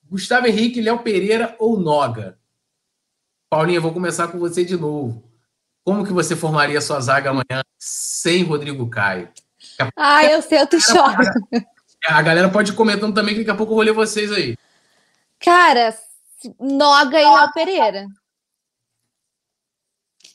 [0.10, 2.38] Gustavo Henrique, Léo Pereira ou Noga.
[3.50, 5.24] Paulinha, vou começar com você de novo.
[5.86, 9.30] Como que você formaria sua zaga amanhã sem Rodrigo Caio?
[9.96, 11.24] Ah, eu sei, eu tô choro.
[12.08, 14.58] A galera pode ir comentando também que daqui a pouco eu vou ler vocês aí.
[15.40, 15.96] Cara,
[16.60, 18.06] Noga e Léo Pereira.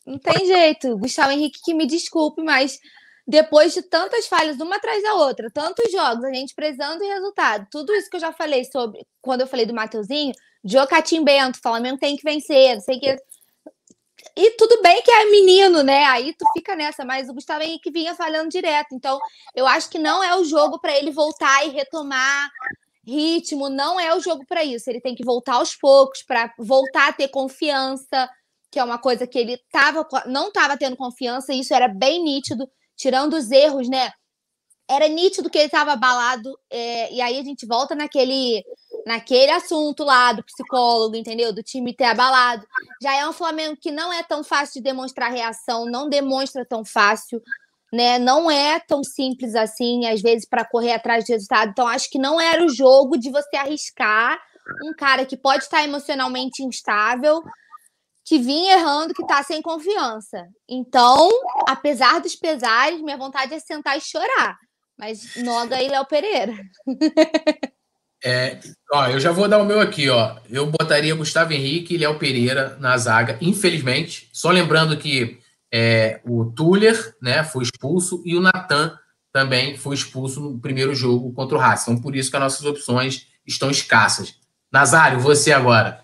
[0.06, 0.96] Não tem jeito.
[0.96, 2.78] Gustavo Henrique, que me desculpe, mas
[3.26, 7.66] depois de tantas falhas, uma atrás da outra, tantos jogos, a gente precisando de resultado,
[7.70, 10.32] tudo isso que eu já falei sobre, quando eu falei do Mateuzinho,
[10.64, 13.16] Jocatim Bento, Flamengo tem que vencer, não sei que.
[14.36, 16.04] E tudo bem que é menino, né?
[16.04, 18.94] Aí tu fica nessa, mas o Gustavo Henrique vinha falhando direto.
[18.94, 19.18] Então,
[19.54, 22.50] eu acho que não é o jogo para ele voltar e retomar
[23.02, 24.90] ritmo, não é o jogo para isso.
[24.90, 28.28] Ele tem que voltar aos poucos, para voltar a ter confiança,
[28.70, 32.22] que é uma coisa que ele tava, não estava tendo confiança, e isso era bem
[32.22, 34.10] nítido, tirando os erros, né?
[34.88, 38.62] Era nítido que ele estava abalado, é, e aí a gente volta naquele
[39.06, 41.52] naquele assunto lá do psicólogo, entendeu?
[41.52, 42.66] Do time ter abalado.
[43.00, 46.84] Já é um Flamengo que não é tão fácil de demonstrar reação, não demonstra tão
[46.84, 47.40] fácil,
[47.92, 48.18] né?
[48.18, 51.70] Não é tão simples assim, às vezes, para correr atrás de resultado.
[51.70, 54.40] Então, acho que não era o jogo de você arriscar
[54.84, 57.40] um cara que pode estar emocionalmente instável,
[58.24, 60.48] que vinha errando, que está sem confiança.
[60.68, 61.30] Então,
[61.68, 64.58] apesar dos pesares, minha vontade é sentar e chorar.
[64.98, 66.54] Mas Noga e Léo Pereira.
[68.28, 68.58] É,
[68.92, 70.34] ó, eu já vou dar o meu aqui, ó.
[70.50, 74.28] Eu botaria Gustavo Henrique e Léo Pereira na zaga, infelizmente.
[74.32, 75.38] Só lembrando que
[75.72, 78.98] é, o Tuller né, foi expulso e o Natan
[79.32, 81.92] também foi expulso no primeiro jogo contra o Racing.
[81.92, 84.34] Então, por isso que as nossas opções estão escassas.
[84.72, 86.00] Nazário, você agora.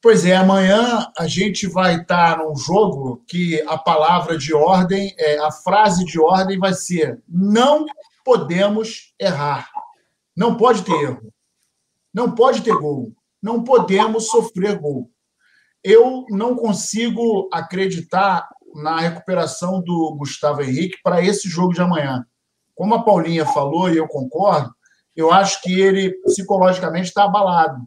[0.00, 5.40] Pois é, amanhã a gente vai estar num jogo que a palavra de ordem, é,
[5.40, 7.84] a frase de ordem vai ser: não
[8.24, 9.68] podemos errar.
[10.38, 11.34] Não pode ter erro.
[12.14, 13.12] Não pode ter gol.
[13.42, 15.10] Não podemos sofrer gol.
[15.82, 22.24] Eu não consigo acreditar na recuperação do Gustavo Henrique para esse jogo de amanhã.
[22.72, 24.72] Como a Paulinha falou, e eu concordo,
[25.16, 27.84] eu acho que ele psicologicamente está abalado.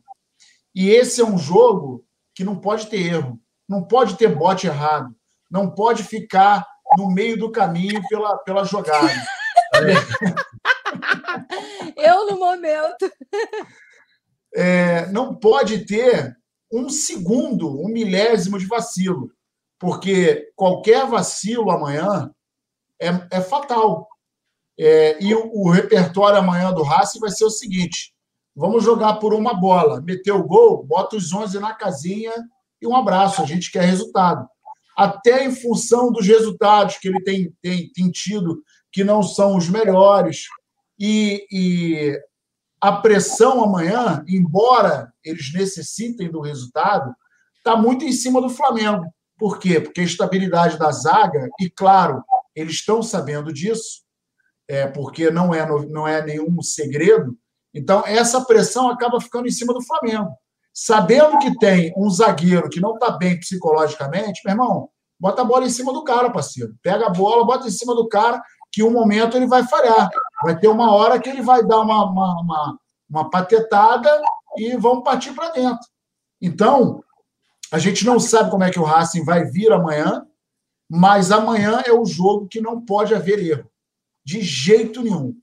[0.76, 2.03] E esse é um jogo
[2.36, 5.15] que não pode ter erro, não pode ter bote errado,
[5.49, 6.68] não pode ficar
[6.98, 9.10] no meio do caminho pela, pela jogada.
[11.98, 13.12] Eu no momento.
[14.54, 16.36] É, não pode ter
[16.72, 19.32] um segundo, um milésimo de vacilo,
[19.80, 22.32] porque qualquer vacilo amanhã
[23.00, 24.08] é, é fatal.
[24.80, 28.14] É, e o, o, repertório amanhã do Racing vai ser o seguinte:
[28.56, 30.02] vamos jogar por uma bola.
[30.02, 32.34] Meteu o gol, bota os 11 na casinha
[32.82, 33.42] e um abraço.
[33.42, 34.48] A gente quer resultado.
[34.98, 38.62] Até em função dos resultados que ele tem, tem, tem tido,
[38.92, 40.46] que não são os melhores.
[41.03, 42.22] E, e
[42.80, 47.11] a pressão amanhã, embora eles necessitem do resultado,
[47.57, 49.11] está muito em cima do Flamengo.
[49.36, 49.82] Por quê?
[49.82, 52.23] Porque a estabilidade da zaga, e claro,
[52.56, 54.03] eles estão sabendo disso,
[54.68, 57.36] é, porque não é, não é nenhum segredo.
[57.73, 60.30] Então, essa pressão acaba ficando em cima do Flamengo.
[60.72, 65.65] Sabendo que tem um zagueiro que não está bem psicologicamente, meu irmão, bota a bola
[65.65, 66.76] em cima do cara, parceiro.
[66.84, 68.40] Pega a bola, bota em cima do cara,
[68.72, 70.10] que um momento ele vai falhar.
[70.43, 72.80] Vai ter uma hora que ele vai dar uma, uma, uma,
[73.10, 74.10] uma patetada
[74.57, 75.85] e vamos partir para dentro.
[76.41, 77.03] Então,
[77.72, 80.26] a gente não sabe como é que o Racing vai vir amanhã,
[80.89, 83.69] mas amanhã é o jogo que não pode haver erro.
[84.26, 85.35] De jeito nenhum.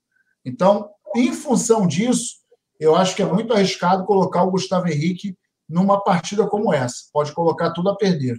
[0.44, 2.36] Então, em função disso,
[2.78, 5.36] eu acho que é muito arriscado colocar o Gustavo Henrique
[5.68, 7.04] numa partida como essa.
[7.12, 8.38] Pode colocar tudo a perder.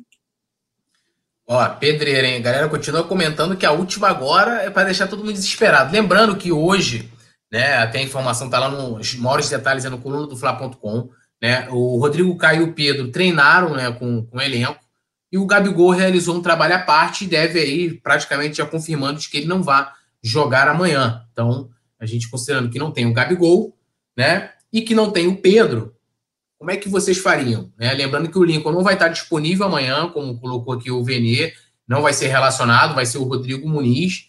[1.51, 2.43] Ó, pedreira, hein?
[2.43, 5.91] Galera continua comentando que a última agora é para deixar todo mundo desesperado.
[5.91, 7.11] Lembrando que hoje,
[7.51, 11.09] né, até a informação tá lá nos maiores detalhes é no coluna do Fla.com,
[11.41, 11.67] né?
[11.71, 14.80] O Rodrigo Caio e o Pedro treinaram, né, com, com o elenco
[15.31, 19.38] e o Gabigol realizou um trabalho à parte e deve aí praticamente já confirmando que
[19.38, 19.88] ele não vai
[20.21, 21.26] jogar amanhã.
[21.31, 21.69] Então,
[21.99, 23.76] a gente considerando que não tem o Gabigol,
[24.15, 25.95] né, e que não tem o Pedro,
[26.60, 27.72] como é que vocês fariam?
[27.77, 27.94] Né?
[27.94, 31.56] Lembrando que o Lincoln não vai estar disponível amanhã, como colocou aqui o Venier,
[31.88, 34.27] não vai ser relacionado, vai ser o Rodrigo Muniz.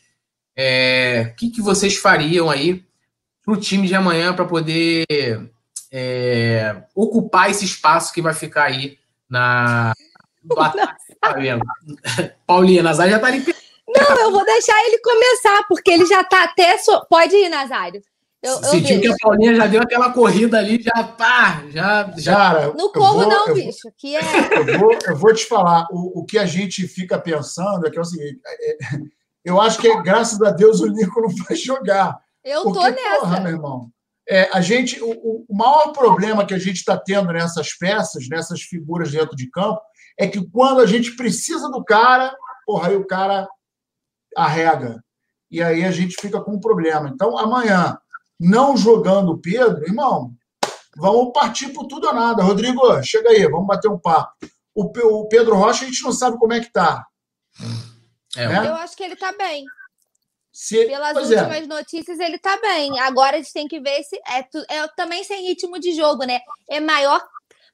[0.57, 2.85] É, o que, que vocês fariam aí
[3.45, 5.05] para o time de amanhã para poder
[5.91, 8.97] é, ocupar esse espaço que vai ficar aí
[9.29, 9.93] na.
[12.47, 13.45] Paulinha, Nazário já está ali.
[13.89, 16.79] Não, eu vou deixar ele começar, porque ele já está até.
[16.79, 17.05] So...
[17.11, 18.01] Pode ir, Nazário.
[18.43, 22.11] Eu, Sentiu eu que a Paulinha já deu aquela corrida ali, já pá, já.
[22.17, 22.35] já...
[22.35, 23.81] Cara, no corro não, eu bicho.
[23.85, 24.21] Vou, que é...
[24.75, 27.99] eu, vou, eu vou te falar, o, o que a gente fica pensando é que
[27.99, 29.01] é o seguinte: é, é
[29.45, 32.19] eu acho que, graças a Deus, o Nico não vai jogar.
[32.45, 33.21] Eu porque, tô nessa.
[33.21, 33.91] Porra, meu irmão.
[34.29, 38.63] É, a gente, o, o maior problema que a gente está tendo nessas peças, nessas
[38.63, 39.81] figuras dentro de campo,
[40.19, 42.35] é que quando a gente precisa do cara,
[42.65, 43.49] porra, aí o cara
[44.37, 45.03] arrega.
[45.51, 47.09] E aí a gente fica com um problema.
[47.09, 47.99] Então, amanhã,
[48.41, 50.33] não jogando o Pedro, irmão,
[50.97, 52.43] vamos partir por tudo ou nada.
[52.43, 54.33] Rodrigo, chega aí, vamos bater um papo.
[54.75, 57.07] O, o Pedro Rocha, a gente não sabe como é que tá.
[58.35, 58.69] É, né?
[58.69, 59.67] Eu acho que ele tá bem.
[60.51, 60.87] Se...
[60.87, 61.37] Pelas pois é.
[61.37, 61.67] últimas é.
[61.67, 62.99] notícias, ele tá bem.
[63.01, 64.17] Agora a gente tem que ver se.
[64.17, 64.39] É,
[64.75, 66.41] é também sem ritmo de jogo, né?
[66.69, 67.23] É maior.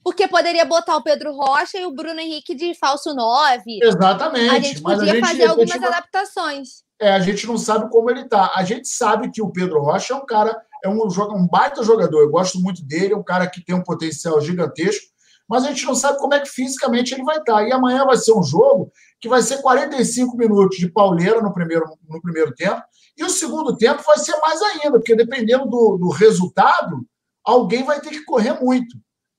[0.03, 3.81] Porque poderia botar o Pedro Rocha e o Bruno Henrique de falso 9.
[3.83, 4.51] Exatamente.
[4.51, 5.85] A gente podia a gente, fazer algumas gente...
[5.85, 8.53] adaptações é, a gente não sabe como ele está.
[8.55, 12.21] A gente sabe que o Pedro Rocha é um cara, é um, um baita jogador.
[12.21, 15.07] Eu gosto muito dele, é um cara que tem um potencial gigantesco,
[15.49, 17.57] mas a gente não sabe como é que fisicamente ele vai estar.
[17.57, 17.69] Tá.
[17.69, 18.91] E amanhã vai ser um jogo
[19.21, 22.83] que vai ser 45 minutos de pauleira no primeiro, no primeiro tempo,
[23.17, 27.07] e o segundo tempo vai ser mais ainda, porque dependendo do, do resultado,
[27.45, 28.97] alguém vai ter que correr muito.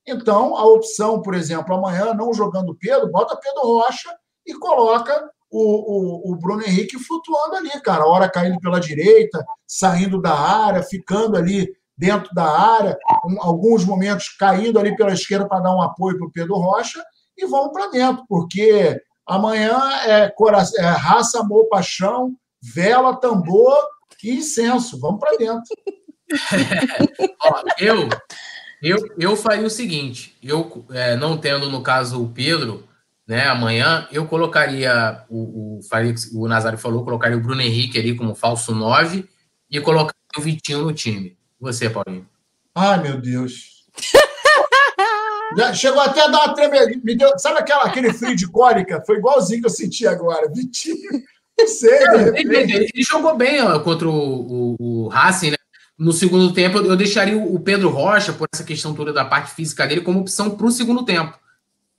[0.07, 4.09] Então, a opção, por exemplo, amanhã, não jogando Pedro, bota Pedro Rocha
[4.45, 8.03] e coloca o, o, o, Bruno Henrique flutuando ali, cara.
[8.03, 11.67] A hora caindo pela direita, saindo da área, ficando ali
[11.97, 16.27] dentro da área, um, alguns momentos caindo ali pela esquerda para dar um apoio para
[16.27, 17.03] o Pedro Rocha
[17.35, 20.33] e vamos para dentro, porque amanhã é,
[20.77, 23.75] é raça, amor, paixão, vela, tambor
[24.23, 24.99] e incenso.
[24.99, 25.63] Vamos para dentro.
[27.43, 28.09] Ó, eu,
[28.81, 32.87] eu, eu faria o seguinte: eu, é, não tendo no caso o Pedro,
[33.27, 35.79] né, amanhã, eu colocaria o, o,
[36.33, 39.27] o Nazário falou, colocaria o Bruno Henrique ali como falso 9
[39.69, 41.37] e colocaria o Vitinho no time.
[41.59, 42.25] Você, Paulinho.
[42.73, 43.85] Ai, meu Deus.
[45.75, 46.55] chegou até a dar uma.
[47.03, 49.03] Me deu, sabe aquela, aquele frio de cólica?
[49.05, 50.49] Foi igualzinho que eu senti agora.
[50.49, 51.21] Vitinho.
[51.59, 51.99] Não sei.
[52.35, 55.57] Ele, ele, jogou bem ó, contra o, o, o Racing, né?
[55.97, 59.87] No segundo tempo, eu deixaria o Pedro Rocha, por essa questão toda da parte física
[59.87, 61.37] dele, como opção para o segundo tempo.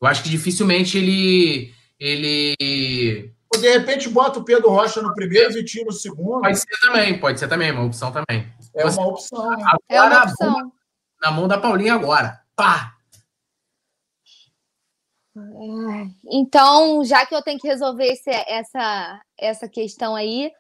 [0.01, 1.75] Eu acho que dificilmente ele.
[1.99, 3.35] ele...
[3.59, 6.43] De repente bota o Pedro Rocha no primeiro e Vitinho no segundo.
[6.43, 8.47] Pode ser também, pode ser também, uma opção também.
[8.75, 9.51] É uma opção.
[9.51, 10.47] Agora, é uma opção.
[10.47, 10.73] Na mão,
[11.23, 12.41] na mão da Paulinha agora.
[12.55, 12.99] Pá!
[16.31, 20.51] Então, já que eu tenho que resolver esse, essa, essa questão aí,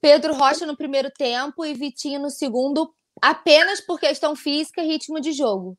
[0.00, 5.20] Pedro Rocha no primeiro tempo e Vitinho no segundo, apenas por questão física e ritmo
[5.20, 5.76] de jogo.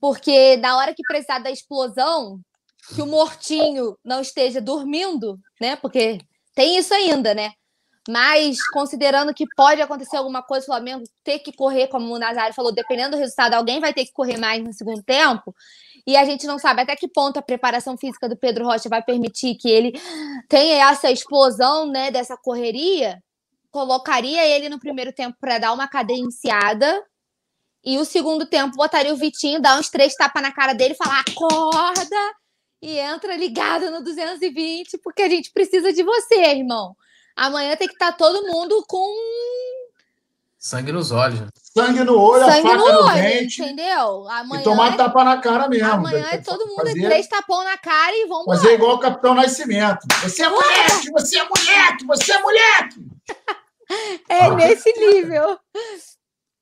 [0.00, 2.40] Porque na hora que precisar da explosão,
[2.94, 5.76] que o mortinho não esteja dormindo, né?
[5.76, 6.18] Porque
[6.54, 7.52] tem isso ainda, né?
[8.08, 12.54] Mas considerando que pode acontecer alguma coisa, o Flamengo ter que correr, como o Nazário
[12.54, 15.54] falou, dependendo do resultado, alguém vai ter que correr mais no segundo tempo.
[16.06, 19.02] E a gente não sabe até que ponto a preparação física do Pedro Rocha vai
[19.02, 19.92] permitir que ele
[20.48, 23.22] tenha essa explosão, né, dessa correria.
[23.70, 27.04] Colocaria ele no primeiro tempo para dar uma cadenciada.
[27.88, 31.24] E o segundo tempo botaria o Vitinho, dar uns três tapas na cara dele falar:
[31.26, 32.34] acorda!
[32.82, 36.94] E entra ligado no 220, porque a gente precisa de você, irmão.
[37.34, 39.10] Amanhã tem que estar tá todo mundo com
[40.58, 41.40] sangue nos olhos.
[41.74, 43.62] Sangue no olho, sangue a faca no, olho, dente.
[43.62, 44.28] Entendeu?
[44.28, 44.96] Amanhã e tomar é...
[44.98, 45.90] tapa na cara mesmo.
[45.90, 47.06] Amanhã é todo mundo fazer...
[47.06, 50.06] três tapão na cara e vamos Fazer igual o Capitão Nascimento.
[50.24, 53.06] Você é moleque, você é moleque, você é moleque.
[54.28, 54.54] é ah.
[54.54, 55.58] nesse nível.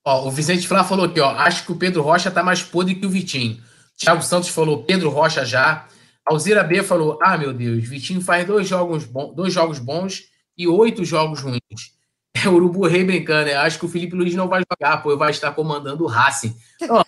[0.06, 1.30] Ó, o Vicente Flá falou aqui, ó.
[1.32, 3.60] Acho que o Pedro Rocha tá mais podre que o Vitinho.
[3.96, 5.88] Thiago Santos falou Pedro Rocha já.
[6.24, 10.22] Alzira B falou: Ah, meu Deus, Vitinho faz dois jogos, bons, dois jogos bons
[10.56, 11.60] e oito jogos ruins.
[12.44, 13.54] É o Urubu Rei brincando, né?
[13.54, 16.54] Acho que o Felipe Luiz não vai jogar, pô, vai estar comandando o Racing.
[16.86, 17.02] Ó,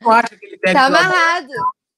[0.00, 1.52] não acho que ele deve tá amarrado.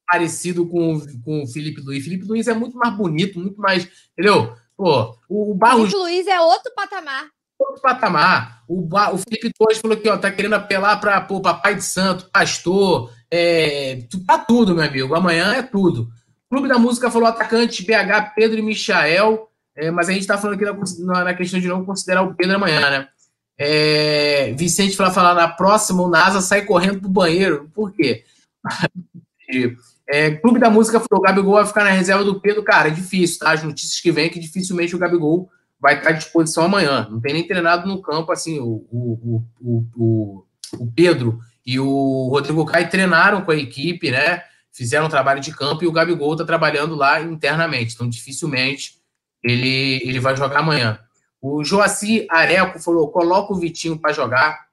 [0.05, 2.03] parecido com, com o Felipe Luiz.
[2.03, 3.89] Felipe Luiz é muito mais bonito, muito mais.
[4.19, 4.57] Entendeu?
[4.77, 5.93] Pô, o, o Barros.
[5.93, 7.31] Felipe Luiz é outro patamar.
[7.63, 8.63] Outro patamar.
[8.69, 13.13] O, o Felipe Torres falou que ó, tá querendo apelar para papai de santo, pastor,
[13.31, 15.15] é, pra tudo, meu amigo.
[15.15, 16.09] Amanhã é tudo.
[16.51, 19.49] Clube da Música falou atacante BH, Pedro e Michael.
[19.75, 22.57] É, mas a gente está falando aqui na, na, questão de não considerar o Pedro
[22.57, 23.09] amanhã, né?
[23.57, 27.71] É, Vicente vai falar na próxima, o NASA sai correndo pro banheiro.
[27.75, 28.25] Por quê?
[30.09, 32.63] é, Clube da Música falou: o Gabigol vai ficar na reserva do Pedro.
[32.63, 33.53] Cara, é difícil, tá?
[33.53, 35.49] As notícias que vêm é que dificilmente o Gabigol
[35.83, 37.09] vai estar à disposição amanhã.
[37.11, 40.47] Não tem nem treinado no campo, assim, o, o, o,
[40.79, 44.43] o, Pedro e o Rodrigo Caio treinaram com a equipe, né?
[44.73, 47.95] fizeram trabalho de campo e o Gabigol está trabalhando lá internamente.
[47.95, 48.99] Então, dificilmente
[49.43, 50.99] ele, ele vai jogar amanhã.
[51.41, 54.67] O Joaci Areco falou: coloca o Vitinho para jogar.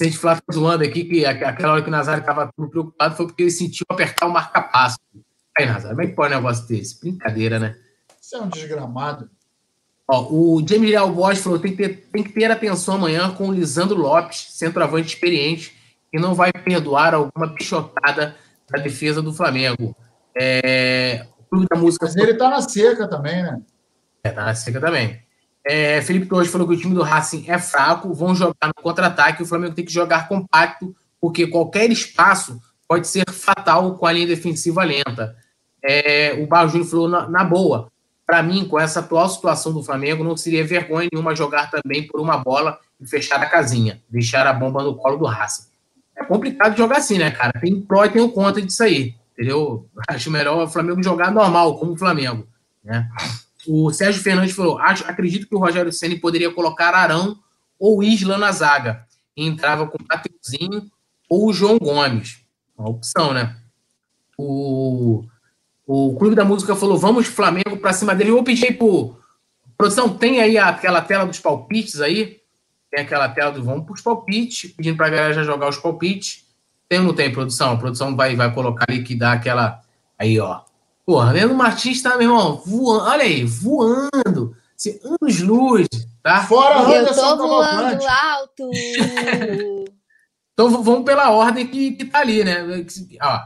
[0.00, 3.42] A gente falar zoando aqui, que aquela hora que o Nazário estava preocupado foi porque
[3.42, 4.98] ele sentiu apertar o marca-passo.
[5.58, 7.00] Aí, Nazário, como é que pode um negócio desse?
[7.00, 7.76] Brincadeira, né?
[8.28, 9.30] Isso é um desgramado.
[10.06, 13.48] Ó, o James Leal Bosch falou: tem que, ter, tem que ter atenção amanhã com
[13.48, 15.74] o Lisandro Lopes, centroavante experiente,
[16.12, 18.36] que não vai perdoar alguma pichotada
[18.70, 19.96] da defesa do Flamengo.
[20.38, 22.04] É, o Clube da Música.
[22.04, 23.62] Mas ele tá na seca também, né?
[24.22, 25.22] É, tá na seca também.
[25.64, 29.42] É, Felipe Torres falou que o time do Racing é fraco, vão jogar no contra-ataque,
[29.42, 34.26] o Flamengo tem que jogar compacto, porque qualquer espaço pode ser fatal com a linha
[34.26, 35.34] defensiva lenta.
[35.82, 37.90] É, o Barro Júnior falou na, na boa.
[38.28, 42.20] Para mim, com essa atual situação do Flamengo, não seria vergonha nenhuma jogar também por
[42.20, 45.68] uma bola e fechar a casinha, deixar a bomba no colo do Racing
[46.18, 47.58] é complicado jogar assim, né, cara?
[47.60, 49.88] Tem pró e tem o contra disso aí, entendeu?
[50.10, 52.46] Acho melhor o Flamengo jogar normal, como o Flamengo,
[52.84, 53.08] né?
[53.66, 57.38] O Sérgio Fernandes falou: acredito que o Rogério Ceni poderia colocar Arão
[57.78, 59.06] ou Isla na zaga.
[59.36, 60.90] E entrava com o Mateuzinho
[61.28, 62.40] ou o João Gomes.
[62.76, 63.56] Uma opção, né?
[64.36, 65.24] O,
[65.90, 68.30] o Clube da Música falou: vamos Flamengo para cima dele.
[68.30, 69.16] Eu aí pro.
[69.76, 72.40] Produção, tem aí aquela tela dos palpites aí?
[72.90, 75.78] Tem aquela tela do vamos para os palpites, pedindo para a galera já jogar os
[75.78, 76.44] palpites.
[76.88, 77.72] Tem ou não tem produção?
[77.72, 79.80] A produção vai, vai colocar ali que dá aquela.
[80.18, 80.60] Aí, ó.
[81.06, 83.04] Porra, Leandro Martins tá, meu irmão, voando.
[83.06, 84.54] Olha aí, voando.
[84.76, 85.88] Assim, anos luz,
[86.22, 86.44] tá?
[86.44, 88.70] Fora Eu tô voando alto.
[90.52, 92.58] então vamos pela ordem que, que tá ali, né?
[93.22, 93.40] Ó,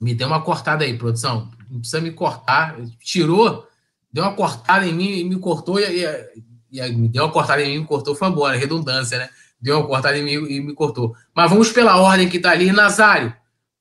[0.00, 1.53] me deu uma cortada aí, produção.
[1.70, 2.76] Não precisa me cortar.
[3.00, 3.66] Tirou,
[4.12, 7.74] deu uma cortada em mim, me cortou e, e e deu uma cortada em mim
[7.74, 9.30] e me cortou, foi embora, redundância, né?
[9.60, 11.14] Deu uma cortada em mim e me cortou.
[11.34, 12.72] Mas vamos pela ordem que tá ali.
[12.72, 13.34] Nazário,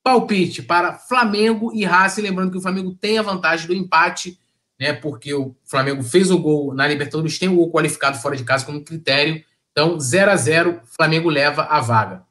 [0.04, 4.40] palpite para Flamengo e Racing, lembrando que o Flamengo tem a vantagem do empate,
[4.80, 4.94] né?
[4.94, 8.66] Porque o Flamengo fez o gol na Libertadores, tem o gol qualificado fora de casa
[8.66, 9.44] como critério.
[9.72, 12.24] Então, 0 a 0 Flamengo leva a vaga.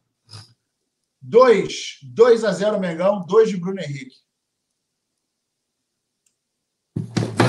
[1.20, 4.21] 2, 2 a 0 Mengão, 2 de Bruno Henrique.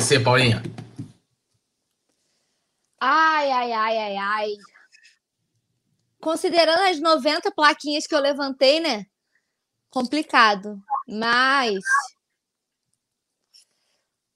[0.03, 0.61] Você, Paulinha.
[2.99, 4.53] Ai, ai, ai, ai, ai.
[6.19, 9.05] Considerando as 90 plaquinhas que eu levantei, né?
[9.89, 10.77] Complicado.
[11.07, 11.81] Mas.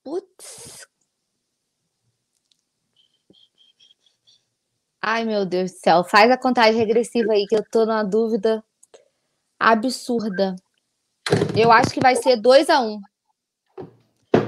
[0.01, 0.87] Putz.
[5.01, 6.01] Ai, meu Deus do céu.
[6.05, 8.63] Faz a contagem regressiva aí, que eu tô numa dúvida
[9.59, 10.55] absurda.
[11.53, 13.01] Eu acho que vai ser 2 a 1 um.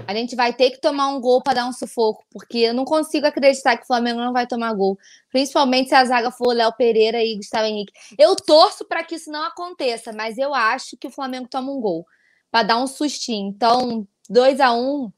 [0.10, 2.84] A gente vai ter que tomar um gol para dar um sufoco, porque eu não
[2.84, 4.98] consigo acreditar que o Flamengo não vai tomar gol.
[5.31, 7.94] Principalmente se a zaga for Léo Pereira e Gustavo Henrique.
[8.18, 11.80] Eu torço para que isso não aconteça, mas eu acho que o Flamengo toma um
[11.80, 12.07] gol
[12.49, 13.49] para dar um sustinho.
[13.49, 15.11] Então, 2 a 1 um,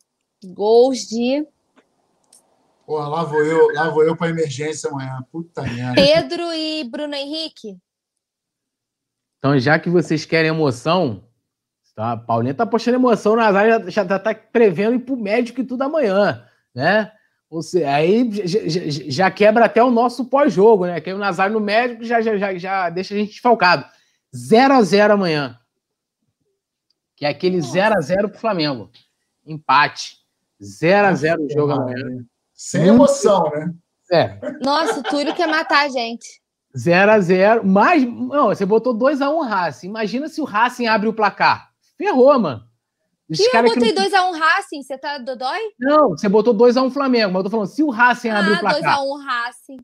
[0.54, 1.48] gols de
[2.86, 5.26] Porra, lá vou eu, lá vou eu para emergência amanhã.
[5.32, 5.96] Puta merda.
[5.96, 7.78] Pedro e Bruno Henrique.
[9.38, 11.24] Então, já que vocês querem emoção,
[11.96, 12.14] tá?
[12.14, 15.66] A Paulinha tá postando emoção, o Nazário já, já tá prevendo ir pro médico e
[15.66, 17.12] tudo amanhã, né?
[17.50, 18.60] Ou seja, aí já,
[19.10, 21.02] já, quebra até o nosso pós-jogo, né?
[21.02, 23.86] Que o Nazário no médico já, já, já, já deixa a gente desfalcado.
[24.34, 25.60] 0 a 0 amanhã.
[27.16, 28.90] Que é aquele 0 a 0 pro Flamengo.
[29.46, 30.18] Empate.
[30.64, 32.24] 0 a 0 o jogo amanhã.
[32.54, 33.74] Sem emoção, né?
[34.12, 34.40] É.
[34.64, 36.42] Nossa, o Túlio quer matar a gente.
[36.78, 39.88] 0 a 0 Mas, não, você botou 2x1 um Racing.
[39.88, 41.71] Imagina se o Racing abre o placar.
[42.02, 42.64] Ferrou, mano.
[43.30, 44.32] Esse eu botei 2x1 não...
[44.32, 45.60] um Racing, você tá dodói?
[45.80, 48.54] Não, você botou 2x1 um Flamengo, mas eu tô falando, se o Racing ah, abre
[48.54, 48.98] o placar.
[48.98, 49.78] 2x1 um Racing.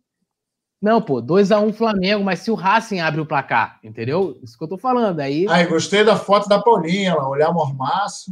[0.82, 4.40] Não, pô, 2x1 um Flamengo, mas se o Racing abre o placar, entendeu?
[4.42, 5.20] Isso que eu tô falando.
[5.20, 5.46] Aí.
[5.48, 8.32] Ai, gostei da foto da Paulinha, lá, olhar mormaço.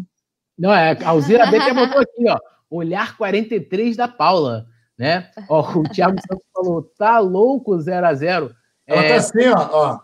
[0.58, 2.38] Não, é, a Alzira B que botou aqui, ó.
[2.70, 4.66] Olhar 43 da Paula,
[4.98, 5.30] né?
[5.48, 8.52] Ó, o Thiago Santos falou, tá louco 0x0.
[8.88, 9.10] Ela tá é...
[9.10, 10.00] tá assim, ó, ó.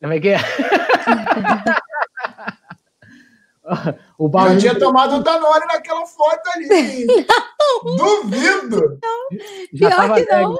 [0.00, 0.38] Como é que é?
[4.18, 7.06] o Eu tinha tomado o Danone naquela foto ali.
[7.96, 8.98] Duvido.
[9.72, 10.56] Já Pior tava que não.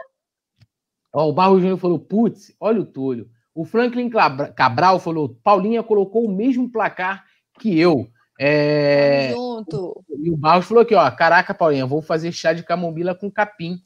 [1.12, 3.28] Ó, o Barro Júnior falou, putz, olha o Túlio.
[3.54, 4.10] O Franklin
[4.54, 7.24] Cabral falou, Paulinha colocou o mesmo placar
[7.58, 8.06] que eu.
[8.38, 9.30] É...
[9.32, 10.04] Junto.
[10.10, 13.78] E o Barros falou aqui, ó, caraca, Paulinha, vou fazer chá de camomila com capim.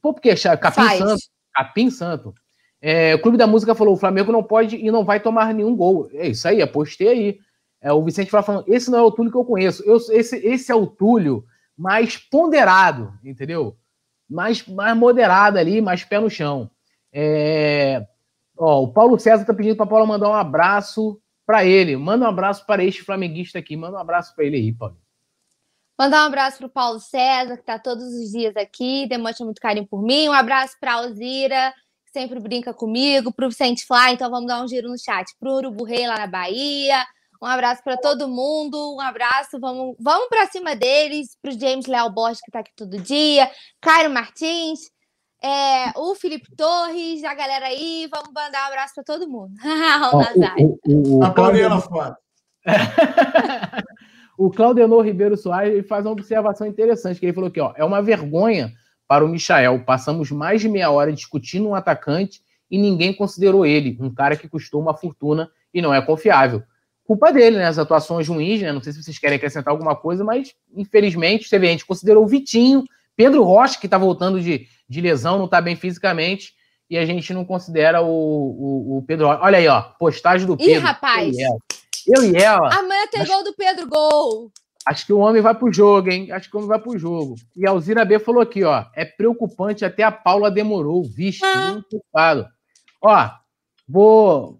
[0.00, 0.56] Pô, por que chá?
[0.56, 0.98] Capim Faz.
[0.98, 1.22] santo.
[1.52, 2.34] Capim santo.
[2.80, 5.76] É, o Clube da Música falou, o Flamengo não pode e não vai tomar nenhum
[5.76, 6.08] gol.
[6.14, 7.38] É isso aí, apostei aí.
[7.80, 9.82] É, o Vicente vai falando, esse não é o Túlio que eu conheço.
[9.84, 11.44] Eu, esse, esse é o Túlio
[11.76, 13.76] mais ponderado, entendeu?
[14.28, 16.70] Mais, mais moderado ali, mais pé no chão.
[17.12, 18.06] É,
[18.56, 21.96] ó, o Paulo César tá pedindo para Paula mandar um abraço para ele.
[21.96, 23.76] Manda um abraço para este flamenguista aqui.
[23.76, 24.96] Manda um abraço para ele aí, Paulo.
[25.98, 29.60] Mandar um abraço para o Paulo César, que está todos os dias aqui, demonstra muito
[29.60, 30.28] carinho por mim.
[30.28, 31.74] Um abraço para a Alzira,
[32.06, 33.32] que sempre brinca comigo.
[33.32, 35.26] Para o Vicente Fly, então vamos dar um giro no chat.
[35.38, 37.04] Para o Urubu Rei lá na Bahia.
[37.42, 38.94] Um abraço para todo mundo.
[38.96, 39.58] Um abraço.
[39.58, 41.36] Vamos, vamos para cima deles.
[41.40, 43.50] Para o James Leal Borges, que está aqui todo dia.
[43.80, 44.80] Cairo Martins.
[45.42, 49.54] É, o Felipe Torres, a galera aí, vamos mandar um abraço para todo mundo.
[50.12, 50.78] o Nazário.
[51.22, 52.16] A Paulinha foto.
[54.36, 58.02] o Claudenor Ribeiro Soares faz uma observação interessante, que ele falou que ó, é uma
[58.02, 58.70] vergonha
[59.08, 59.82] para o Michael.
[59.86, 64.46] Passamos mais de meia hora discutindo um atacante e ninguém considerou ele, um cara que
[64.46, 66.62] custou uma fortuna e não é confiável.
[67.10, 67.66] Culpa dele, né?
[67.66, 68.70] As atuações ruins, né?
[68.70, 72.26] Não sei se vocês querem acrescentar alguma coisa, mas infelizmente, vê, a gente considerou o
[72.28, 72.84] Vitinho,
[73.16, 76.54] Pedro Rocha, que está voltando de, de lesão, não está bem fisicamente,
[76.88, 79.40] e a gente não considera o, o, o, Pedro Rocha.
[79.42, 80.72] Olha aí, ó, postagem do Pedro.
[80.72, 81.36] Ih, rapaz!
[82.06, 82.72] Eu e ela.
[82.78, 84.52] Amanhã tem acho, gol do Pedro, gol!
[84.86, 86.30] Acho que o homem vai pro jogo, hein?
[86.30, 87.34] Acho que o homem vai pro jogo.
[87.56, 88.84] E a Alzira B falou aqui, ó.
[88.94, 91.02] É preocupante, até a Paula demorou.
[91.02, 91.72] Vixe, ah.
[91.72, 92.46] muito preocupado.
[93.02, 93.30] Ó,
[93.88, 94.59] vou.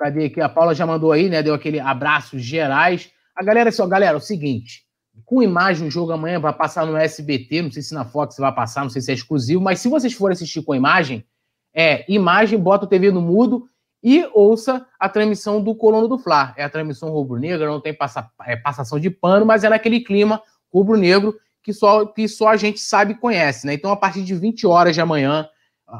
[0.00, 0.40] Cadê aqui?
[0.40, 1.42] A Paula já mandou aí, né?
[1.42, 3.10] Deu aquele abraço gerais.
[3.36, 4.90] A galera, assim, ó, galera, é o seguinte
[5.24, 8.52] com imagem o jogo amanhã vai passar no SBT, não sei se na Fox vai
[8.52, 11.24] passar, não sei se é exclusivo, mas se vocês forem assistir com imagem,
[11.72, 13.68] é imagem, bota o TV no mudo
[14.02, 16.52] e ouça a transmissão do Colono do Fla.
[16.56, 20.42] É a transmissão rubro-negra, não tem passa, é, passação de pano, mas é naquele clima
[20.72, 23.74] rubro-negro que só, que só a gente sabe e conhece, né?
[23.74, 25.46] Então, a partir de 20 horas de amanhã,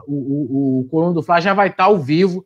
[0.09, 2.45] o, o, o Colono do Fla já vai estar ao vivo?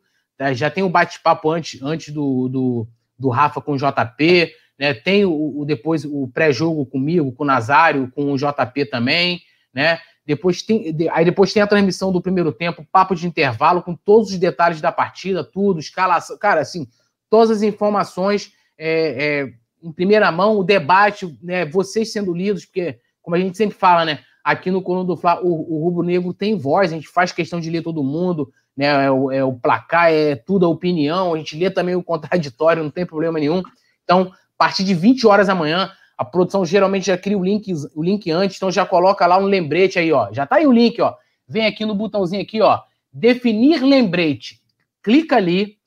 [0.53, 2.87] Já tem o bate-papo antes, antes do, do,
[3.17, 4.93] do Rafa com o JP, né?
[4.93, 9.41] Tem o, o depois o pré-jogo comigo, com o Nazário, com o JP também,
[9.73, 9.99] né?
[10.25, 14.31] Depois tem, aí depois tem a transmissão do primeiro tempo, papo de intervalo, com todos
[14.31, 16.87] os detalhes da partida, tudo, escalação, cara, assim,
[17.29, 19.53] todas as informações é, é,
[19.83, 24.03] em primeira mão, o debate, né, vocês sendo lidos, porque, como a gente sempre fala,
[24.03, 27.31] né, aqui no Coluna do Fla, o, o Rubro Negro tem voz, a gente faz
[27.31, 31.33] questão de ler todo mundo, né, é o, é o placar, é tudo a opinião,
[31.33, 33.63] a gente lê também o contraditório, não tem problema nenhum.
[34.03, 37.73] Então, a partir de 20 horas da manhã, a produção geralmente já cria o link,
[37.93, 40.31] o link antes, então já coloca lá um lembrete aí, ó.
[40.31, 41.13] Já tá aí o link, ó.
[41.47, 42.81] Vem aqui no botãozinho aqui, ó.
[43.11, 44.61] Definir lembrete.
[45.03, 45.77] Clica ali.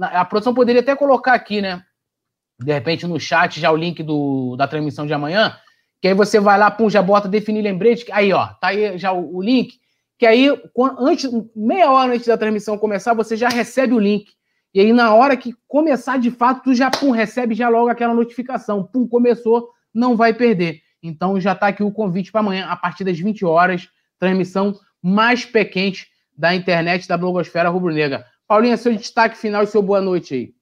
[0.00, 1.82] A produção poderia até colocar aqui, né?
[2.58, 5.56] De repente no chat já o link do, da transmissão de amanhã.
[6.00, 8.06] Que aí você vai lá, pum, já bota definir lembrete.
[8.12, 9.78] Aí, ó, tá aí já o, o link.
[10.18, 10.48] Que aí,
[10.98, 14.32] antes, meia hora antes da transmissão começar, você já recebe o link.
[14.72, 18.14] E aí, na hora que começar de fato, tu já pum, recebe já logo aquela
[18.14, 18.84] notificação.
[18.84, 20.80] Pum, começou, não vai perder.
[21.02, 23.88] Então já está aqui o convite para amanhã, a partir das 20 horas,
[24.18, 28.26] transmissão mais pé quente da internet da Blogosfera Rubro-Negra.
[28.46, 30.54] Paulinha, seu destaque final e seu boa noite aí.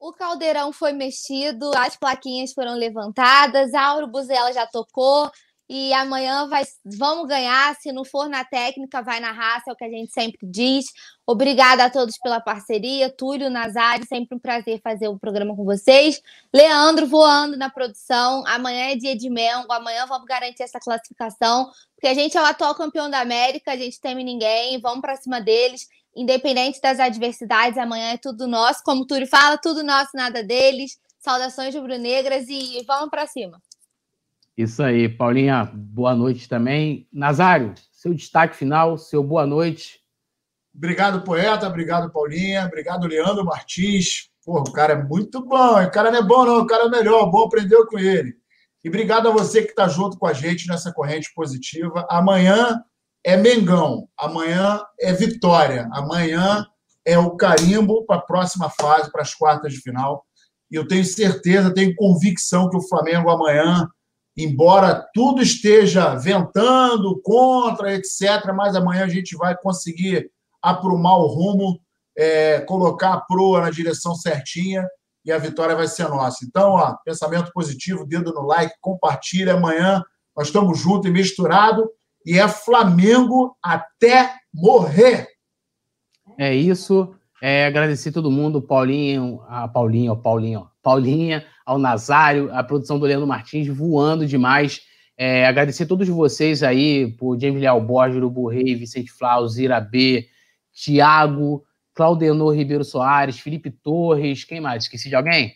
[0.00, 5.30] O caldeirão foi mexido, as plaquinhas foram levantadas, Auro Buzela já tocou
[5.68, 7.76] E amanhã vai, vamos ganhar.
[7.76, 10.86] Se não for na técnica, vai na raça, é o que a gente sempre diz.
[11.26, 13.10] Obrigada a todos pela parceria.
[13.10, 16.22] Túlio, Nazário, sempre um prazer fazer o programa com vocês.
[16.54, 18.42] Leandro voando na produção.
[18.46, 19.70] Amanhã é dia de Mengo.
[19.70, 21.70] Amanhã vamos garantir essa classificação.
[21.94, 24.80] Porque a gente é o atual campeão da América, a gente teme ninguém.
[24.80, 25.86] Vamos para cima deles.
[26.16, 28.82] Independente das adversidades, amanhã é tudo nosso.
[28.82, 30.98] Como o Túlio fala, tudo nosso, nada deles.
[31.18, 33.60] Saudações rubro-negras e vamos para cima.
[34.58, 37.06] Isso aí, Paulinha, boa noite também.
[37.12, 40.00] Nazário, seu destaque final, seu boa noite.
[40.74, 44.30] Obrigado, poeta, obrigado, Paulinha, obrigado, Leandro Martins.
[44.44, 46.88] Pô, o cara é muito bom, o cara não é bom, não, o cara é
[46.88, 48.34] melhor, bom aprendeu com ele.
[48.82, 52.04] E obrigado a você que está junto com a gente nessa corrente positiva.
[52.10, 52.82] Amanhã
[53.24, 56.66] é Mengão, amanhã é vitória, amanhã
[57.04, 60.26] é o carimbo para a próxima fase, para as quartas de final.
[60.68, 63.88] E eu tenho certeza, tenho convicção que o Flamengo amanhã
[64.38, 70.30] embora tudo esteja ventando contra, etc., mas amanhã a gente vai conseguir
[70.62, 71.80] aprumar o rumo,
[72.16, 74.86] é, colocar a proa na direção certinha
[75.24, 76.44] e a vitória vai ser nossa.
[76.44, 79.54] Então, ó, pensamento positivo, dedo no like, compartilha.
[79.54, 80.02] Amanhã
[80.36, 81.84] nós estamos juntos e misturados
[82.24, 85.26] e é Flamengo até morrer.
[86.38, 87.12] É isso.
[87.42, 93.26] É, agradecer todo mundo, Paulinho, a Paulinho, Paulinho, Paulinha, ao Nazário, a produção do Leandro
[93.26, 94.80] Martins voando demais.
[95.18, 99.82] É, agradecer a todos vocês aí, por James Leal Borges, Urubu Rei, Vicente Flau, Zira
[99.82, 100.26] B,
[100.72, 101.62] Tiago,
[101.92, 104.84] Claudenor Ribeiro Soares, Felipe Torres, quem mais?
[104.84, 105.52] Esqueci de alguém?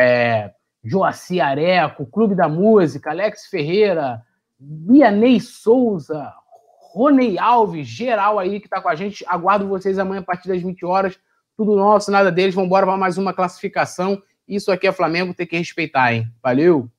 [0.00, 0.52] É,
[0.84, 4.22] Joaci Areco, Clube da Música, Alex Ferreira,
[4.56, 6.32] Bianei Souza,
[6.94, 9.24] Ronei Alves, geral aí que tá com a gente.
[9.26, 11.18] Aguardo vocês amanhã a partir das 20 horas.
[11.56, 12.54] Tudo nosso, nada deles.
[12.54, 14.22] Vamos embora para mais uma classificação.
[14.48, 16.28] Isso aqui é Flamengo, tem que respeitar, hein?
[16.42, 16.90] Valeu!